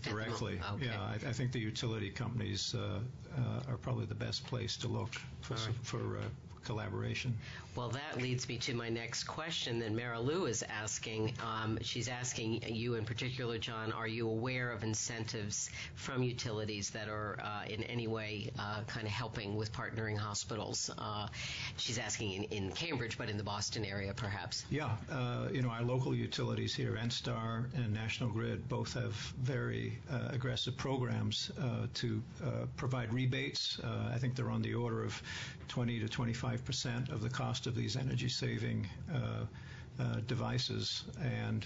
directly. 0.01 0.59
Okay. 0.73 0.85
Yeah, 0.85 1.01
I, 1.01 1.15
I 1.29 1.33
think 1.33 1.51
the 1.51 1.59
utility 1.59 2.09
companies 2.09 2.75
uh, 2.75 2.99
uh, 3.37 3.71
are 3.71 3.77
probably 3.77 4.05
the 4.05 4.15
best 4.15 4.45
place 4.45 4.77
to 4.77 4.87
look 4.87 5.09
for, 5.41 5.55
right. 5.55 5.75
for 5.83 6.17
uh, 6.17 6.21
collaboration. 6.63 7.37
Well, 7.79 7.87
that 7.91 8.21
leads 8.21 8.49
me 8.49 8.57
to 8.57 8.73
my 8.73 8.89
next 8.89 9.23
question 9.23 9.79
that 9.79 9.93
Mara 9.93 10.19
Lou 10.19 10.47
is 10.47 10.63
asking. 10.63 11.31
Um, 11.41 11.79
she's 11.81 12.09
asking 12.09 12.61
you 12.67 12.95
in 12.95 13.05
particular, 13.05 13.57
John, 13.57 13.93
are 13.93 14.05
you 14.05 14.27
aware 14.27 14.73
of 14.73 14.83
incentives 14.83 15.69
from 15.95 16.21
utilities 16.21 16.89
that 16.89 17.07
are 17.07 17.39
uh, 17.41 17.63
in 17.69 17.83
any 17.83 18.05
way 18.05 18.51
uh, 18.59 18.81
kind 18.85 19.07
of 19.07 19.13
helping 19.13 19.55
with 19.55 19.71
partnering 19.71 20.17
hospitals? 20.17 20.91
Uh, 20.97 21.29
she's 21.77 21.97
asking 21.97 22.33
in, 22.33 22.43
in 22.43 22.71
Cambridge, 22.73 23.17
but 23.17 23.29
in 23.29 23.37
the 23.37 23.45
Boston 23.45 23.85
area, 23.85 24.13
perhaps. 24.13 24.65
Yeah, 24.69 24.97
uh, 25.09 25.47
you 25.49 25.61
know, 25.61 25.69
our 25.69 25.83
local 25.83 26.13
utilities 26.13 26.75
here, 26.75 26.99
NSTAR 27.01 27.73
and 27.75 27.93
National 27.93 28.29
Grid, 28.29 28.67
both 28.67 28.93
have 28.95 29.13
very 29.41 29.97
uh, 30.11 30.27
aggressive 30.31 30.75
programs 30.75 31.49
uh, 31.57 31.87
to 31.93 32.21
provide 32.75 33.13
rebates. 33.13 33.79
I 34.11 34.17
think 34.17 34.35
they're 34.35 34.51
on 34.51 34.61
the 34.61 34.73
order 34.73 35.05
of 35.05 35.23
20 35.69 35.99
to 35.99 36.09
25 36.09 36.65
percent 36.65 37.09
of 37.09 37.21
the 37.21 37.29
cost 37.29 37.67
of 37.69 37.75
these 37.75 37.95
energy-saving 37.95 38.89
uh, 39.13 39.17
uh, 40.01 40.15
devices, 40.27 41.03
and 41.21 41.65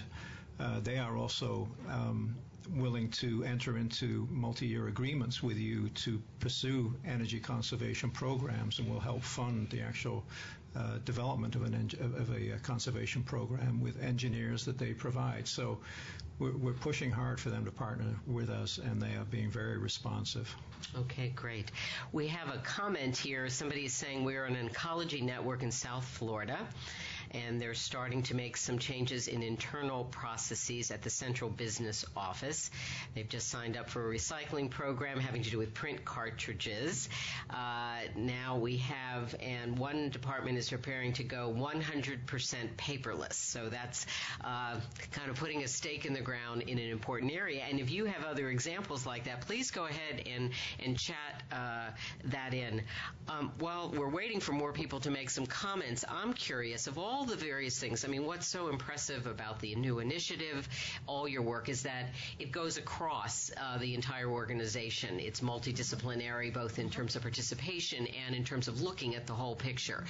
uh, 0.60 0.78
they 0.80 0.98
are 0.98 1.16
also 1.16 1.68
um, 1.90 2.36
willing 2.76 3.10
to 3.10 3.42
enter 3.44 3.78
into 3.78 4.28
multi-year 4.30 4.88
agreements 4.88 5.42
with 5.42 5.56
you 5.56 5.88
to 5.90 6.22
pursue 6.40 6.94
energy 7.06 7.40
conservation 7.40 8.10
programs, 8.10 8.78
and 8.78 8.88
will 8.88 9.00
help 9.00 9.22
fund 9.22 9.68
the 9.70 9.80
actual 9.80 10.24
uh, 10.76 10.98
development 11.04 11.54
of, 11.54 11.62
an 11.62 11.90
of 12.00 12.30
a 12.30 12.54
uh, 12.54 12.58
conservation 12.62 13.22
program 13.22 13.80
with 13.80 14.02
engineers 14.02 14.64
that 14.64 14.78
they 14.78 14.92
provide. 14.92 15.46
So 15.46 15.78
we're, 16.38 16.56
we're 16.56 16.72
pushing 16.72 17.10
hard 17.10 17.40
for 17.40 17.50
them 17.50 17.64
to 17.64 17.70
partner 17.70 18.16
with 18.26 18.50
us, 18.50 18.78
and 18.78 19.00
they 19.00 19.14
are 19.14 19.24
being 19.30 19.50
very 19.50 19.78
responsive. 19.78 20.54
Okay, 20.96 21.28
great. 21.34 21.70
We 22.12 22.28
have 22.28 22.48
a 22.54 22.58
comment 22.58 23.16
here. 23.16 23.48
Somebody 23.48 23.84
is 23.84 23.94
saying 23.94 24.24
we're 24.24 24.44
an 24.44 24.56
oncology 24.68 25.22
network 25.22 25.62
in 25.62 25.70
South 25.70 26.04
Florida, 26.04 26.58
and 27.34 27.60
they're 27.60 27.74
starting 27.74 28.22
to 28.22 28.34
make 28.34 28.56
some 28.56 28.78
changes 28.78 29.28
in 29.28 29.42
internal 29.42 30.04
processes 30.04 30.90
at 30.90 31.02
the 31.02 31.10
central 31.10 31.50
business 31.50 32.04
office. 32.16 32.70
They've 33.14 33.28
just 33.28 33.48
signed 33.48 33.76
up 33.76 33.90
for 33.90 34.10
a 34.10 34.14
recycling 34.14 34.70
program 34.70 35.18
having 35.18 35.42
to 35.42 35.50
do 35.50 35.58
with 35.58 35.74
print 35.74 36.04
cartridges. 36.04 37.08
Uh, 37.50 38.00
now 38.16 38.56
we 38.56 38.78
have, 38.78 39.34
and 39.40 39.76
one 39.78 40.10
department 40.10 40.58
is 40.58 40.68
preparing 40.68 41.12
to 41.14 41.24
go 41.24 41.52
100% 41.52 42.20
paperless. 42.76 43.34
So 43.34 43.68
that's 43.68 44.06
uh, 44.42 44.76
kind 45.10 45.30
of 45.30 45.36
putting 45.36 45.64
a 45.64 45.68
stake 45.68 46.06
in 46.06 46.12
the 46.12 46.20
ground 46.20 46.62
in 46.62 46.78
an 46.78 46.88
important 46.88 47.32
area. 47.32 47.64
And 47.68 47.80
if 47.80 47.90
you 47.90 48.04
have 48.04 48.24
other 48.24 48.48
examples 48.50 49.06
like 49.06 49.24
that, 49.24 49.40
please 49.42 49.70
go 49.70 49.86
ahead 49.86 50.26
and 50.26 50.50
and 50.84 50.98
chat 50.98 51.42
uh, 51.52 51.90
that 52.24 52.54
in. 52.54 52.82
Um, 53.28 53.52
while 53.58 53.90
we're 53.90 54.10
waiting 54.10 54.40
for 54.40 54.52
more 54.52 54.72
people 54.72 55.00
to 55.00 55.10
make 55.10 55.30
some 55.30 55.46
comments, 55.46 56.04
I'm 56.08 56.32
curious 56.32 56.86
of 56.86 56.98
all 56.98 57.23
the 57.24 57.36
various 57.36 57.78
things. 57.78 58.04
I 58.04 58.08
mean, 58.08 58.24
what's 58.24 58.46
so 58.46 58.68
impressive 58.68 59.26
about 59.26 59.60
the 59.60 59.74
new 59.74 59.98
initiative, 59.98 60.68
all 61.06 61.26
your 61.28 61.42
work, 61.42 61.68
is 61.68 61.82
that 61.82 62.10
it 62.38 62.52
goes 62.52 62.76
across 62.76 63.50
uh, 63.56 63.78
the 63.78 63.94
entire 63.94 64.28
organization. 64.28 65.20
It's 65.20 65.40
multidisciplinary, 65.40 66.52
both 66.52 66.78
in 66.78 66.90
terms 66.90 67.16
of 67.16 67.22
participation 67.22 68.06
and 68.26 68.34
in 68.34 68.44
terms 68.44 68.68
of 68.68 68.82
looking 68.82 69.14
at 69.14 69.26
the 69.26 69.32
whole 69.32 69.54
picture. 69.56 70.04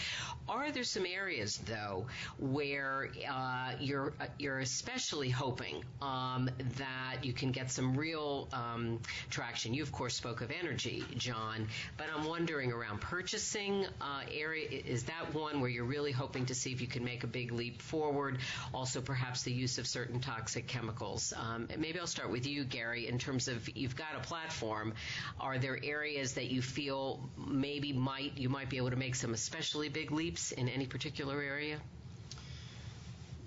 Are 0.48 0.70
there 0.70 0.84
some 0.84 1.06
areas, 1.06 1.58
though, 1.66 2.06
where 2.38 3.10
uh, 3.30 3.72
you're 3.80 4.12
uh, 4.20 4.26
you're 4.38 4.58
especially 4.58 5.30
hoping 5.30 5.84
um, 6.02 6.50
that 6.78 7.24
you 7.24 7.32
can 7.32 7.52
get 7.52 7.70
some 7.70 7.96
real 7.96 8.48
um, 8.52 9.00
traction? 9.30 9.74
You, 9.74 9.82
of 9.82 9.92
course, 9.92 10.14
spoke 10.14 10.40
of 10.40 10.50
energy, 10.50 11.04
John, 11.16 11.68
but 11.96 12.06
I'm 12.14 12.24
wondering 12.24 12.72
around 12.72 13.00
purchasing 13.00 13.86
uh, 14.00 14.22
area. 14.32 14.68
Is 14.68 15.04
that 15.04 15.34
one 15.34 15.60
where 15.60 15.70
you're 15.70 15.84
really 15.84 16.12
hoping 16.12 16.46
to 16.46 16.54
see 16.54 16.72
if 16.72 16.80
you 16.80 16.86
can 16.86 17.03
make 17.04 17.24
a 17.24 17.26
big 17.26 17.52
leap 17.52 17.82
forward? 17.82 18.38
Also, 18.72 19.00
perhaps 19.00 19.42
the 19.42 19.52
use 19.52 19.78
of 19.78 19.86
certain 19.86 20.20
toxic 20.20 20.66
chemicals. 20.66 21.32
Um, 21.36 21.68
maybe 21.78 21.98
I'll 21.98 22.06
start 22.06 22.30
with 22.30 22.46
you, 22.46 22.64
Gary. 22.64 23.08
In 23.08 23.18
terms 23.18 23.48
of 23.48 23.68
you've 23.76 23.96
got 23.96 24.16
a 24.16 24.20
platform, 24.20 24.94
are 25.38 25.58
there 25.58 25.78
areas 25.82 26.34
that 26.34 26.46
you 26.46 26.62
feel 26.62 27.20
maybe 27.36 27.92
might 27.92 28.36
you 28.36 28.48
might 28.48 28.70
be 28.70 28.76
able 28.76 28.90
to 28.90 28.96
make 28.96 29.14
some 29.14 29.34
especially 29.34 29.88
big 29.88 30.10
leaps 30.10 30.52
in 30.52 30.68
any 30.68 30.86
particular 30.86 31.40
area? 31.40 31.78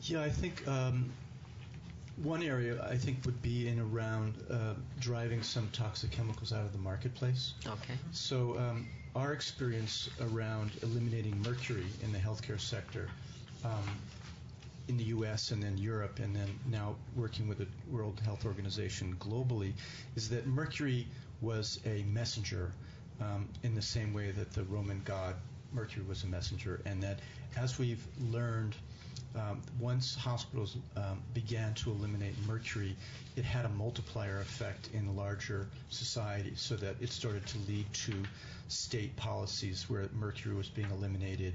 Yeah, 0.04 0.22
I 0.22 0.30
think 0.30 0.68
um, 0.68 1.12
one 2.24 2.42
area 2.44 2.84
I 2.90 2.98
think 2.98 3.26
would 3.26 3.42
be 3.42 3.68
in 3.68 3.80
around 3.80 4.36
uh, 4.50 4.74
driving 5.00 5.44
some 5.44 5.70
toxic 5.72 6.12
chemicals 6.12 6.54
out 6.54 6.66
of 6.66 6.72
the 6.72 6.80
marketplace. 6.80 7.54
Okay. 7.66 7.94
So 8.12 8.58
um, 8.58 8.88
our 9.16 9.34
experience 9.34 10.10
around 10.22 10.72
eliminating 10.84 11.42
mercury 11.42 11.86
in 12.04 12.12
the 12.12 12.20
healthcare 12.20 12.60
sector 12.60 13.10
um, 13.68 13.98
in 14.88 14.98
the 14.98 15.04
U.S. 15.06 15.52
and 15.52 15.62
then 15.62 15.78
Europe, 15.78 16.20
and 16.20 16.36
then 16.36 16.48
now 16.70 16.96
working 17.16 17.48
with 17.48 17.58
the 17.58 17.68
World 17.92 18.20
Health 18.24 18.46
Organization 18.46 19.16
globally, 19.20 19.74
is 20.16 20.30
that 20.30 20.48
mercury 20.48 21.08
was 21.42 21.80
a 21.86 22.04
messenger 22.04 22.72
um, 23.22 23.48
in 23.64 23.76
the 23.76 23.82
same 23.82 24.14
way 24.14 24.32
that 24.32 24.54
the 24.54 24.64
Roman 24.64 25.02
god 25.04 25.36
Mercury 25.74 26.06
was 26.08 26.24
a 26.24 26.28
messenger, 26.28 26.80
and 26.86 27.04
that 27.04 27.20
as 27.58 27.78
we've 27.78 28.06
learned 28.32 28.76
um, 29.36 29.62
once 29.80 30.16
hospitals 30.16 30.78
um, 30.96 31.22
began 31.34 31.74
to 31.76 31.92
eliminate 31.92 32.34
mercury, 32.48 32.96
it 33.36 33.44
had 33.44 33.66
a 33.66 33.70
multiplier 33.70 34.40
effect 34.40 34.90
in 34.94 35.16
larger 35.16 35.68
society 35.90 36.54
so 36.56 36.76
that 36.78 36.96
it 37.02 37.12
started 37.12 37.46
to 37.48 37.58
lead 37.68 37.86
to 37.94 38.14
state 38.68 39.16
policies 39.16 39.90
where 39.90 40.08
mercury 40.14 40.56
was 40.56 40.70
being 40.70 40.90
eliminated. 40.92 41.54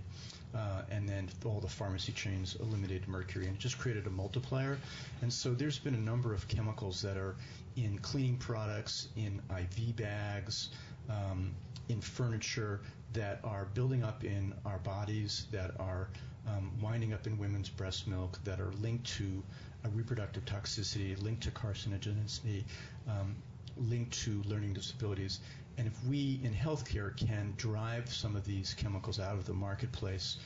Uh, 0.55 0.83
and 0.91 1.09
then 1.09 1.29
all 1.47 1.61
the 1.61 1.69
pharmacy 1.69 2.13
chains 2.13 2.57
eliminated 2.61 3.09
mercury, 3.09 3.47
and 3.47 3.57
it 3.57 3.61
just 3.61 3.79
created 3.79 4.07
a 4.07 4.11
multiplier. 4.11 4.79
And 5.23 5.33
so 5.33 5.55
there's 5.55 5.79
been 5.79 5.95
a 5.95 6.01
number 6.01 6.35
of 6.35 6.47
chemicals 6.49 7.01
that 7.03 7.17
are 7.17 7.37
in 7.77 7.99
cleaning 7.99 8.37
products, 8.37 9.09
in 9.17 9.41
IV 9.51 9.97
bags, 9.97 10.69
um, 11.09 11.55
in 11.89 12.01
furniture 12.01 12.81
that 13.15 13.41
are 13.45 13.67
building 13.75 14.03
up 14.03 14.25
in 14.25 14.55
our 14.67 14.79
bodies, 14.79 15.47
that 15.53 15.73
are 15.81 16.09
um, 16.47 16.71
winding 16.83 17.13
up 17.13 17.27
in 17.27 17.39
women's 17.39 17.69
breast 17.69 18.07
milk, 18.07 18.39
that 18.45 18.61
are 18.61 18.73
linked 18.81 19.07
to 19.07 19.43
reproductive 19.91 20.45
toxicity, 20.45 21.21
linked 21.23 21.43
to 21.43 21.51
carcinogenicity, 21.51 22.65
um, 23.09 23.35
linked 23.77 24.13
to 24.25 24.43
learning 24.47 24.75
disabilities. 24.75 25.41
And 25.79 25.87
if 25.87 26.05
we 26.07 26.41
in 26.45 26.53
healthcare 26.53 27.17
can 27.17 27.55
drive 27.57 28.13
some 28.13 28.37
of 28.37 28.45
these 28.45 28.75
chemicals 28.75 29.19
out 29.19 29.35
of 29.35 29.47
the 29.47 29.55
marketplace, 29.55 30.37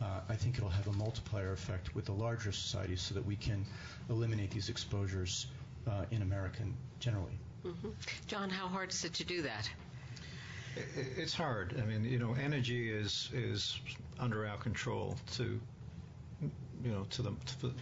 uh, 0.00 0.20
I 0.28 0.36
think 0.36 0.56
it'll 0.58 0.68
have 0.68 0.86
a 0.86 0.92
multiplier 0.92 1.52
effect 1.52 1.94
with 1.94 2.04
the 2.04 2.12
larger 2.12 2.52
society 2.52 2.96
so 2.96 3.14
that 3.14 3.24
we 3.24 3.36
can 3.36 3.64
eliminate 4.10 4.50
these 4.50 4.68
exposures 4.68 5.46
uh, 5.86 6.04
in 6.10 6.22
America 6.22 6.62
generally. 7.00 7.38
Mm-hmm. 7.64 7.88
John, 8.26 8.50
how 8.50 8.68
hard 8.68 8.90
is 8.90 9.04
it 9.04 9.14
to 9.14 9.24
do 9.24 9.42
that? 9.42 9.68
It's 10.94 11.34
hard. 11.34 11.74
I 11.80 11.86
mean, 11.86 12.04
you 12.04 12.18
know, 12.18 12.34
energy 12.34 12.90
is 12.92 13.30
is 13.32 13.80
under 14.18 14.46
our 14.46 14.58
control 14.58 15.16
to 15.36 15.58
you 16.84 16.90
know 16.90 17.06
to 17.10 17.22
the 17.22 17.32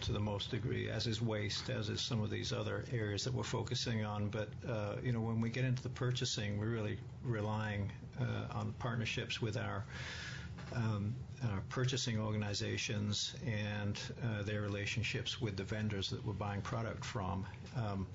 to 0.01 0.11
the 0.11 0.19
most 0.19 0.51
degree 0.51 0.89
as 0.89 1.07
is 1.07 1.21
waste 1.21 1.69
as 1.69 1.89
is 1.89 2.01
some 2.01 2.21
of 2.23 2.29
these 2.29 2.51
other 2.53 2.85
areas 2.91 3.23
that 3.23 3.33
we're 3.33 3.43
focusing 3.43 4.05
on. 4.05 4.27
But 4.29 4.49
uh, 4.67 4.95
you 5.03 5.11
know 5.11 5.19
when 5.19 5.41
we 5.41 5.49
get 5.49 5.65
into 5.65 5.83
the 5.83 5.89
purchasing 5.89 6.59
we're 6.59 6.69
really 6.69 6.97
relying 7.23 7.91
uh, 8.19 8.53
on 8.57 8.73
partnerships 8.79 9.41
with 9.41 9.57
our 9.57 9.83
um, 10.73 11.15
our 11.51 11.61
purchasing 11.69 12.19
organizations 12.19 13.35
and 13.45 13.99
uh, 14.23 14.43
their 14.43 14.61
relationships 14.61 15.39
with 15.41 15.55
the 15.57 15.63
vendors 15.63 16.09
that 16.09 16.25
we're 16.25 16.33
buying 16.33 16.61
product 16.61 17.03
from 17.05 17.45
um, 17.75 18.07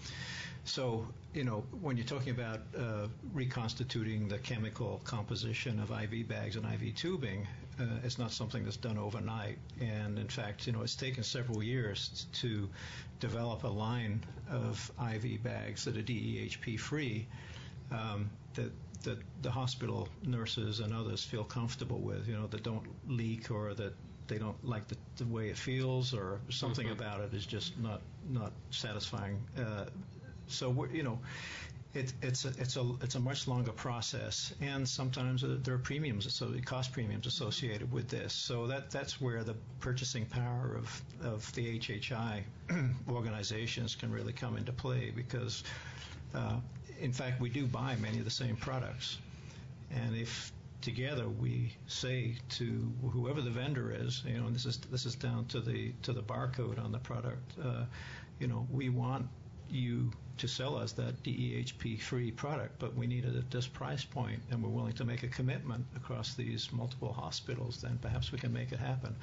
so, 0.65 1.07
you 1.35 1.45
know, 1.45 1.65
when 1.81 1.97
you're 1.97 2.07
talking 2.07 2.31
about 2.31 2.61
uh, 2.77 3.09
reconstituting 3.35 4.29
the 4.29 4.39
chemical 4.39 5.01
composition 5.05 5.81
of 5.81 5.91
IV 5.91 6.29
bags 6.29 6.57
and 6.57 6.65
IV 6.65 6.95
tubing, 6.95 7.47
uh, 7.81 7.85
it's 8.05 8.19
not 8.19 8.31
something 8.31 8.65
that's 8.65 8.77
done 8.77 8.99
overnight. 8.99 9.59
And 9.81 10.19
in 10.19 10.29
fact, 10.29 10.67
you 10.67 10.73
know, 10.73 10.83
it's 10.83 10.97
taken 10.97 11.23
several 11.23 11.63
years 11.63 12.27
to 12.35 12.69
develop 13.21 13.65
a 13.65 13.69
line 13.69 14.23
of 14.51 14.91
IV 15.15 15.43
bags 15.43 15.85
that 15.85 15.97
are 15.97 16.03
DEHP 16.03 16.79
free 16.79 17.27
um, 17.91 18.31
that 18.55 18.71
that 19.03 19.19
the 19.43 19.51
hospital 19.51 20.09
nurses 20.25 20.81
and 20.81 20.95
others 20.95 21.25
feel 21.25 21.45
comfortable 21.45 21.99
with, 21.99 22.29
you 22.29 22.35
know, 22.37 22.47
that 22.49 22.63
don't 22.63 22.87
leak 23.09 23.51
or 23.51 23.75
that 23.75 23.95
they 24.29 24.39
don't 24.39 24.65
like 24.65 24.87
the, 24.89 24.97
the 25.17 25.27
way 25.27 25.49
it 25.49 25.59
feels 25.59 26.15
or 26.15 26.41
something 26.49 26.87
mm-hmm. 26.87 27.01
about 27.01 27.21
it 27.21 27.35
is 27.35 27.45
just 27.45 27.79
not 27.79 28.01
not 28.29 28.53
satisfying. 28.71 29.39
Uh, 29.59 29.87
so 30.47 30.71
we're, 30.71 30.89
you 30.89 31.03
know, 31.03 31.19
it, 31.93 32.13
it's 32.23 32.45
a, 32.45 32.49
it's 32.59 32.77
a 32.77 32.89
it's 33.03 33.17
a 33.17 33.21
much 33.21 33.49
longer 33.49 33.73
process, 33.73 34.55
and 34.61 34.89
sometimes 34.89 35.45
there 35.45 35.75
are 35.75 35.79
premiums, 35.79 36.33
so 36.33 36.53
cost 36.65 36.93
premiums 36.93 37.27
associated 37.27 37.93
with 37.93 38.09
this. 38.09 38.33
So 38.33 38.69
that 38.69 38.91
that's 38.91 39.21
where 39.21 39.43
the 39.43 39.57
purchasing 39.81 40.27
power 40.27 40.77
of 40.79 41.03
of 41.25 41.53
the 41.55 41.79
HHI 41.79 42.43
organizations 43.11 43.97
can 43.97 44.13
really 44.13 44.33
come 44.33 44.57
into 44.57 44.73
play 44.73 45.11
because, 45.15 45.65
uh, 46.33 46.61
in 47.01 47.13
fact, 47.13 47.41
we 47.41 47.49
do 47.49 47.67
buy 47.67 47.97
many 47.97 48.19
of 48.19 48.25
the 48.25 48.31
same 48.31 48.57
products, 48.57 49.19
and 49.91 50.17
if 50.17 50.53
together 50.81 51.29
we 51.29 51.73
say 51.87 52.37
to 52.49 52.91
whoever 53.13 53.41
the 53.41 53.51
vendor 53.51 53.93
is, 53.95 54.23
you 54.27 54.39
know, 54.39 54.47
and 54.47 54.55
this 54.55 54.67
is 54.67 54.79
this 54.91 55.07
is 55.07 55.15
down 55.15 55.45
to 55.47 55.61
the 55.61 55.93
to 56.03 56.13
the 56.13 56.23
barcode 56.23 56.83
on 56.83 56.93
the 56.93 56.99
product, 56.99 57.53
uh, 57.65 57.85
you 58.39 58.47
know, 58.47 58.67
we 58.71 58.89
want 58.89 59.29
you 59.69 60.11
to 60.39 60.49
sell 60.49 60.77
us 60.77 60.93
that 60.93 61.23
DEHP 61.23 62.01
free 62.01 62.31
product, 62.31 62.79
but 62.79 62.95
we 62.97 63.07
need 63.07 63.25
it 63.27 63.37
at 63.37 63.51
this 63.51 63.67
price 63.67 64.05
point 64.05 64.41
and 64.51 64.63
we're 64.63 64.71
willing 64.71 64.95
to 64.95 65.05
make 65.05 65.23
a 65.23 65.29
commitment 65.29 65.85
across 65.95 66.35
these 66.35 66.73
multiple 66.73 67.13
hospitals, 67.13 67.83
then 67.83 67.99
perhaps 68.01 68.33
we 68.33 68.39
can 68.39 68.53
make 68.53 68.73
it 68.73 68.79
happen. 68.79 69.15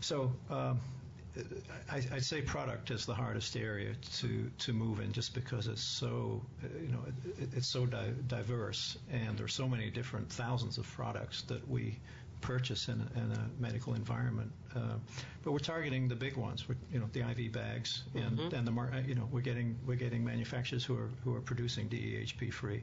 So, 0.00 0.30
um, 0.50 0.78
I, 1.90 2.02
would 2.12 2.24
say 2.24 2.42
product 2.42 2.90
is 2.90 3.06
the 3.06 3.14
hardest 3.14 3.56
area 3.56 3.94
to, 4.18 4.50
to 4.58 4.72
move 4.72 5.00
in 5.00 5.12
just 5.12 5.34
because 5.34 5.66
it's 5.66 5.82
so 5.82 6.42
you 6.82 6.88
know 6.88 7.04
it, 7.38 7.48
it's 7.54 7.68
so 7.68 7.86
di- 7.86 8.12
diverse 8.26 8.98
and 9.12 9.38
there's 9.38 9.54
so 9.54 9.68
many 9.68 9.90
different 9.90 10.30
thousands 10.30 10.78
of 10.78 10.86
products 10.86 11.42
that 11.42 11.68
we 11.68 11.98
purchase 12.40 12.88
in 12.88 13.06
in 13.16 13.32
a 13.32 13.48
medical 13.60 13.94
environment. 13.94 14.50
Uh, 14.78 14.96
but 15.42 15.52
we're 15.52 15.58
targeting 15.58 16.08
the 16.08 16.16
big 16.16 16.36
ones, 16.36 16.68
we're, 16.68 16.76
you 16.92 16.98
know, 16.98 17.08
the 17.12 17.20
IV 17.20 17.52
bags, 17.52 18.02
and 18.14 18.38
mm-hmm. 18.38 18.54
and 18.54 18.66
the 18.66 18.70
mar- 18.70 18.92
you 19.06 19.14
know 19.14 19.28
we're 19.30 19.40
getting 19.40 19.76
we're 19.86 19.96
getting 19.96 20.24
manufacturers 20.24 20.84
who 20.84 20.94
are 20.96 21.10
who 21.24 21.34
are 21.34 21.40
producing 21.40 21.88
DEHP 21.88 22.52
free 22.52 22.82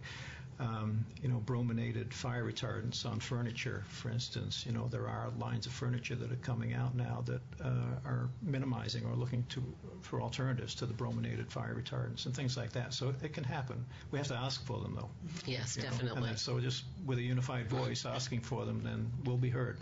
um, 0.59 1.05
you 1.21 1.27
know, 1.27 1.37
brominated 1.39 2.13
fire 2.13 2.43
retardants 2.43 3.05
on 3.05 3.19
furniture, 3.19 3.83
for 3.89 4.09
instance. 4.09 4.65
You 4.65 4.71
know, 4.71 4.87
there 4.87 5.07
are 5.07 5.29
lines 5.37 5.65
of 5.65 5.73
furniture 5.73 6.15
that 6.15 6.31
are 6.31 6.37
coming 6.37 6.73
out 6.73 6.95
now 6.95 7.23
that 7.25 7.41
uh, 7.61 7.99
are 8.05 8.29
minimizing 8.41 9.05
or 9.05 9.15
looking 9.15 9.45
to 9.49 9.63
for 10.01 10.21
alternatives 10.21 10.75
to 10.75 10.85
the 10.85 10.93
brominated 10.93 11.51
fire 11.51 11.75
retardants 11.75 12.25
and 12.25 12.35
things 12.35 12.55
like 12.55 12.71
that. 12.73 12.93
So 12.93 13.13
it 13.21 13.33
can 13.33 13.43
happen. 13.43 13.85
We 14.11 14.19
have 14.19 14.27
to 14.27 14.35
ask 14.35 14.65
for 14.65 14.79
them, 14.79 14.95
though. 14.95 15.09
Yes, 15.45 15.75
definitely. 15.75 16.35
so 16.35 16.59
just 16.59 16.83
with 17.05 17.17
a 17.17 17.23
unified 17.23 17.67
voice 17.69 18.05
asking 18.05 18.41
for 18.41 18.65
them, 18.65 18.81
then 18.83 19.11
we'll 19.25 19.37
be 19.37 19.49
heard. 19.49 19.77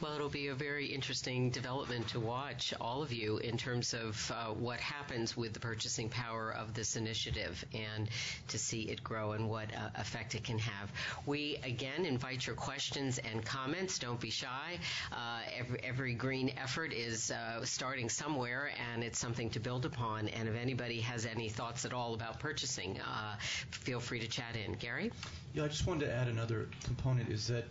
Well, 0.00 0.14
it'll 0.14 0.28
be 0.28 0.48
a 0.48 0.54
very 0.54 0.86
interesting 0.86 1.50
development 1.58 2.06
to 2.06 2.20
watch, 2.20 2.72
all 2.80 3.02
of 3.02 3.12
you, 3.12 3.38
in 3.38 3.56
terms 3.56 3.92
of 3.92 4.32
uh, 4.32 4.52
what 4.52 4.78
happens 4.78 5.36
with 5.36 5.52
the 5.52 5.58
purchasing 5.58 6.08
power 6.08 6.52
of 6.52 6.72
this 6.72 6.94
initiative 6.94 7.64
and 7.74 8.08
to 8.46 8.56
see 8.56 8.82
it 8.82 9.02
grow 9.02 9.32
and 9.32 9.48
what 9.48 9.66
uh, 9.74 9.88
effect 9.96 10.36
it 10.36 10.44
can 10.44 10.58
have. 10.58 10.88
We 11.26 11.58
again 11.64 12.04
invite 12.04 12.46
your 12.46 12.54
questions 12.54 13.18
and 13.18 13.44
comments. 13.44 13.98
Don't 13.98 14.20
be 14.20 14.30
shy. 14.30 14.78
Uh, 15.10 15.40
every, 15.58 15.80
every 15.82 16.14
green 16.14 16.52
effort 16.62 16.92
is 16.92 17.32
uh, 17.32 17.64
starting 17.64 18.08
somewhere, 18.08 18.70
and 18.92 19.02
it's 19.02 19.18
something 19.18 19.50
to 19.50 19.58
build 19.58 19.84
upon. 19.84 20.28
And 20.28 20.48
if 20.48 20.54
anybody 20.54 21.00
has 21.00 21.26
any 21.26 21.48
thoughts 21.48 21.84
at 21.84 21.92
all 21.92 22.14
about 22.14 22.38
purchasing, 22.38 23.00
uh, 23.00 23.34
feel 23.72 23.98
free 23.98 24.20
to 24.20 24.28
chat 24.28 24.54
in. 24.54 24.74
Gary? 24.74 25.10
Yeah, 25.54 25.64
I 25.64 25.68
just 25.68 25.88
wanted 25.88 26.06
to 26.06 26.12
add 26.12 26.28
another 26.28 26.68
component 26.84 27.30
is 27.30 27.48
that. 27.48 27.64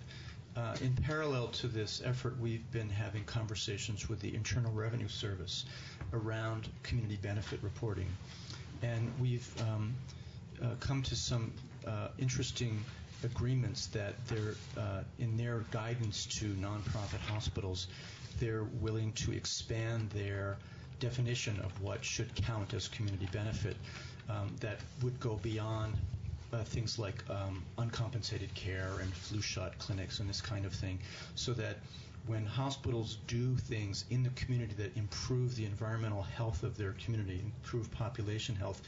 Uh, 0.58 0.76
in 0.82 0.92
parallel 0.96 1.50
to 1.50 1.68
this 1.68 2.02
effort, 2.04 2.36
we've 2.40 2.72
been 2.72 2.90
having 2.90 3.24
conversations 3.26 4.10
with 4.10 4.20
the 4.20 4.34
Internal 4.34 4.72
Revenue 4.72 5.08
Service 5.08 5.66
around 6.14 6.68
community 6.82 7.20
benefit 7.22 7.60
reporting. 7.62 8.08
And 8.82 9.12
we've 9.20 9.48
um, 9.62 9.94
uh, 10.64 10.70
come 10.80 11.04
to 11.04 11.16
some 11.16 11.54
uh, 11.86 12.08
interesting 12.18 12.84
agreements 13.24 13.88
that 13.88 14.16
they're 14.28 14.56
uh, 14.78 15.04
in 15.20 15.38
their 15.38 15.60
guidance 15.70 16.26
to 16.26 16.46
nonprofit 16.56 17.20
hospitals, 17.30 17.88
they're 18.40 18.66
willing 18.82 19.12
to 19.14 19.34
expand 19.34 20.10
their 20.10 20.58
definition 21.00 21.60
of 21.60 21.82
what 21.82 22.04
should 22.04 22.34
count 22.36 22.74
as 22.74 22.88
community 22.88 23.28
benefit 23.32 23.76
um, 24.28 24.56
that 24.60 24.80
would 25.04 25.20
go 25.20 25.36
beyond 25.36 25.94
uh, 26.54 26.64
things 26.64 26.98
like 26.98 27.24
um, 27.30 27.64
uncompensated 27.78 28.54
care 28.54 28.92
and 29.02 29.14
flu 29.14 29.42
shot 29.42 29.78
clinics 29.78 30.20
and 30.20 30.30
this 30.30 30.42
kind 30.42 30.66
of 30.66 30.74
thing, 30.74 31.00
so 31.36 31.54
that 31.54 31.78
when 32.26 32.46
hospitals 32.46 33.20
do 33.28 33.56
things 33.56 34.06
in 34.10 34.22
the 34.22 34.30
community 34.32 34.74
that 34.78 34.96
improve 34.98 35.56
the 35.56 35.66
environmental 35.66 36.22
health 36.22 36.64
of 36.64 36.78
their 36.78 36.94
community, 36.94 37.42
improve 37.44 37.90
population 37.92 38.56
health, 38.56 38.82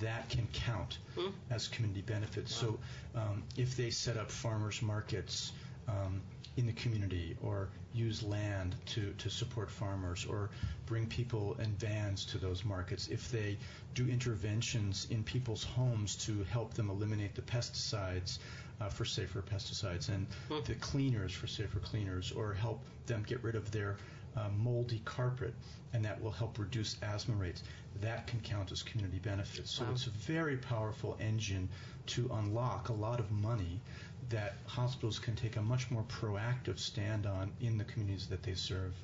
that 0.00 0.28
can 0.30 0.46
count 0.52 0.98
hmm. 1.16 1.28
as 1.50 1.68
community 1.68 2.02
benefits. 2.02 2.54
So 2.54 2.78
um, 3.14 3.42
if 3.56 3.76
they 3.76 3.90
set 3.90 4.16
up 4.16 4.30
farmers 4.30 4.80
markets 4.80 5.52
um, 5.88 6.20
in 6.56 6.66
the 6.66 6.72
community 6.72 7.36
or 7.42 7.68
use 7.94 8.22
land 8.22 8.74
to, 8.86 9.12
to 9.18 9.30
support 9.30 9.70
farmers 9.70 10.26
or 10.28 10.50
bring 10.86 11.06
people 11.06 11.56
and 11.58 11.78
vans 11.78 12.24
to 12.24 12.38
those 12.38 12.64
markets, 12.64 13.08
if 13.08 13.30
they 13.30 13.56
do 13.94 14.08
interventions 14.08 15.06
in 15.10 15.22
people's 15.22 15.64
homes 15.64 16.16
to 16.16 16.44
help 16.44 16.74
them 16.74 16.90
eliminate 16.90 17.34
the 17.34 17.42
pesticides 17.42 18.38
uh, 18.80 18.88
for 18.88 19.04
safer 19.04 19.42
pesticides 19.42 20.08
and 20.08 20.26
hmm. 20.48 20.58
the 20.64 20.74
cleaners 20.76 21.32
for 21.32 21.46
safer 21.46 21.80
cleaners 21.80 22.32
or 22.32 22.52
help 22.52 22.80
them 23.06 23.24
get 23.26 23.42
rid 23.42 23.54
of 23.54 23.70
their 23.70 23.96
Uh, 24.38 24.48
moldy 24.56 25.02
carpet 25.04 25.52
and 25.92 26.04
that 26.04 26.20
will 26.22 26.30
help 26.30 26.58
reduce 26.58 26.96
asthma 27.02 27.34
rates 27.34 27.64
that 28.00 28.26
can 28.26 28.38
count 28.40 28.70
as 28.70 28.82
community 28.82 29.18
benefits. 29.18 29.70
So 29.70 29.84
wow. 29.84 29.90
it's 29.92 30.06
a 30.06 30.10
very 30.10 30.56
powerful 30.56 31.16
engine 31.18 31.68
to 32.06 32.30
unlock 32.34 32.88
a 32.88 32.92
lot 32.92 33.18
of 33.18 33.30
money 33.32 33.80
that 34.28 34.58
hospitals 34.66 35.18
can 35.18 35.34
take 35.34 35.56
a 35.56 35.62
much 35.62 35.90
more 35.90 36.04
proactive 36.04 36.78
stand 36.78 37.26
on 37.26 37.50
in 37.60 37.78
the 37.78 37.84
communities 37.84 38.26
that 38.28 38.42
they 38.42 38.54
serve. 38.54 38.94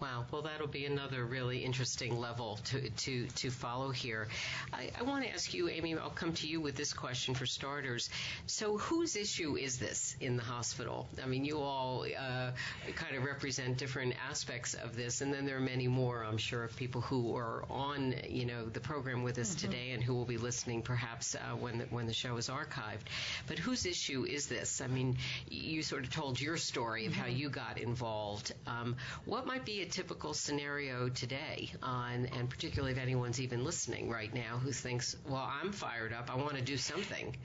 Wow. 0.00 0.26
Well, 0.30 0.42
that'll 0.42 0.66
be 0.66 0.86
another 0.86 1.24
really 1.24 1.64
interesting 1.64 2.18
level 2.18 2.58
to 2.66 2.90
to 2.90 3.26
to 3.26 3.50
follow 3.50 3.90
here. 3.90 4.28
I, 4.72 4.90
I 4.98 5.02
want 5.02 5.24
to 5.24 5.30
ask 5.30 5.52
you, 5.52 5.68
Amy. 5.68 5.96
I'll 5.96 6.10
come 6.10 6.32
to 6.34 6.46
you 6.46 6.60
with 6.60 6.76
this 6.76 6.92
question 6.92 7.34
for 7.34 7.46
starters. 7.46 8.10
So, 8.46 8.78
whose 8.78 9.16
issue 9.16 9.56
is 9.56 9.78
this 9.78 10.16
in 10.20 10.36
the 10.36 10.42
hospital? 10.42 11.08
I 11.22 11.26
mean, 11.26 11.44
you 11.44 11.58
all 11.58 12.04
uh, 12.04 12.50
kind 12.94 13.16
of 13.16 13.24
represent 13.24 13.78
different 13.78 14.14
aspects 14.28 14.74
of 14.74 14.96
this, 14.96 15.20
and 15.20 15.32
then 15.32 15.46
there 15.46 15.56
are 15.56 15.60
many 15.60 15.88
more. 15.88 16.24
I'm 16.24 16.38
sure 16.38 16.64
of 16.64 16.76
people 16.76 17.00
who 17.00 17.36
are 17.36 17.64
on, 17.70 18.14
you 18.28 18.46
know, 18.46 18.66
the 18.66 18.80
program 18.80 19.22
with 19.22 19.38
us 19.38 19.54
mm-hmm. 19.54 19.70
today, 19.70 19.90
and 19.90 20.02
who 20.02 20.14
will 20.14 20.24
be 20.24 20.38
listening 20.38 20.82
perhaps 20.82 21.34
uh, 21.34 21.56
when 21.56 21.78
the, 21.78 21.84
when 21.86 22.06
the 22.06 22.12
show 22.12 22.36
is 22.36 22.48
archived. 22.48 23.06
But 23.46 23.58
whose 23.58 23.86
issue 23.86 24.24
is 24.24 24.46
this? 24.46 24.80
I 24.80 24.86
mean, 24.86 25.18
you 25.50 25.82
sort 25.82 26.04
of 26.04 26.10
told 26.10 26.40
your 26.40 26.56
story 26.56 27.06
of 27.06 27.12
mm-hmm. 27.12 27.22
how 27.22 27.26
you 27.28 27.48
got 27.48 27.78
involved. 27.78 28.52
Um, 28.66 28.96
what 29.24 29.46
might 29.46 29.57
be 29.64 29.82
a 29.82 29.86
typical 29.86 30.34
scenario 30.34 31.08
today, 31.08 31.70
and 31.82 32.50
particularly 32.50 32.92
if 32.92 32.98
anyone's 32.98 33.40
even 33.40 33.64
listening 33.64 34.10
right 34.10 34.32
now 34.32 34.58
who 34.58 34.72
thinks, 34.72 35.16
well, 35.26 35.50
I'm 35.62 35.72
fired 35.72 36.12
up, 36.12 36.30
I 36.30 36.36
want 36.36 36.56
to 36.56 36.62
do 36.62 36.76
something. 36.76 37.36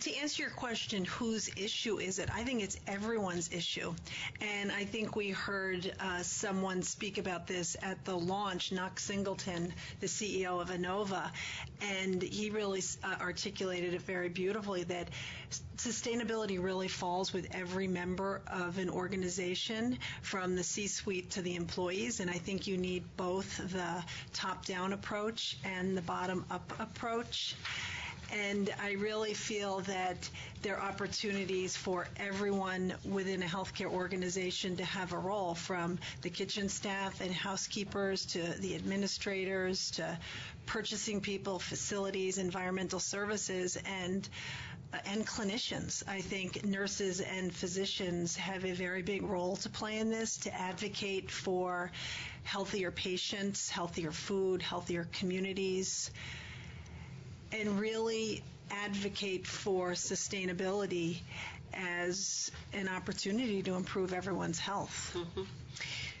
To 0.00 0.14
answer 0.16 0.42
your 0.42 0.50
question, 0.50 1.04
whose 1.04 1.48
issue 1.56 1.98
is 1.98 2.18
it? 2.18 2.28
I 2.32 2.44
think 2.44 2.62
it's 2.62 2.78
everyone's 2.86 3.50
issue. 3.52 3.94
And 4.40 4.70
I 4.72 4.84
think 4.84 5.16
we 5.16 5.30
heard 5.30 5.92
uh, 6.00 6.22
someone 6.22 6.82
speak 6.82 7.18
about 7.18 7.46
this 7.46 7.76
at 7.82 8.04
the 8.04 8.16
launch, 8.16 8.72
Knox 8.72 9.04
Singleton, 9.04 9.72
the 10.00 10.06
CEO 10.06 10.60
of 10.60 10.70
Inova, 10.70 11.30
and 11.80 12.22
he 12.22 12.50
really 12.50 12.82
uh, 13.02 13.16
articulated 13.20 13.94
it 13.94 14.02
very 14.02 14.28
beautifully 14.28 14.84
that 14.84 15.08
sustainability 15.76 16.62
really 16.62 16.88
falls 16.88 17.32
with 17.32 17.46
every 17.52 17.88
member 17.88 18.42
of 18.46 18.78
an 18.78 18.88
organization 18.88 19.98
from 20.22 20.54
the 20.54 20.62
C-suite 20.62 21.30
to 21.30 21.42
the 21.42 21.56
employees. 21.56 22.20
And 22.20 22.30
I 22.30 22.38
think 22.38 22.66
you 22.66 22.76
need 22.76 23.04
both 23.16 23.56
the 23.70 24.04
top-down 24.32 24.92
approach 24.92 25.56
and 25.64 25.96
the 25.96 26.02
bottom-up 26.02 26.72
approach. 26.78 27.54
And 28.32 28.72
I 28.82 28.92
really 28.92 29.34
feel 29.34 29.80
that 29.80 30.28
there 30.62 30.78
are 30.78 30.88
opportunities 30.88 31.76
for 31.76 32.08
everyone 32.16 32.94
within 33.04 33.42
a 33.42 33.46
healthcare 33.46 33.92
organization 33.92 34.76
to 34.76 34.84
have 34.86 35.12
a 35.12 35.18
role 35.18 35.54
from 35.54 35.98
the 36.22 36.30
kitchen 36.30 36.70
staff 36.70 37.20
and 37.20 37.30
housekeepers 37.30 38.24
to 38.26 38.42
the 38.60 38.74
administrators 38.74 39.90
to 39.92 40.18
purchasing 40.64 41.20
people, 41.20 41.58
facilities, 41.58 42.38
environmental 42.38 43.00
services, 43.00 43.76
and 43.84 44.26
and 45.06 45.26
clinicians. 45.26 46.02
I 46.06 46.20
think 46.20 46.66
nurses 46.66 47.20
and 47.20 47.54
physicians 47.54 48.36
have 48.36 48.64
a 48.64 48.72
very 48.72 49.02
big 49.02 49.22
role 49.22 49.56
to 49.56 49.70
play 49.70 49.98
in 49.98 50.10
this 50.10 50.36
to 50.38 50.54
advocate 50.54 51.30
for 51.30 51.90
healthier 52.44 52.90
patients, 52.90 53.70
healthier 53.70 54.12
food, 54.12 54.60
healthier 54.60 55.08
communities 55.12 56.10
and 57.52 57.78
really 57.78 58.42
advocate 58.70 59.46
for 59.46 59.90
sustainability 59.92 61.18
as 61.74 62.50
an 62.72 62.88
opportunity 62.88 63.62
to 63.62 63.74
improve 63.74 64.12
everyone's 64.12 64.58
health. 64.58 65.14
Mm-hmm. 65.16 65.42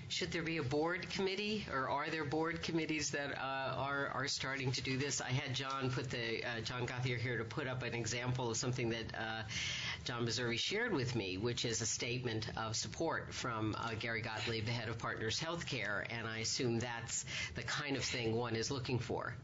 Should 0.08 0.30
there 0.30 0.42
be 0.42 0.58
a 0.58 0.62
board 0.62 1.08
committee, 1.08 1.64
or 1.72 1.88
are 1.88 2.10
there 2.10 2.26
board 2.26 2.62
committees 2.62 3.12
that 3.12 3.32
uh, 3.32 3.74
are 3.76 4.08
are 4.08 4.28
starting 4.28 4.70
to 4.72 4.82
do 4.82 4.98
this? 4.98 5.22
I 5.22 5.30
had 5.30 5.54
John 5.54 5.90
put 5.90 6.10
the 6.10 6.44
uh, 6.44 6.60
John 6.64 6.86
Gothier 6.86 7.16
here 7.16 7.38
to 7.38 7.44
put 7.44 7.66
up 7.66 7.82
an 7.82 7.94
example 7.94 8.50
of 8.50 8.58
something 8.58 8.90
that 8.90 9.14
uh, 9.18 9.42
John 10.04 10.26
Messervy 10.26 10.58
shared 10.58 10.92
with 10.92 11.16
me, 11.16 11.38
which 11.38 11.64
is 11.64 11.80
a 11.80 11.86
statement 11.86 12.46
of 12.58 12.76
support 12.76 13.32
from 13.32 13.74
uh, 13.78 13.92
Gary 13.98 14.20
Gottlieb, 14.20 14.66
the 14.66 14.70
head 14.72 14.90
of 14.90 14.98
Partners 14.98 15.40
Healthcare, 15.40 16.04
and 16.10 16.28
I 16.28 16.40
assume 16.40 16.80
that's 16.80 17.24
the 17.54 17.62
kind 17.62 17.96
of 17.96 18.04
thing 18.04 18.36
one 18.36 18.54
is 18.54 18.70
looking 18.70 18.98
for. 18.98 19.34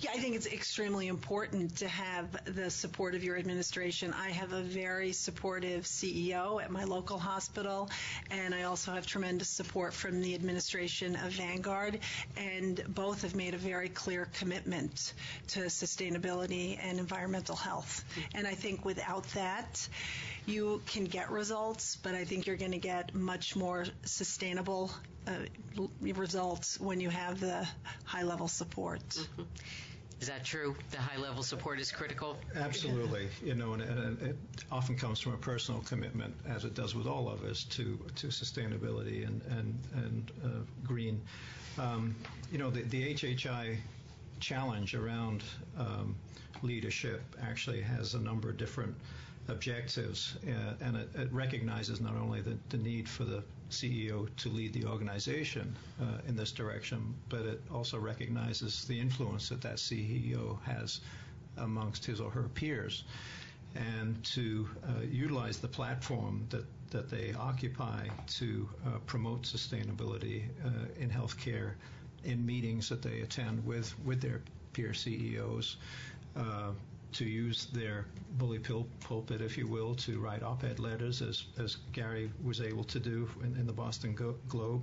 Yeah, 0.00 0.10
I 0.14 0.18
think 0.18 0.36
it's 0.36 0.46
extremely 0.46 1.08
important 1.08 1.76
to 1.78 1.88
have 1.88 2.54
the 2.54 2.70
support 2.70 3.14
of 3.14 3.24
your 3.24 3.36
administration. 3.36 4.12
I 4.12 4.30
have 4.30 4.52
a 4.52 4.62
very 4.62 5.12
supportive 5.12 5.84
CEO 5.84 6.62
at 6.62 6.70
my 6.70 6.84
local 6.84 7.18
hospital, 7.18 7.90
and 8.30 8.54
I 8.54 8.62
also 8.64 8.92
have 8.92 9.06
tremendous 9.06 9.48
support 9.48 9.92
from 9.92 10.20
the 10.20 10.34
administration 10.34 11.16
of 11.16 11.32
Vanguard, 11.32 11.98
and 12.36 12.82
both 12.88 13.22
have 13.22 13.34
made 13.34 13.54
a 13.54 13.58
very 13.58 13.88
clear 13.88 14.28
commitment 14.34 15.14
to 15.48 15.60
sustainability 15.60 16.78
and 16.80 16.98
environmental 16.98 17.56
health. 17.56 18.04
And 18.34 18.46
I 18.46 18.54
think 18.54 18.84
without 18.84 19.24
that, 19.34 19.88
you 20.46 20.80
can 20.86 21.04
get 21.04 21.30
results, 21.30 21.96
but 21.96 22.14
I 22.14 22.24
think 22.24 22.46
you're 22.46 22.56
going 22.56 22.72
to 22.72 22.78
get 22.78 23.14
much 23.14 23.56
more 23.56 23.84
sustainable 24.04 24.90
uh, 25.28 25.86
results 26.00 26.80
when 26.80 27.00
you 27.00 27.10
have 27.10 27.40
the 27.40 27.66
high 28.04 28.22
level 28.22 28.48
support. 28.48 29.00
Mm-hmm. 29.08 29.42
Is 30.20 30.26
that 30.26 30.44
true? 30.44 30.74
The 30.90 30.98
high 30.98 31.18
level 31.18 31.44
support 31.44 31.78
is 31.78 31.92
critical? 31.92 32.36
Absolutely. 32.56 33.28
You 33.44 33.54
know, 33.54 33.74
and, 33.74 33.82
and, 33.82 34.22
it 34.22 34.36
often 34.72 34.96
comes 34.96 35.20
from 35.20 35.34
a 35.34 35.36
personal 35.36 35.80
commitment, 35.82 36.34
as 36.48 36.64
it 36.64 36.74
does 36.74 36.94
with 36.94 37.06
all 37.06 37.28
of 37.28 37.44
us, 37.44 37.62
to, 37.64 37.98
to 38.16 38.26
sustainability 38.26 39.24
and, 39.24 39.40
and, 39.50 39.78
and 39.94 40.32
uh, 40.44 40.48
green. 40.84 41.20
Um, 41.78 42.16
you 42.50 42.58
know, 42.58 42.68
the, 42.68 42.82
the 42.82 43.14
HHI 43.14 43.76
challenge 44.40 44.96
around 44.96 45.44
um, 45.78 46.16
leadership 46.62 47.22
actually 47.40 47.80
has 47.82 48.14
a 48.14 48.20
number 48.20 48.50
of 48.50 48.56
different 48.56 48.96
objectives, 49.48 50.36
uh, 50.46 50.74
and 50.80 50.96
it, 50.96 51.08
it, 51.14 51.32
recognizes 51.32 52.00
not 52.00 52.14
only 52.14 52.40
the, 52.40 52.56
the, 52.68 52.76
need 52.76 53.08
for 53.08 53.24
the 53.24 53.42
CEO 53.70 54.28
to 54.36 54.48
lead 54.48 54.72
the 54.72 54.84
organization 54.84 55.74
uh, 56.00 56.04
in 56.26 56.36
this 56.36 56.52
direction, 56.52 57.14
but 57.28 57.40
it 57.40 57.60
also 57.72 57.98
recognizes 57.98 58.84
the 58.84 58.98
influence 58.98 59.48
that 59.48 59.60
that 59.62 59.76
CEO 59.76 60.60
has 60.62 61.00
amongst 61.56 62.04
his 62.04 62.20
or 62.20 62.30
her 62.30 62.48
peers, 62.54 63.04
and 63.74 64.22
to 64.24 64.68
uh, 64.86 65.02
utilize 65.10 65.58
the 65.58 65.68
platform 65.68 66.46
that 66.50 66.64
that 66.90 67.10
they 67.10 67.34
occupy 67.38 68.08
to 68.26 68.66
uh, 68.86 68.98
promote 69.06 69.42
sustainability 69.42 70.44
uh, 70.64 70.70
in 70.98 71.10
healthcare 71.10 71.72
in 72.24 72.44
meetings 72.44 72.88
that 72.88 73.02
they 73.02 73.20
attend 73.20 73.64
with 73.66 73.94
with 74.04 74.20
their 74.20 74.40
peer 74.72 74.94
CEOs 74.94 75.76
uh, 76.36 76.70
to 77.12 77.24
use 77.24 77.66
their 77.66 78.06
bully 78.32 78.58
pulpit, 78.58 79.40
if 79.40 79.56
you 79.56 79.66
will, 79.66 79.94
to 79.94 80.18
write 80.18 80.42
op-ed 80.42 80.78
letters, 80.78 81.22
as, 81.22 81.44
as 81.58 81.76
Gary 81.92 82.30
was 82.44 82.60
able 82.60 82.84
to 82.84 83.00
do 83.00 83.28
in, 83.42 83.56
in 83.56 83.66
the 83.66 83.72
Boston 83.72 84.14
Go- 84.14 84.36
Globe, 84.48 84.82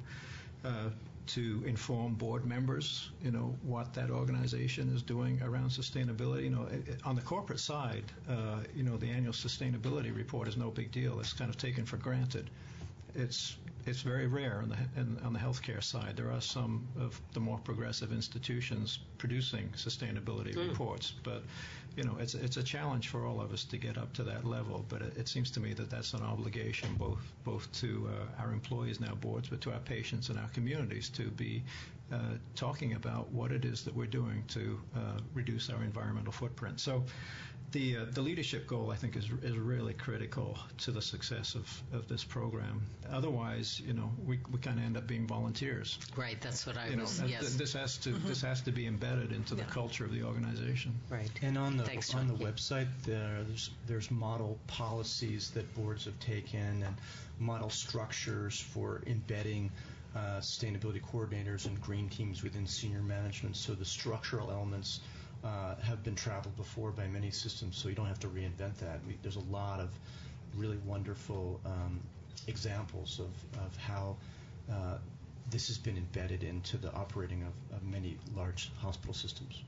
uh, 0.64 0.90
to 1.28 1.64
inform 1.66 2.14
board 2.14 2.46
members, 2.46 3.10
you 3.24 3.32
know, 3.32 3.56
what 3.64 3.94
that 3.94 4.12
organization 4.12 4.94
is 4.96 5.02
doing 5.02 5.42
around 5.44 5.70
sustainability. 5.70 6.44
You 6.44 6.50
know, 6.52 6.68
it, 6.72 6.88
it, 6.88 7.00
on 7.04 7.16
the 7.16 7.22
corporate 7.22 7.60
side, 7.60 8.04
uh, 8.30 8.60
you 8.76 8.84
know, 8.84 8.98
the 8.98 9.10
annual 9.10 9.34
sustainability 9.34 10.16
report 10.16 10.48
is 10.48 10.56
no 10.56 10.70
big 10.70 10.92
deal. 10.92 11.20
It's 11.20 11.34
kind 11.34 11.50
of 11.50 11.58
taken 11.58 11.86
for 11.86 11.98
granted. 11.98 12.50
It's 13.16 13.58
it's 13.86 14.02
very 14.02 14.26
rare 14.26 14.62
on 14.64 14.70
the 14.70 14.78
in, 15.00 15.20
on 15.24 15.34
the 15.34 15.40
healthcare 15.40 15.84
side. 15.84 16.16
There 16.16 16.32
are 16.32 16.42
some 16.42 16.88
of 17.00 17.20
the 17.34 17.40
more 17.40 17.60
progressive 17.60 18.12
institutions 18.12 19.00
producing 19.18 19.70
sustainability 19.70 20.56
mm. 20.56 20.70
reports, 20.70 21.14
but 21.24 21.44
you 21.96 22.04
know, 22.04 22.18
it's 22.20 22.34
it's 22.36 22.58
a 22.58 22.64
challenge 22.64 23.08
for 23.10 23.26
all 23.26 23.40
of 23.40 23.54
us 23.54 23.64
to 23.66 23.78
get 23.78 23.98
up 23.98 24.12
to 24.14 24.24
that 24.24 24.44
level. 24.46 24.86
But 24.90 25.02
it, 25.02 25.18
it 25.18 25.28
seems 25.28 25.52
to 25.52 25.60
me 25.60 25.74
that 25.74 25.90
that's 25.90 26.14
an 26.14 26.24
obligation 26.24 26.96
both 26.96 27.22
both 27.44 27.72
to 27.82 28.10
uh, 28.10 28.42
our 28.42 28.52
employees 28.52 28.98
and 29.00 29.08
our 29.08 29.16
boards, 29.16 29.50
but 29.50 29.62
to 29.62 29.72
our 29.72 29.80
patients 29.80 30.30
and 30.30 30.40
our 30.40 30.50
communities 30.50 31.10
to 31.10 31.24
be 31.24 31.64
uh, 32.12 32.18
talking 32.56 32.94
about 32.94 33.32
what 33.32 33.52
it 33.52 33.66
is 33.66 33.84
that 33.84 33.96
we're 33.96 34.06
doing 34.06 34.44
to 34.50 34.80
uh, 34.96 35.00
reduce 35.34 35.70
our 35.70 35.82
environmental 35.84 36.32
footprint. 36.32 36.80
So 36.80 37.04
the 37.76 37.98
uh, 37.98 38.06
the 38.12 38.22
leadership 38.22 38.68
goal 38.68 38.90
I 38.90 38.96
think 38.96 39.18
is 39.18 39.30
is 39.44 39.58
really 39.58 39.94
critical 39.94 40.58
to 40.80 40.92
the 40.92 41.02
success 41.02 41.56
of, 41.56 41.84
of 41.94 42.08
this 42.08 42.24
program. 42.24 42.82
Otherwise, 43.12 43.82
you 43.86 43.94
know, 43.94 44.10
we, 44.26 44.40
we 44.50 44.60
kind 44.60 44.80
of 44.80 44.86
end 44.86 44.96
up 44.96 45.08
being 45.08 45.28
volunteers. 45.28 46.00
Right. 46.16 46.40
That's 46.40 46.66
what 46.66 46.78
I 46.78 46.88
you 46.88 46.98
was. 46.98 47.20
Know, 47.20 47.28
yes. 47.28 47.56
This 47.56 47.74
has 47.74 47.98
to 47.98 48.10
mm-hmm. 48.10 48.28
this 48.28 48.42
has 48.42 48.62
to 48.62 48.72
be 48.72 48.88
embedded 48.88 49.34
into 49.34 49.56
yeah. 49.56 49.64
the 49.64 49.72
culture 49.72 50.06
of 50.06 50.14
the 50.14 50.24
organization. 50.24 50.96
Right. 51.10 51.30
And 51.42 51.58
on 51.58 51.76
the 51.76 51.84
Thanks, 51.84 52.16
on 52.16 52.30
the 52.30 52.36
yeah. 52.36 52.48
website, 52.50 52.88
there's 53.04 53.70
there's 53.88 54.10
model 54.10 54.58
policies 54.68 55.52
that 55.52 55.66
boards 55.76 56.06
have 56.06 56.20
taken 56.22 56.82
and 56.82 56.96
model 57.40 57.70
structures 57.70 58.60
for 58.60 59.04
embedding. 59.06 59.70
Uh, 60.16 60.40
sustainability 60.40 61.02
coordinators 61.02 61.66
and 61.66 61.82
green 61.82 62.08
teams 62.08 62.42
within 62.42 62.66
senior 62.66 63.02
management. 63.02 63.54
So 63.58 63.74
the 63.74 63.84
structural 63.84 64.50
elements 64.50 65.02
uh, 65.46 65.76
have 65.84 66.04
been 66.04 66.16
traveled 66.16 66.56
before 66.58 66.92
by 66.92 67.08
many 67.08 67.30
systems, 67.30 67.78
so 67.78 67.88
you 67.88 67.96
don't 67.96 68.08
have 68.08 68.20
to 68.20 68.28
reinvent 68.28 68.78
that. 68.78 69.00
We, 69.08 69.18
there's 69.22 69.36
a 69.36 69.52
lot 69.52 69.80
of 69.80 69.90
really 70.56 70.78
wonderful 70.86 71.60
um, 71.66 72.00
examples 72.48 73.20
of, 73.20 73.62
of 73.62 73.76
how 73.78 74.16
uh, 74.72 74.98
this 75.52 75.68
has 75.68 75.78
been 75.78 75.98
embedded 75.98 76.44
into 76.44 76.78
the 76.78 76.92
operating 76.94 77.44
of, 77.44 77.78
of 77.78 77.84
many 77.84 78.18
large 78.36 78.72
hospital 78.80 79.14
systems. 79.14 79.62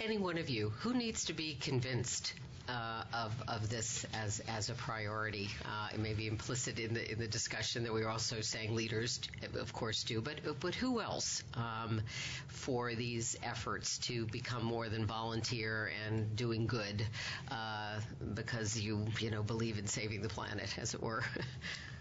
Any 0.00 0.18
one 0.18 0.38
of 0.38 0.50
you, 0.50 0.70
who 0.80 0.94
needs 0.94 1.26
to 1.26 1.32
be 1.32 1.54
convinced 1.54 2.34
uh, 2.68 3.04
of 3.12 3.32
of 3.48 3.68
this 3.68 4.06
as 4.14 4.40
as 4.48 4.70
a 4.70 4.74
priority. 4.74 5.48
Uh, 5.64 5.88
it 5.94 6.00
may 6.00 6.14
be 6.14 6.26
implicit 6.26 6.78
in 6.78 6.94
the 6.94 7.10
in 7.12 7.18
the 7.18 7.26
discussion 7.26 7.84
that 7.84 7.92
we 7.92 8.02
are 8.02 8.08
also 8.08 8.40
saying 8.40 8.74
leaders, 8.74 9.20
of 9.58 9.72
course, 9.72 10.04
do, 10.04 10.20
but 10.20 10.36
but 10.60 10.74
who 10.74 11.00
else 11.00 11.42
um, 11.54 12.00
for 12.48 12.94
these 12.94 13.36
efforts 13.42 13.98
to 13.98 14.26
become 14.26 14.64
more 14.64 14.88
than 14.88 15.06
volunteer 15.06 15.90
and 16.06 16.36
doing 16.36 16.66
good 16.66 17.06
uh, 17.50 18.00
because 18.34 18.78
you 18.78 19.06
you 19.20 19.30
know 19.30 19.42
believe 19.42 19.78
in 19.78 19.86
saving 19.86 20.22
the 20.22 20.28
planet, 20.28 20.74
as 20.78 20.94
it 20.94 21.02
were. 21.02 21.24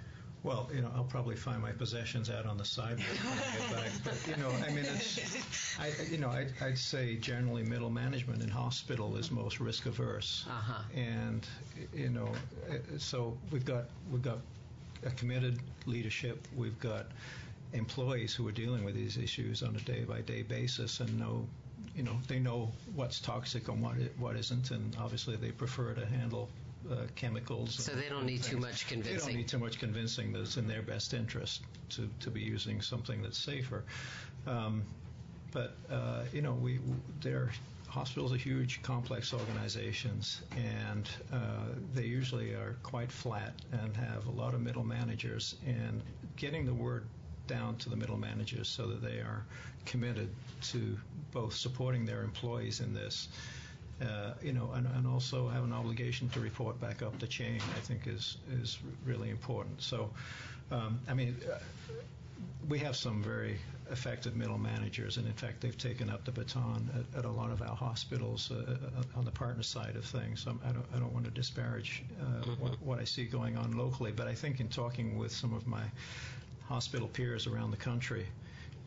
Well, 0.43 0.69
you 0.73 0.81
know, 0.81 0.91
I'll 0.95 1.03
probably 1.03 1.35
find 1.35 1.61
my 1.61 1.71
possessions 1.71 2.29
out 2.29 2.47
on 2.47 2.57
the 2.57 2.65
sidewalk 2.65 3.05
when 3.07 3.37
I 3.37 3.57
get 3.59 3.75
back. 3.75 3.91
But 4.03 4.27
you 4.27 4.41
know, 4.41 4.49
I 4.65 4.69
mean, 4.71 4.85
it's, 4.85 5.77
I, 5.79 5.91
you 6.09 6.17
know, 6.17 6.29
I'd, 6.29 6.51
I'd 6.61 6.77
say 6.79 7.15
generally 7.17 7.61
middle 7.61 7.91
management 7.91 8.41
in 8.41 8.49
hospital 8.49 9.17
is 9.17 9.29
most 9.29 9.59
risk 9.59 9.85
averse, 9.85 10.45
uh-huh. 10.49 10.81
and 10.95 11.47
you 11.93 12.09
know, 12.09 12.31
so 12.97 13.37
we've 13.51 13.65
got 13.65 13.85
we've 14.11 14.23
got 14.23 14.39
a 15.05 15.11
committed 15.11 15.59
leadership. 15.85 16.47
We've 16.55 16.79
got 16.79 17.05
employees 17.73 18.33
who 18.33 18.47
are 18.47 18.51
dealing 18.53 18.83
with 18.83 18.95
these 18.95 19.17
issues 19.17 19.61
on 19.61 19.75
a 19.75 19.79
day 19.79 20.03
by 20.03 20.21
day 20.21 20.41
basis 20.41 20.99
and 20.99 21.19
know 21.19 21.45
you 21.95 22.03
know 22.03 22.17
they 22.27 22.39
know 22.39 22.71
what's 22.95 23.19
toxic 23.19 23.67
and 23.69 23.81
what 23.81 23.97
it, 23.97 24.13
what 24.17 24.35
isn't 24.35 24.71
and 24.71 24.95
obviously 24.99 25.35
they 25.35 25.51
prefer 25.51 25.93
to 25.93 26.05
handle 26.05 26.49
uh, 26.89 26.95
chemicals. 27.15 27.75
So 27.75 27.93
they 27.93 28.09
don't 28.09 28.25
need 28.25 28.43
too 28.43 28.57
much 28.57 28.87
convincing. 28.87 29.17
They 29.17 29.25
don't 29.25 29.35
need 29.35 29.47
too 29.47 29.59
much 29.59 29.79
convincing 29.79 30.31
that 30.33 30.41
it's 30.41 30.57
in 30.57 30.67
their 30.67 30.81
best 30.81 31.13
interest 31.13 31.61
to, 31.89 32.09
to 32.21 32.29
be 32.29 32.41
using 32.41 32.81
something 32.81 33.21
that's 33.21 33.37
safer. 33.37 33.83
Um, 34.47 34.83
but 35.51 35.75
uh, 35.89 36.23
you 36.33 36.41
know, 36.41 36.53
we 36.53 36.79
their 37.21 37.51
hospitals 37.87 38.33
are 38.33 38.37
huge, 38.37 38.81
complex 38.83 39.33
organizations, 39.33 40.41
and 40.55 41.09
uh, 41.33 41.37
they 41.93 42.05
usually 42.05 42.51
are 42.51 42.77
quite 42.83 43.11
flat 43.11 43.53
and 43.73 43.95
have 43.97 44.27
a 44.27 44.31
lot 44.31 44.53
of 44.53 44.61
middle 44.61 44.85
managers. 44.85 45.55
And 45.67 46.01
getting 46.37 46.65
the 46.65 46.73
word 46.73 47.05
down 47.47 47.75
to 47.75 47.89
the 47.89 47.97
middle 47.97 48.17
managers 48.17 48.69
so 48.69 48.87
that 48.87 49.01
they 49.01 49.17
are 49.17 49.45
committed 49.85 50.29
to 50.61 50.97
both 51.31 51.53
supporting 51.53 52.05
their 52.05 52.23
employees 52.23 52.79
in 52.79 52.93
this 52.93 53.27
uh, 54.01 54.33
you 54.41 54.53
know, 54.53 54.71
and, 54.73 54.87
and, 54.95 55.07
also 55.07 55.47
have 55.49 55.63
an 55.63 55.73
obligation 55.73 56.29
to 56.29 56.39
report 56.39 56.79
back 56.79 57.01
up 57.01 57.17
the 57.19 57.27
chain. 57.27 57.59
I 57.75 57.79
think 57.79 58.07
is 58.07 58.37
is 58.61 58.79
really 59.05 59.29
important. 59.29 59.81
So, 59.81 60.09
um, 60.71 60.99
I 61.07 61.13
mean, 61.13 61.35
uh, 61.51 61.57
we 62.67 62.79
have 62.79 62.95
some 62.95 63.21
very 63.21 63.57
effective 63.91 64.35
middle 64.35 64.57
managers, 64.57 65.17
and 65.17 65.27
in 65.27 65.33
fact, 65.33 65.61
they've 65.61 65.77
taken 65.77 66.09
up 66.09 66.23
the 66.23 66.31
baton 66.31 66.89
at, 66.95 67.19
at 67.19 67.25
a 67.25 67.31
lot 67.31 67.51
of 67.51 67.61
our 67.61 67.75
hospitals 67.75 68.51
uh, 68.51 68.77
uh 68.97 69.19
on 69.19 69.25
the 69.25 69.31
partner 69.31 69.63
side 69.63 69.95
of 69.95 70.05
things. 70.05 70.47
Um, 70.47 70.59
I 70.65 70.71
don't 70.71 70.85
I 70.95 70.99
don't 70.99 71.13
want 71.13 71.25
to 71.25 71.31
disparage 71.31 72.03
uh, 72.21 72.25
mm-hmm. 72.25 72.61
what, 72.61 72.81
what 72.81 72.99
I 72.99 73.03
see 73.03 73.25
going 73.25 73.57
on 73.57 73.77
locally, 73.77 74.11
but 74.11 74.27
I 74.27 74.33
think 74.33 74.59
in 74.59 74.67
talking 74.67 75.17
with 75.17 75.31
some 75.31 75.53
of 75.53 75.67
my 75.67 75.83
hospital 76.67 77.07
peers 77.07 77.47
around 77.47 77.71
the 77.71 77.77
country 77.77 78.25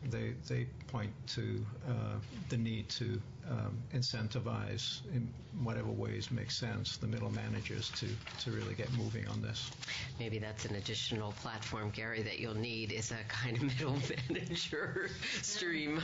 they 0.09 0.33
they 0.47 0.65
point 0.87 1.11
to 1.27 1.65
uh, 1.87 2.17
the 2.49 2.57
need 2.57 2.89
to 2.89 3.21
um, 3.49 3.77
incentivize 3.93 5.01
in 5.13 5.27
whatever 5.63 5.89
ways 5.89 6.31
make 6.31 6.51
sense 6.51 6.97
the 6.97 7.07
middle 7.07 7.31
managers 7.31 7.89
to 7.91 8.07
to 8.43 8.51
really 8.51 8.73
get 8.73 8.91
moving 8.93 9.27
on 9.27 9.41
this. 9.41 9.71
Maybe 10.19 10.39
that's 10.39 10.65
an 10.65 10.75
additional 10.75 11.31
platform, 11.33 11.91
Gary, 11.91 12.23
that 12.23 12.39
you'll 12.39 12.57
need 12.57 12.91
is 12.91 13.11
a 13.11 13.23
kind 13.27 13.57
of 13.57 13.63
middle 13.63 13.97
manager 14.29 15.09
stream. 15.41 16.01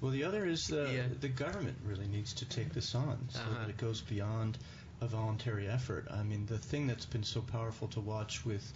Well, 0.00 0.12
the 0.12 0.24
other 0.24 0.46
is 0.46 0.68
the 0.68 0.90
yeah. 0.92 1.02
the 1.20 1.28
government 1.28 1.76
really 1.84 2.06
needs 2.08 2.32
to 2.34 2.44
take 2.44 2.72
this 2.72 2.94
on 2.94 3.18
so 3.30 3.40
uh-huh. 3.40 3.60
that 3.60 3.70
it 3.70 3.76
goes 3.76 4.00
beyond 4.00 4.58
a 5.00 5.06
voluntary 5.06 5.68
effort. 5.68 6.06
I 6.10 6.22
mean, 6.22 6.46
the 6.46 6.58
thing 6.58 6.86
that's 6.86 7.06
been 7.06 7.24
so 7.24 7.42
powerful 7.42 7.88
to 7.88 8.00
watch 8.00 8.46
with 8.46 8.72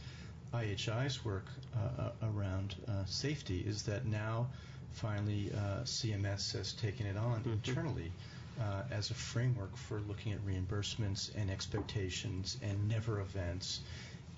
IHI's 0.52 1.24
work 1.24 1.46
uh, 1.74 2.02
uh, 2.02 2.10
around 2.34 2.74
uh, 2.88 3.04
safety 3.06 3.64
is 3.66 3.84
that 3.84 4.04
now 4.06 4.48
finally 4.92 5.50
uh, 5.54 5.82
CMS 5.84 6.52
has 6.52 6.72
taken 6.72 7.06
it 7.06 7.16
on 7.16 7.40
mm-hmm. 7.40 7.52
internally 7.52 8.12
uh, 8.60 8.82
as 8.90 9.10
a 9.10 9.14
framework 9.14 9.76
for 9.76 10.00
looking 10.08 10.32
at 10.32 10.38
reimbursements 10.46 11.34
and 11.36 11.50
expectations 11.50 12.58
and 12.62 12.88
never 12.88 13.20
events. 13.20 13.80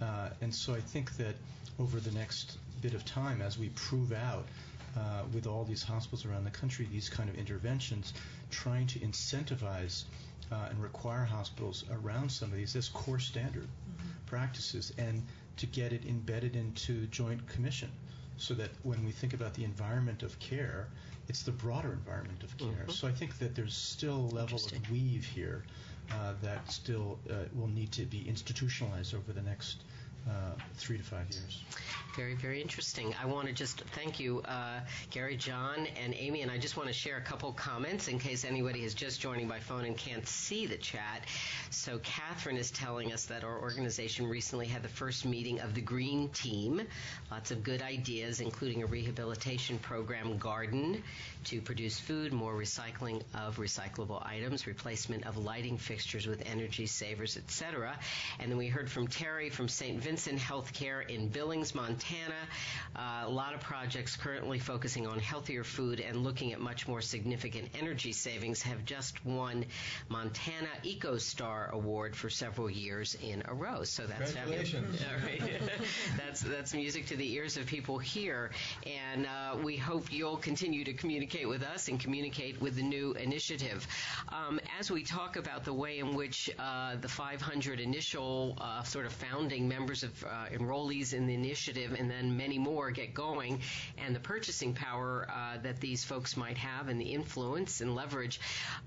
Uh, 0.01 0.31
and 0.41 0.55
so 0.55 0.75
I 0.75 0.81
think 0.81 1.17
that 1.17 1.35
over 1.79 2.01
the 2.01 2.11
next 2.13 2.59
bit 2.81 2.95
of 2.95 3.05
time, 3.05 3.41
as 3.41 3.59
we 3.59 3.71
prove 3.71 4.13
out 4.13 4.47
with 5.33 5.47
all 5.47 5.65
these 5.65 5.83
hospitals 5.83 6.27
around 6.27 6.45
the 6.45 6.51
country 6.51 6.87
these 6.93 7.09
kind 7.09 7.31
of 7.31 7.37
interventions, 7.37 8.13
trying 8.51 8.87
to 8.87 8.99
incentivize 8.99 10.05
and 10.51 10.83
require 10.83 11.25
hospitals 11.25 11.85
around 11.91 12.31
some 12.31 12.51
of 12.51 12.59
these 12.59 12.77
as 12.77 12.89
core 12.91 13.19
standard 13.19 13.63
mm-hmm. 13.63 14.09
practices 14.27 14.93
and 14.99 15.23
to 15.57 15.67
get 15.67 15.93
it 15.93 16.05
embedded 16.05 16.57
into 16.57 17.07
Joint 17.07 17.47
Commission 17.49 17.91
so 18.43 18.55
that 18.55 18.71
when 18.83 19.05
we 19.05 19.13
think 19.13 19.35
about 19.35 19.55
the 19.55 19.63
environment 19.63 20.25
of 20.25 20.37
care, 20.41 20.89
it's 21.29 21.45
the 21.45 21.53
broader 21.53 21.93
environment 21.93 22.43
of 22.43 22.59
care. 22.59 22.69
Mm-hmm. 22.69 22.91
So 22.91 23.07
I 23.07 23.13
think 23.13 23.39
that 23.39 23.55
there's 23.55 23.75
still 23.75 24.17
a 24.17 24.35
level 24.35 24.57
of 24.59 24.91
weave 24.91 25.25
here 25.25 25.63
uh, 26.11 26.33
that 26.43 26.69
still 26.71 27.21
uh, 27.31 27.35
will 27.55 27.69
need 27.69 27.93
to 27.93 28.03
be 28.03 28.29
institutionalized 28.29 29.15
over 29.15 29.33
the 29.33 29.43
next 29.43 29.85
uh, 30.29 30.33
three 30.75 30.99
to 30.99 31.05
five 31.05 31.27
years. 31.31 31.63
Very, 32.17 32.35
very 32.35 32.61
interesting. 32.61 33.15
I 33.23 33.25
want 33.25 33.49
to 33.49 33.55
just 33.55 33.81
thank 33.95 34.21
you, 34.21 34.43
uh, 34.45 34.81
Gary, 35.11 35.37
John, 35.37 35.87
and 36.03 36.15
Amy, 36.15 36.43
and 36.43 36.51
I 36.51 36.59
just 36.59 36.77
want 36.77 36.89
to 36.89 36.93
share 36.93 37.17
a 37.17 37.23
couple 37.23 37.51
comments 37.53 38.07
in 38.07 38.19
case 38.19 38.45
anybody 38.45 38.85
is 38.85 38.93
just 38.93 39.19
joining 39.19 39.49
by 39.49 39.61
phone 39.61 39.87
and 39.87 39.97
can't 39.97 40.27
see 40.29 40.67
the 40.67 40.77
chat. 40.77 41.23
So, 41.71 41.99
Catherine 42.03 42.59
is 42.59 42.71
telling 42.71 43.15
us 43.15 43.25
that 43.27 43.45
our 43.45 43.59
organization 43.59 44.27
recently 44.27 44.67
had 44.67 44.83
the 44.83 44.91
first 44.91 45.25
meeting 45.25 45.61
of 45.61 45.75
the 45.75 45.81
Green 45.81 46.29
Team. 46.29 46.83
Lots 47.31 47.51
of 47.51 47.63
good 47.63 47.81
ideas, 47.81 48.41
including 48.41 48.83
a 48.83 48.87
rehabilitation 48.87 49.79
program, 49.79 50.37
Garden, 50.37 51.03
to 51.45 51.63
produce 51.63 51.99
food, 51.99 52.33
more 52.33 52.53
recycling 52.53 53.23
of 53.35 53.57
recyclable 53.57 54.25
items, 54.27 54.67
replacement 54.67 55.27
of 55.27 55.39
lighting 55.39 55.79
fixtures 55.79 56.27
with 56.27 56.43
energy 56.45 56.85
savers, 56.85 57.39
etc. 57.39 57.99
And 58.39 58.51
then 58.51 58.59
we 58.59 58.69
heard 58.69 58.91
from 58.91 59.09
Terry 59.09 59.49
from 59.49 59.69
St. 59.69 59.99
Vincent 59.99 60.12
In 60.13 60.37
healthcare 60.37 61.09
in 61.09 61.29
Billings, 61.29 61.75
Montana. 61.75 62.35
Uh, 62.95 63.23
a 63.25 63.31
lot 63.31 63.55
of 63.55 63.61
projects 63.61 64.15
currently 64.15 64.59
focusing 64.59 65.07
on 65.07 65.19
healthier 65.19 65.65
food 65.65 66.01
and 66.01 66.19
looking 66.19 66.53
at 66.53 66.61
much 66.61 66.87
more 66.87 67.01
significant 67.01 67.71
energy 67.81 68.13
savings 68.13 68.61
have 68.61 68.85
just 68.85 69.25
won 69.25 69.65
Montana 70.11 70.69
EcoStar 70.85 71.71
Award 71.71 72.15
for 72.15 72.29
several 72.29 72.69
years 72.69 73.17
in 73.23 73.43
a 73.47 73.55
row. 73.55 73.85
So 73.85 74.07
that's 74.07 74.33
fabulous. 74.33 74.75
that's 76.19 76.43
that's 76.43 76.75
music 76.75 77.07
to 77.07 77.17
the 77.17 77.33
ears 77.33 77.57
of 77.57 77.65
people 77.65 77.99
here, 77.99 78.51
and 78.85 79.27
uh, 79.27 79.57
we 79.65 79.79
hope 79.79 80.13
you'll 80.13 80.37
continue 80.37 80.85
to 80.85 80.93
communicate 80.93 81.49
with 81.49 81.63
us 81.63 81.89
and 81.89 81.99
communicate 81.99 82.61
with 82.61 82.77
the 82.77 82.83
new 82.83 83.13
initiative. 83.15 83.87
Um, 84.29 84.61
as 84.79 84.91
we 84.91 85.05
talk 85.05 85.37
about 85.37 85.65
the 85.65 85.73
way 85.73 86.01
in 86.01 86.15
which 86.15 86.51
uh, 86.59 86.97
the 87.01 87.09
500 87.09 87.81
initial 87.81 88.59
uh, 88.61 88.83
sort 88.83 89.07
of 89.07 89.13
founding 89.13 89.67
members 89.67 90.02
of 90.03 90.25
uh, 90.25 90.47
enrollees 90.53 91.13
in 91.13 91.27
the 91.27 91.35
initiative 91.35 91.97
and 91.99 92.11
then 92.11 92.37
many 92.37 92.59
more 92.59 92.91
get 92.91 93.15
going, 93.15 93.61
and 93.99 94.15
the 94.15 94.21
purchasing 94.21 94.75
power 94.75 95.29
uh, 95.31 95.59
that 95.63 95.81
these 95.81 96.05
folks 96.05 96.37
might 96.37 96.59
have, 96.59 96.89
and 96.89 97.01
the 97.01 97.13
influence 97.13 97.81
and 97.81 97.95
leverage. 97.95 98.41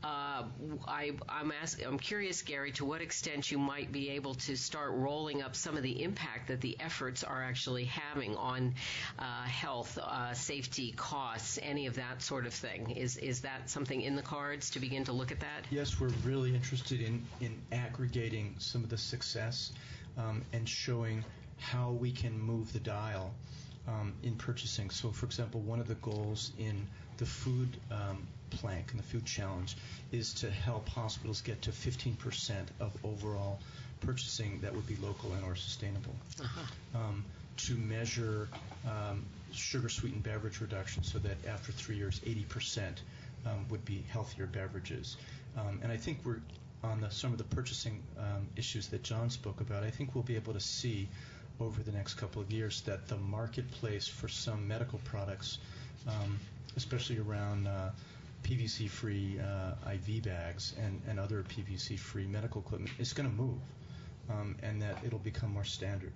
Uh, 0.03 0.43
I, 0.88 1.11
am 1.30 1.53
I'm 1.86 1.99
curious, 1.99 2.41
Gary, 2.41 2.72
to 2.74 2.86
what 2.86 3.01
extent 3.01 3.51
you 3.51 3.57
might 3.57 3.91
be 3.91 4.11
able 4.11 4.36
to 4.36 4.55
start 4.55 4.91
rolling 4.93 5.41
up 5.41 5.55
some 5.55 5.78
of 5.78 5.84
the 5.84 6.03
impact 6.03 6.47
that 6.47 6.61
the 6.61 6.78
efforts 6.80 7.24
are 7.24 7.43
actually 7.43 7.86
having 7.86 8.36
on 8.36 8.76
uh, 9.20 9.43
health, 9.43 9.97
uh, 9.97 10.34
safety, 10.34 10.93
costs, 10.95 11.59
any 11.61 11.88
of 11.88 11.95
that 11.95 12.22
sort 12.22 12.45
of 12.45 12.53
thing. 12.53 12.91
Is 12.91 13.18
is 13.18 13.41
that 13.41 13.70
something 13.70 14.01
in 14.01 14.16
the 14.16 14.22
cards 14.22 14.72
to 14.72 14.80
begin 14.80 15.03
to 15.05 15.11
look 15.11 15.32
at 15.32 15.39
that? 15.39 15.66
Yes, 15.70 15.99
we're 15.99 16.11
really 16.24 16.53
interested 16.53 17.01
in 17.01 17.24
in 17.41 17.55
aggregating 17.72 18.55
some 18.59 18.84
of 18.84 18.89
the 18.89 18.97
success 18.97 19.72
um, 20.18 20.43
and 20.53 20.68
showing 20.68 21.24
how 21.57 21.91
we 21.91 22.11
can 22.11 22.39
move 22.39 22.72
the 22.74 22.80
dial 22.80 23.34
um, 23.88 24.13
in 24.24 24.36
purchasing. 24.36 24.89
So, 24.89 25.11
for 25.11 25.26
example, 25.26 25.61
one 25.61 25.80
of 25.80 25.88
the 25.88 25.95
goals 25.95 26.51
in 26.59 26.88
the 27.18 27.26
food 27.26 27.70
um, 27.91 28.28
plank 28.49 28.91
and 28.91 28.99
the 28.99 29.03
food 29.03 29.26
challenge 29.26 29.76
is 30.11 30.34
to 30.36 30.49
help 30.49 30.88
hospitals 30.89 31.41
get 31.41 31.61
to 31.63 31.72
15% 31.72 32.53
of 32.80 32.91
overall 33.03 33.59
purchasing 34.01 34.59
that 34.61 34.74
would 34.74 34.88
be 34.88 34.97
local 35.01 35.32
and 35.34 35.43
or 35.45 35.55
sustainable. 35.55 36.16
Uh-huh. 36.41 36.99
Um, 36.99 37.26
to 37.57 37.74
measure 37.76 38.49
um, 38.86 39.26
sugar 39.53 39.88
sweetened 39.88 40.24
beverage 40.24 40.59
reduction 40.59 41.03
so 41.03 41.20
that 41.20 41.38
after 41.47 41.72
three 41.72 41.95
years, 41.95 42.20
80% 42.20 42.97
um, 43.45 43.66
would 43.70 43.86
be 43.86 44.03
healthier 44.09 44.45
beverages. 44.45 45.16
Um, 45.57 45.80
and 45.82 45.91
I 45.91 45.97
think 45.97 46.20
we're 46.26 46.41
on 46.86 47.01
the, 47.01 47.09
some 47.09 47.31
of 47.31 47.38
the 47.38 47.43
purchasing 47.43 48.01
issues 48.55 48.88
that 48.88 49.03
John 49.03 49.29
spoke 49.29 49.61
about. 49.61 49.83
I 49.83 49.89
think 49.89 50.15
we'll 50.15 50.23
be 50.23 50.36
able 50.36 50.53
to 50.53 50.59
see 50.59 51.07
over 51.59 51.81
the 51.83 51.91
next 51.91 52.15
couple 52.15 52.41
of 52.41 52.51
years 52.51 52.81
that 52.81 53.07
the 53.07 53.17
marketplace 53.17 54.07
for 54.07 54.27
some 54.27 54.67
medical 54.67 54.99
products, 54.99 55.59
um, 56.07 56.39
especially 56.75 57.19
around 57.19 57.67
uh, 57.67 57.91
PVC-free 58.43 59.39
uh, 59.39 59.91
IV 59.93 60.23
bags 60.23 60.73
and, 60.81 61.01
and 61.07 61.19
other 61.19 61.43
PVC-free 61.43 62.27
medical 62.27 62.61
equipment 62.61 62.91
is 62.99 63.13
going 63.13 63.29
to 63.29 63.36
move, 63.36 63.59
um, 64.29 64.55
and 64.61 64.81
that 64.81 64.97
it'll 65.05 65.19
become 65.19 65.51
more 65.51 65.63
standard. 65.63 66.11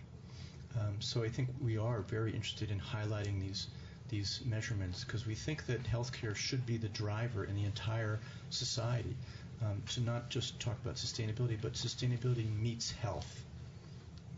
Um, 0.80 0.96
so 1.00 1.24
I 1.24 1.30
think 1.30 1.50
we 1.62 1.78
are 1.78 2.02
very 2.02 2.32
interested 2.32 2.70
in 2.70 2.80
highlighting 2.80 3.40
these 3.40 3.68
these 4.10 4.42
measurements 4.44 5.04
because 5.04 5.28
we 5.28 5.36
think 5.36 5.68
that 5.68 5.84
healthcare 5.84 6.36
should 6.36 6.66
be 6.66 6.78
the 6.78 6.90
driver 6.90 7.46
in 7.46 7.56
the 7.56 7.64
entire 7.64 8.20
society 8.50 9.16
um, 9.64 9.82
to 9.90 10.02
not 10.02 10.30
just 10.30 10.60
talk 10.60 10.78
about 10.84 10.96
sustainability, 10.96 11.58
but 11.62 11.74
sustainability 11.74 12.50
meets 12.60 12.92
health. 12.92 13.44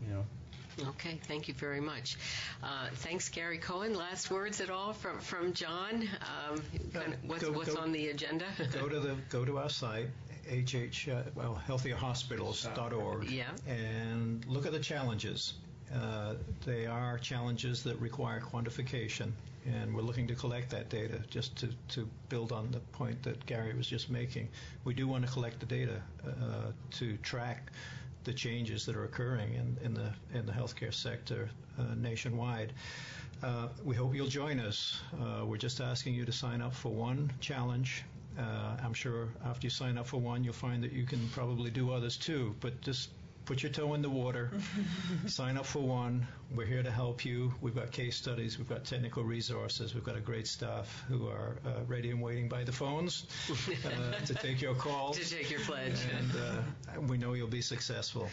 You 0.02 0.14
know, 0.14 0.24
Okay, 0.88 1.20
thank 1.24 1.48
you 1.48 1.54
very 1.54 1.80
much. 1.80 2.16
Uh, 2.62 2.88
thanks, 2.96 3.28
Gary 3.28 3.58
Cohen. 3.58 3.94
Last 3.94 4.30
words 4.30 4.60
at 4.60 4.70
all 4.70 4.92
from 4.92 5.18
from 5.20 5.52
John? 5.52 6.08
Um, 6.50 6.62
kind 6.92 7.14
of 7.14 7.24
what's, 7.24 7.42
go, 7.42 7.52
what's 7.52 7.74
go, 7.74 7.80
on 7.80 7.92
the 7.92 8.08
agenda? 8.08 8.46
go 8.72 8.88
to 8.88 9.00
the 9.00 9.16
go 9.28 9.44
to 9.44 9.58
our 9.58 9.68
site, 9.68 10.08
hh 10.48 11.08
uh, 11.08 11.22
well 11.34 11.60
healthierhospitals.org, 11.68 13.30
yeah. 13.30 13.44
and 13.66 14.44
look 14.46 14.66
at 14.66 14.72
the 14.72 14.80
challenges. 14.80 15.54
Uh, 15.94 16.34
they 16.64 16.86
are 16.86 17.18
challenges 17.18 17.82
that 17.82 18.00
require 18.00 18.40
quantification, 18.40 19.32
and 19.66 19.94
we're 19.94 20.02
looking 20.02 20.26
to 20.26 20.34
collect 20.34 20.70
that 20.70 20.88
data 20.88 21.20
just 21.30 21.56
to, 21.56 21.68
to 21.88 22.08
build 22.28 22.52
on 22.52 22.70
the 22.70 22.80
point 22.80 23.22
that 23.22 23.44
Gary 23.46 23.74
was 23.74 23.86
just 23.86 24.10
making. 24.10 24.48
We 24.84 24.94
do 24.94 25.06
want 25.06 25.24
to 25.26 25.32
collect 25.32 25.60
the 25.60 25.66
data 25.66 26.02
uh, 26.26 26.72
to 26.92 27.16
track 27.18 27.70
the 28.24 28.32
changes 28.32 28.86
that 28.86 28.96
are 28.96 29.04
occurring 29.04 29.54
in, 29.54 29.76
in 29.84 29.94
the 29.94 30.12
in 30.34 30.46
the 30.46 30.52
healthcare 30.52 30.94
sector 30.94 31.50
uh, 31.78 31.94
nationwide. 31.96 32.72
Uh, 33.42 33.68
we 33.84 33.96
hope 33.96 34.14
you'll 34.14 34.28
join 34.28 34.60
us. 34.60 35.00
Uh, 35.20 35.44
we're 35.44 35.56
just 35.56 35.80
asking 35.80 36.14
you 36.14 36.24
to 36.24 36.32
sign 36.32 36.62
up 36.62 36.72
for 36.72 36.90
one 36.90 37.32
challenge. 37.40 38.04
Uh, 38.38 38.76
I'm 38.82 38.94
sure 38.94 39.28
after 39.44 39.66
you 39.66 39.70
sign 39.70 39.98
up 39.98 40.06
for 40.06 40.18
one, 40.18 40.44
you'll 40.44 40.54
find 40.54 40.82
that 40.84 40.92
you 40.92 41.04
can 41.04 41.28
probably 41.30 41.70
do 41.70 41.92
others 41.92 42.16
too. 42.16 42.54
But 42.60 42.80
just 42.80 43.10
put 43.44 43.62
your 43.62 43.72
toe 43.72 43.94
in 43.94 44.02
the 44.02 44.10
water, 44.10 44.50
sign 45.26 45.56
up 45.56 45.66
for 45.66 45.80
one. 45.80 46.26
We're 46.54 46.66
here 46.66 46.82
to 46.82 46.90
help 46.90 47.24
you. 47.24 47.54
We've 47.62 47.74
got 47.74 47.90
case 47.90 48.14
studies, 48.14 48.58
we've 48.58 48.68
got 48.68 48.84
technical 48.84 49.24
resources, 49.24 49.94
we've 49.94 50.04
got 50.04 50.16
a 50.16 50.20
great 50.20 50.46
staff 50.46 51.02
who 51.08 51.26
are 51.28 51.56
uh, 51.66 51.80
ready 51.86 52.10
and 52.10 52.20
waiting 52.20 52.46
by 52.46 52.62
the 52.62 52.72
phones 52.72 53.26
uh, 53.86 54.24
to 54.26 54.34
take 54.34 54.60
your 54.60 54.74
calls. 54.74 55.18
to 55.18 55.28
take 55.28 55.50
your 55.50 55.60
pledge. 55.60 55.98
And 56.14 56.30
uh, 56.36 57.00
we 57.08 57.16
know 57.16 57.32
you'll 57.32 57.48
be 57.48 57.62
successful. 57.62 58.28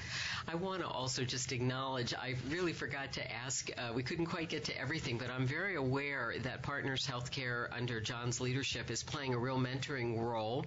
I 0.47 0.55
want 0.55 0.81
to 0.81 0.87
also 0.87 1.23
just 1.23 1.53
acknowledge, 1.53 2.13
I 2.13 2.35
really 2.49 2.73
forgot 2.73 3.13
to 3.13 3.31
ask, 3.31 3.69
uh, 3.77 3.93
we 3.93 4.03
couldn't 4.03 4.25
quite 4.25 4.49
get 4.49 4.65
to 4.65 4.77
everything, 4.77 5.17
but 5.17 5.29
I'm 5.29 5.47
very 5.47 5.75
aware 5.75 6.35
that 6.43 6.61
Partners 6.61 7.07
Healthcare 7.07 7.69
under 7.71 8.01
John's 8.01 8.41
leadership 8.41 8.91
is 8.91 9.01
playing 9.01 9.33
a 9.33 9.37
real 9.37 9.57
mentoring 9.57 10.19
role 10.19 10.65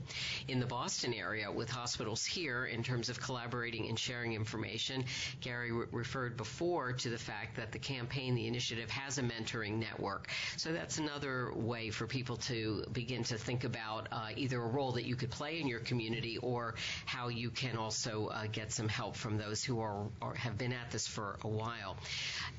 in 0.48 0.58
the 0.58 0.66
Boston 0.66 1.12
area 1.12 1.52
with 1.52 1.68
hospitals 1.68 2.24
here 2.24 2.64
in 2.64 2.82
terms 2.82 3.10
of 3.10 3.20
collaborating 3.20 3.88
and 3.88 3.98
sharing 3.98 4.31
information. 4.34 5.04
Gary 5.40 5.72
re- 5.72 5.86
referred 5.90 6.36
before 6.36 6.92
to 6.92 7.10
the 7.10 7.18
fact 7.18 7.56
that 7.56 7.72
the 7.72 7.78
campaign, 7.78 8.34
the 8.34 8.46
initiative, 8.46 8.90
has 8.90 9.18
a 9.18 9.22
mentoring 9.22 9.78
network. 9.78 10.28
So 10.56 10.72
that's 10.72 10.98
another 10.98 11.52
way 11.54 11.90
for 11.90 12.06
people 12.06 12.36
to 12.36 12.84
begin 12.92 13.24
to 13.24 13.36
think 13.36 13.64
about 13.64 14.08
uh, 14.12 14.28
either 14.36 14.60
a 14.62 14.66
role 14.66 14.92
that 14.92 15.04
you 15.04 15.16
could 15.16 15.30
play 15.30 15.60
in 15.60 15.68
your 15.68 15.80
community 15.80 16.38
or 16.38 16.74
how 17.06 17.28
you 17.28 17.50
can 17.50 17.76
also 17.76 18.28
uh, 18.28 18.46
get 18.50 18.72
some 18.72 18.88
help 18.88 19.16
from 19.16 19.38
those 19.38 19.64
who 19.64 19.80
are 19.80 20.06
or 20.20 20.34
have 20.34 20.58
been 20.58 20.72
at 20.72 20.90
this 20.90 21.06
for 21.06 21.38
a 21.42 21.48
while. 21.48 21.96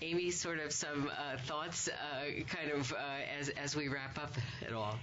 Amy, 0.02 0.32
sort 0.32 0.60
of 0.60 0.72
some 0.72 1.10
uh, 1.10 1.38
thoughts, 1.38 1.90
uh, 1.90 2.44
kind 2.48 2.72
of 2.72 2.92
uh, 2.94 2.96
as 3.40 3.50
as 3.50 3.76
we 3.76 3.88
wrap 3.88 4.18
up 4.18 4.34
at 4.66 4.74
all. 4.74 4.98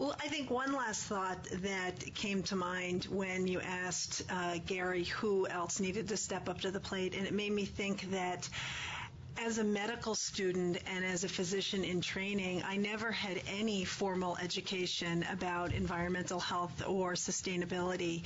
Well, 0.00 0.16
I 0.18 0.28
think 0.28 0.50
one 0.50 0.72
last 0.72 1.02
thought 1.02 1.44
that 1.60 2.14
came 2.14 2.42
to 2.44 2.56
mind 2.56 3.04
when 3.10 3.46
you 3.46 3.60
asked 3.60 4.22
uh, 4.30 4.56
Gary 4.64 5.04
who 5.04 5.46
else 5.46 5.78
needed 5.78 6.08
to 6.08 6.16
step 6.16 6.48
up 6.48 6.62
to 6.62 6.70
the 6.70 6.80
plate, 6.80 7.14
and 7.14 7.26
it 7.26 7.34
made 7.34 7.52
me 7.52 7.66
think 7.66 8.10
that 8.10 8.48
as 9.38 9.58
a 9.58 9.64
medical 9.64 10.14
student 10.14 10.78
and 10.86 11.04
as 11.04 11.24
a 11.24 11.28
physician 11.28 11.84
in 11.84 12.00
training, 12.00 12.62
I 12.62 12.76
never 12.76 13.10
had 13.10 13.40
any 13.48 13.84
formal 13.84 14.36
education 14.42 15.24
about 15.32 15.72
environmental 15.72 16.40
health 16.40 16.82
or 16.86 17.14
sustainability. 17.14 18.22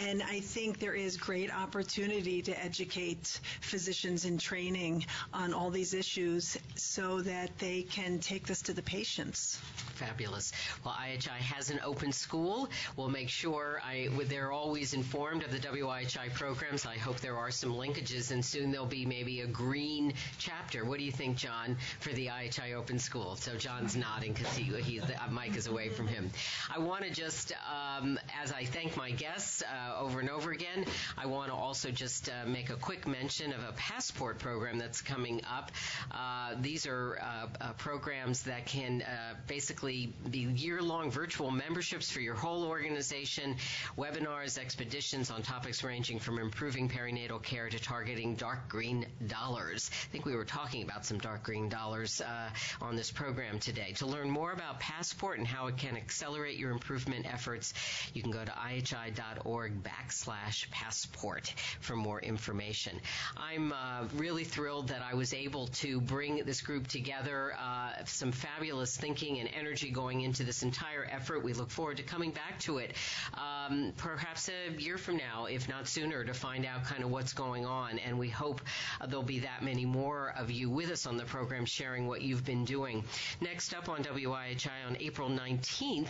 And 0.00 0.22
I 0.22 0.40
think 0.40 0.78
there 0.78 0.94
is 0.94 1.16
great 1.16 1.54
opportunity 1.54 2.42
to 2.42 2.64
educate 2.64 3.40
physicians 3.60 4.24
in 4.24 4.38
training 4.38 5.06
on 5.32 5.52
all 5.52 5.70
these 5.70 5.94
issues 5.94 6.56
so 6.76 7.20
that 7.22 7.56
they 7.58 7.82
can 7.82 8.18
take 8.18 8.46
this 8.46 8.62
to 8.62 8.72
the 8.72 8.82
patients. 8.82 9.58
Fabulous. 9.94 10.52
Well, 10.84 10.94
IHI 10.94 11.30
has 11.30 11.70
an 11.70 11.80
open 11.84 12.12
school. 12.12 12.68
We'll 12.96 13.08
make 13.08 13.28
sure 13.28 13.80
I, 13.84 14.08
they're 14.28 14.52
always 14.52 14.94
informed 14.94 15.42
of 15.42 15.50
the 15.50 15.58
WIHI 15.58 16.32
programs. 16.34 16.86
I 16.86 16.96
hope 16.96 17.18
there 17.18 17.36
are 17.36 17.50
some 17.50 17.74
linkages, 17.74 18.30
and 18.30 18.44
soon 18.44 18.70
there'll 18.70 18.86
be 18.86 19.04
maybe 19.04 19.40
a 19.40 19.46
green 19.46 20.14
chapter. 20.38 20.84
What 20.84 20.98
do 20.98 21.04
you 21.04 21.12
think, 21.12 21.36
John, 21.36 21.76
for 22.00 22.10
the 22.10 22.28
IHI 22.28 22.74
Open 22.74 22.98
School? 22.98 23.36
So 23.36 23.56
John's 23.56 23.96
nodding 23.96 24.32
because 24.32 24.54
he, 24.56 24.64
he, 24.80 25.00
mic 25.30 25.56
is 25.56 25.66
away 25.66 25.88
from 25.88 26.06
him. 26.06 26.30
I 26.74 26.78
want 26.78 27.04
to 27.04 27.10
just, 27.10 27.52
um, 27.68 28.18
as 28.42 28.52
I 28.52 28.64
thank 28.64 28.96
my 28.96 29.10
guests 29.10 29.62
uh, 29.62 30.00
over 30.00 30.20
and 30.20 30.30
over 30.30 30.52
again, 30.52 30.84
I 31.16 31.26
want 31.26 31.48
to 31.48 31.54
also 31.54 31.90
just 31.90 32.28
uh, 32.28 32.46
make 32.46 32.70
a 32.70 32.76
quick 32.76 33.06
mention 33.06 33.52
of 33.52 33.62
a 33.62 33.72
passport 33.72 34.38
program 34.38 34.78
that's 34.78 35.02
coming 35.02 35.42
up. 35.50 35.72
Uh, 36.10 36.54
these 36.60 36.86
are 36.86 37.18
uh, 37.20 37.46
uh, 37.60 37.72
programs 37.74 38.42
that 38.44 38.66
can 38.66 39.02
uh, 39.02 39.34
basically 39.46 40.12
be 40.30 40.40
year-long 40.40 41.10
virtual 41.10 41.50
memberships 41.50 42.10
for 42.10 42.20
your 42.20 42.34
whole 42.34 42.64
organization, 42.64 43.56
webinars, 43.96 44.58
expeditions 44.58 45.30
on 45.30 45.42
topics 45.42 45.82
ranging 45.82 46.18
from 46.18 46.38
improving 46.38 46.88
perinatal 46.88 47.42
care 47.42 47.68
to 47.68 47.78
targeting 47.78 48.34
dark 48.34 48.68
green 48.68 49.06
dollars. 49.26 49.90
I 49.92 50.12
think 50.12 50.26
we 50.28 50.36
were 50.36 50.44
talking 50.44 50.82
about 50.82 51.06
some 51.06 51.16
dark 51.16 51.42
green 51.42 51.70
dollars 51.70 52.20
uh, 52.20 52.50
on 52.82 52.96
this 52.96 53.10
program 53.10 53.58
today. 53.58 53.94
To 53.96 54.06
learn 54.06 54.28
more 54.28 54.52
about 54.52 54.78
Passport 54.78 55.38
and 55.38 55.46
how 55.46 55.68
it 55.68 55.78
can 55.78 55.96
accelerate 55.96 56.58
your 56.58 56.70
improvement 56.70 57.24
efforts, 57.24 57.72
you 58.12 58.20
can 58.20 58.30
go 58.30 58.44
to 58.44 58.50
ihi.org 58.50 59.82
backslash 59.82 60.70
passport 60.70 61.54
for 61.80 61.96
more 61.96 62.20
information. 62.20 63.00
I'm 63.38 63.72
uh, 63.72 64.04
really 64.16 64.44
thrilled 64.44 64.88
that 64.88 65.00
I 65.00 65.14
was 65.14 65.32
able 65.32 65.68
to 65.68 65.98
bring 65.98 66.44
this 66.44 66.60
group 66.60 66.88
together, 66.88 67.54
uh, 67.58 68.04
some 68.04 68.30
fabulous 68.30 68.98
thinking 68.98 69.38
and 69.38 69.48
energy 69.58 69.90
going 69.90 70.20
into 70.20 70.44
this 70.44 70.62
entire 70.62 71.08
effort. 71.10 71.42
We 71.42 71.54
look 71.54 71.70
forward 71.70 71.96
to 71.96 72.02
coming 72.02 72.32
back 72.32 72.58
to 72.60 72.78
it 72.78 72.92
um, 73.32 73.94
perhaps 73.96 74.50
a 74.50 74.78
year 74.78 74.98
from 74.98 75.16
now, 75.16 75.46
if 75.46 75.70
not 75.70 75.88
sooner, 75.88 76.22
to 76.22 76.34
find 76.34 76.66
out 76.66 76.84
kind 76.84 77.02
of 77.02 77.10
what's 77.10 77.32
going 77.32 77.64
on. 77.64 77.98
And 77.98 78.18
we 78.18 78.28
hope 78.28 78.60
uh, 79.00 79.06
there'll 79.06 79.22
be 79.22 79.38
that 79.38 79.62
many 79.62 79.86
more 79.86 80.17
of 80.26 80.50
you 80.50 80.70
with 80.70 80.90
us 80.90 81.06
on 81.06 81.16
the 81.16 81.24
program 81.24 81.64
sharing 81.64 82.06
what 82.06 82.22
you've 82.22 82.44
been 82.44 82.64
doing. 82.64 83.04
Next 83.40 83.74
up 83.74 83.88
on 83.88 84.02
WIHI 84.02 84.70
on 84.86 84.96
April 85.00 85.28
19th, 85.28 86.08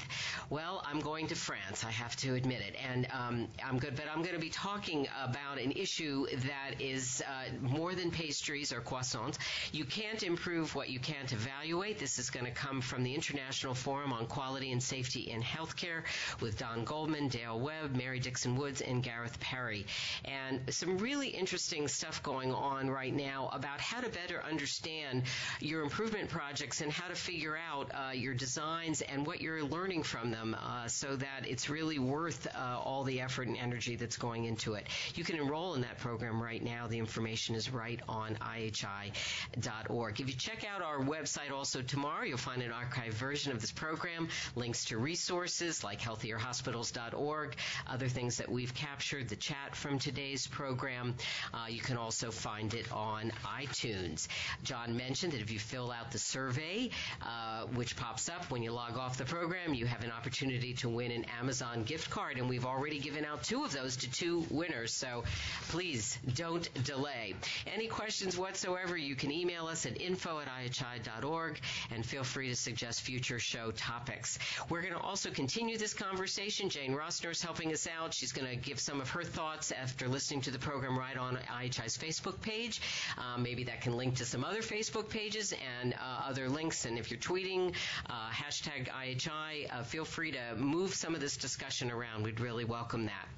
well, 0.50 0.82
I'm 0.86 1.00
going 1.00 1.26
to 1.28 1.34
France, 1.34 1.84
I 1.84 1.90
have 1.90 2.16
to 2.16 2.34
admit 2.34 2.60
it. 2.60 2.74
And 2.82 3.06
um, 3.12 3.48
I'm 3.64 3.78
good, 3.78 3.94
but 3.96 4.06
I'm 4.10 4.22
going 4.22 4.34
to 4.34 4.40
be 4.40 4.50
talking 4.50 5.06
about 5.22 5.58
an 5.58 5.72
issue 5.72 6.26
that 6.26 6.80
is 6.80 7.22
uh, 7.26 7.50
more 7.60 7.94
than 7.94 8.10
pastries 8.10 8.72
or 8.72 8.80
croissants. 8.80 9.36
You 9.72 9.84
can't 9.84 10.22
improve 10.22 10.74
what 10.74 10.88
you 10.88 10.98
can't 10.98 11.32
evaluate. 11.32 11.98
This 11.98 12.18
is 12.18 12.30
going 12.30 12.46
to 12.46 12.52
come 12.52 12.80
from 12.80 13.02
the 13.02 13.14
International 13.14 13.74
Forum 13.74 14.12
on 14.12 14.26
Quality 14.26 14.72
and 14.72 14.82
Safety 14.82 15.30
in 15.30 15.42
Healthcare 15.42 16.02
with 16.40 16.58
Don 16.58 16.84
Goldman, 16.84 17.28
Dale 17.28 17.58
Webb, 17.58 17.96
Mary 17.96 18.20
Dixon 18.20 18.56
Woods, 18.56 18.80
and 18.80 19.02
Gareth 19.02 19.38
Parry. 19.40 19.86
And 20.24 20.60
some 20.70 20.98
really 20.98 21.28
interesting 21.28 21.88
stuff 21.88 22.22
going 22.22 22.52
on 22.52 22.90
right 22.90 23.14
now 23.14 23.50
about 23.52 23.80
how 23.80 23.97
to 24.00 24.08
better 24.10 24.42
understand 24.44 25.24
your 25.60 25.82
improvement 25.82 26.28
projects 26.28 26.80
and 26.80 26.92
how 26.92 27.08
to 27.08 27.14
figure 27.14 27.56
out 27.56 27.90
uh, 27.94 28.12
your 28.12 28.34
designs 28.34 29.02
and 29.02 29.26
what 29.26 29.40
you're 29.40 29.64
learning 29.64 30.02
from 30.02 30.30
them 30.30 30.56
uh, 30.60 30.86
so 30.86 31.16
that 31.16 31.44
it's 31.46 31.68
really 31.68 31.98
worth 31.98 32.46
uh, 32.54 32.78
all 32.78 33.04
the 33.04 33.20
effort 33.20 33.48
and 33.48 33.56
energy 33.56 33.96
that's 33.96 34.16
going 34.16 34.44
into 34.44 34.74
it. 34.74 34.86
You 35.14 35.24
can 35.24 35.36
enroll 35.36 35.74
in 35.74 35.80
that 35.82 35.98
program 35.98 36.42
right 36.42 36.62
now. 36.62 36.86
The 36.86 36.98
information 36.98 37.54
is 37.54 37.70
right 37.70 38.00
on 38.08 38.36
IHI.org. 38.36 40.20
If 40.20 40.28
you 40.28 40.34
check 40.34 40.64
out 40.64 40.82
our 40.82 41.00
website 41.00 41.50
also 41.52 41.82
tomorrow, 41.82 42.24
you'll 42.24 42.38
find 42.38 42.62
an 42.62 42.70
archived 42.70 43.14
version 43.14 43.52
of 43.52 43.60
this 43.60 43.72
program, 43.72 44.28
links 44.54 44.84
to 44.86 44.98
resources 44.98 45.82
like 45.82 46.00
healthierhospitals.org, 46.00 47.56
other 47.86 48.08
things 48.08 48.36
that 48.36 48.50
we've 48.50 48.74
captured, 48.74 49.28
the 49.28 49.36
chat 49.36 49.74
from 49.74 49.98
today's 49.98 50.46
program. 50.46 51.14
Uh, 51.52 51.66
you 51.68 51.80
can 51.80 51.96
also 51.96 52.30
find 52.30 52.74
it 52.74 52.90
on 52.92 53.32
iTunes 53.44 53.87
iTunes. 53.88 54.28
John 54.64 54.96
mentioned 54.96 55.32
that 55.32 55.40
if 55.40 55.50
you 55.50 55.58
fill 55.58 55.90
out 55.90 56.10
the 56.10 56.18
survey, 56.18 56.90
uh, 57.22 57.64
which 57.74 57.96
pops 57.96 58.28
up 58.28 58.50
when 58.50 58.62
you 58.62 58.72
log 58.72 58.96
off 58.96 59.18
the 59.18 59.24
program, 59.24 59.74
you 59.74 59.86
have 59.86 60.04
an 60.04 60.10
opportunity 60.10 60.74
to 60.74 60.88
win 60.88 61.10
an 61.10 61.24
Amazon 61.40 61.84
gift 61.84 62.10
card, 62.10 62.38
and 62.38 62.48
we've 62.48 62.66
already 62.66 62.98
given 62.98 63.24
out 63.24 63.42
two 63.42 63.64
of 63.64 63.72
those 63.72 63.96
to 63.96 64.10
two 64.10 64.44
winners. 64.50 64.92
So 64.92 65.24
please 65.68 66.18
don't 66.34 66.68
delay. 66.84 67.34
Any 67.66 67.86
questions 67.86 68.36
whatsoever, 68.36 68.96
you 68.96 69.14
can 69.14 69.30
email 69.30 69.66
us 69.66 69.86
at 69.86 70.00
info 70.00 70.40
at 70.40 70.48
ihi.org 70.48 71.60
and 71.90 72.04
feel 72.04 72.24
free 72.24 72.48
to 72.48 72.56
suggest 72.56 73.02
future 73.02 73.38
show 73.38 73.70
topics. 73.70 74.38
We're 74.68 74.82
going 74.82 74.94
to 74.94 75.00
also 75.00 75.30
continue 75.30 75.78
this 75.78 75.94
conversation. 75.94 76.68
Jane 76.68 76.94
Roessner 76.94 77.30
is 77.30 77.42
helping 77.42 77.72
us 77.72 77.86
out. 77.86 78.14
She's 78.14 78.32
going 78.32 78.48
to 78.48 78.56
give 78.56 78.80
some 78.80 79.00
of 79.00 79.10
her 79.10 79.22
thoughts 79.22 79.72
after 79.72 80.08
listening 80.08 80.42
to 80.42 80.50
the 80.50 80.58
program 80.58 80.98
right 80.98 81.16
on 81.16 81.36
IHI's 81.36 81.96
Facebook 81.96 82.40
page. 82.40 82.80
Um, 83.16 83.42
maybe 83.42 83.64
that 83.64 83.77
can 83.80 83.96
link 83.96 84.16
to 84.16 84.24
some 84.24 84.44
other 84.44 84.62
Facebook 84.62 85.08
pages 85.08 85.52
and 85.80 85.94
uh, 85.94 86.28
other 86.28 86.48
links. 86.48 86.84
And 86.84 86.98
if 86.98 87.10
you're 87.10 87.20
tweeting, 87.20 87.74
uh, 88.08 88.30
hashtag 88.30 88.88
IHI, 88.88 89.72
uh, 89.72 89.82
feel 89.82 90.04
free 90.04 90.32
to 90.32 90.54
move 90.56 90.94
some 90.94 91.14
of 91.14 91.20
this 91.20 91.36
discussion 91.36 91.90
around. 91.90 92.24
We'd 92.24 92.40
really 92.40 92.64
welcome 92.64 93.06
that. 93.06 93.28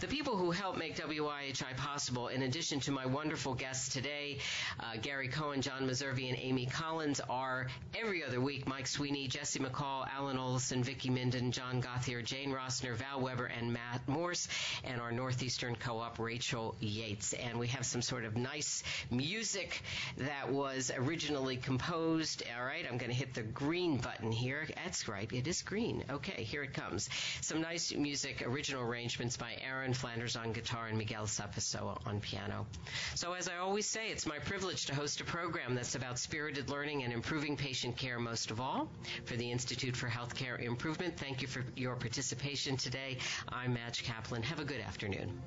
The 0.00 0.06
people 0.06 0.36
who 0.36 0.50
help 0.50 0.76
make 0.76 0.96
WIHI 0.96 1.76
possible, 1.76 2.28
in 2.28 2.42
addition 2.42 2.80
to 2.80 2.90
my 2.90 3.06
wonderful 3.06 3.54
guests 3.54 3.92
today, 3.92 4.38
uh, 4.80 4.96
Gary 5.00 5.28
Cohen, 5.28 5.62
John 5.62 5.86
Messervy, 5.86 6.28
and 6.28 6.38
Amy 6.38 6.66
Collins, 6.66 7.20
are 7.28 7.68
every 7.94 8.24
other 8.24 8.40
week 8.40 8.66
Mike 8.66 8.86
Sweeney, 8.86 9.28
Jesse 9.28 9.60
McCall, 9.60 10.06
Alan 10.12 10.38
Olson, 10.38 10.82
Vicki 10.82 11.10
Minden, 11.10 11.52
John 11.52 11.80
Gothier, 11.80 12.22
Jane 12.22 12.50
Roessner, 12.50 12.94
Val 12.94 13.20
Weber, 13.20 13.46
and 13.46 13.72
Matt 13.72 14.06
Morse, 14.08 14.48
and 14.82 15.00
our 15.00 15.12
Northeastern 15.12 15.76
Co-op, 15.76 16.18
Rachel 16.18 16.74
Yates. 16.80 17.32
And 17.32 17.58
we 17.58 17.68
have 17.68 17.86
some 17.86 18.02
sort 18.02 18.24
of 18.24 18.36
nice 18.36 18.82
music 19.10 19.82
that 20.18 20.50
was 20.50 20.90
originally 20.96 21.56
composed. 21.56 22.42
All 22.56 22.64
right, 22.64 22.84
I'm 22.90 22.98
going 22.98 23.10
to 23.10 23.16
hit 23.16 23.34
the 23.34 23.42
green 23.42 23.96
button 23.96 24.32
here. 24.32 24.66
That's 24.76 25.08
right, 25.08 25.30
it 25.32 25.46
is 25.46 25.62
green. 25.62 26.04
Okay, 26.10 26.44
here 26.44 26.62
it 26.62 26.74
comes. 26.74 27.08
Some 27.40 27.60
nice 27.60 27.92
music, 27.94 28.42
original 28.46 28.82
arrangements 28.82 29.36
by 29.36 29.56
Aaron 29.62 29.94
Flanders 29.94 30.36
on 30.36 30.52
guitar 30.52 30.86
and 30.86 30.98
Miguel 30.98 31.26
Sapasoa 31.26 31.98
on 32.06 32.20
piano. 32.20 32.66
So, 33.14 33.32
as 33.32 33.48
I 33.48 33.56
always 33.56 33.86
say, 33.86 34.08
it's 34.08 34.26
my 34.26 34.38
privilege 34.38 34.86
to 34.86 34.94
host 34.94 35.20
a 35.20 35.24
program 35.24 35.74
that's 35.74 35.94
about 35.94 36.18
spirited 36.18 36.70
learning 36.70 37.04
and 37.04 37.12
improving 37.12 37.56
patient 37.56 37.96
care 37.96 38.18
most 38.18 38.50
of 38.50 38.60
all. 38.60 38.88
For 39.24 39.36
the 39.36 39.50
Institute 39.50 39.96
for 39.96 40.08
Healthcare 40.08 40.60
Improvement, 40.60 41.16
thank 41.16 41.42
you 41.42 41.48
for 41.48 41.64
your 41.76 41.96
participation 41.96 42.76
today. 42.76 43.18
I'm 43.48 43.74
Madge 43.74 44.04
Kaplan. 44.04 44.42
Have 44.42 44.60
a 44.60 44.64
good 44.64 44.80
afternoon. 44.80 45.40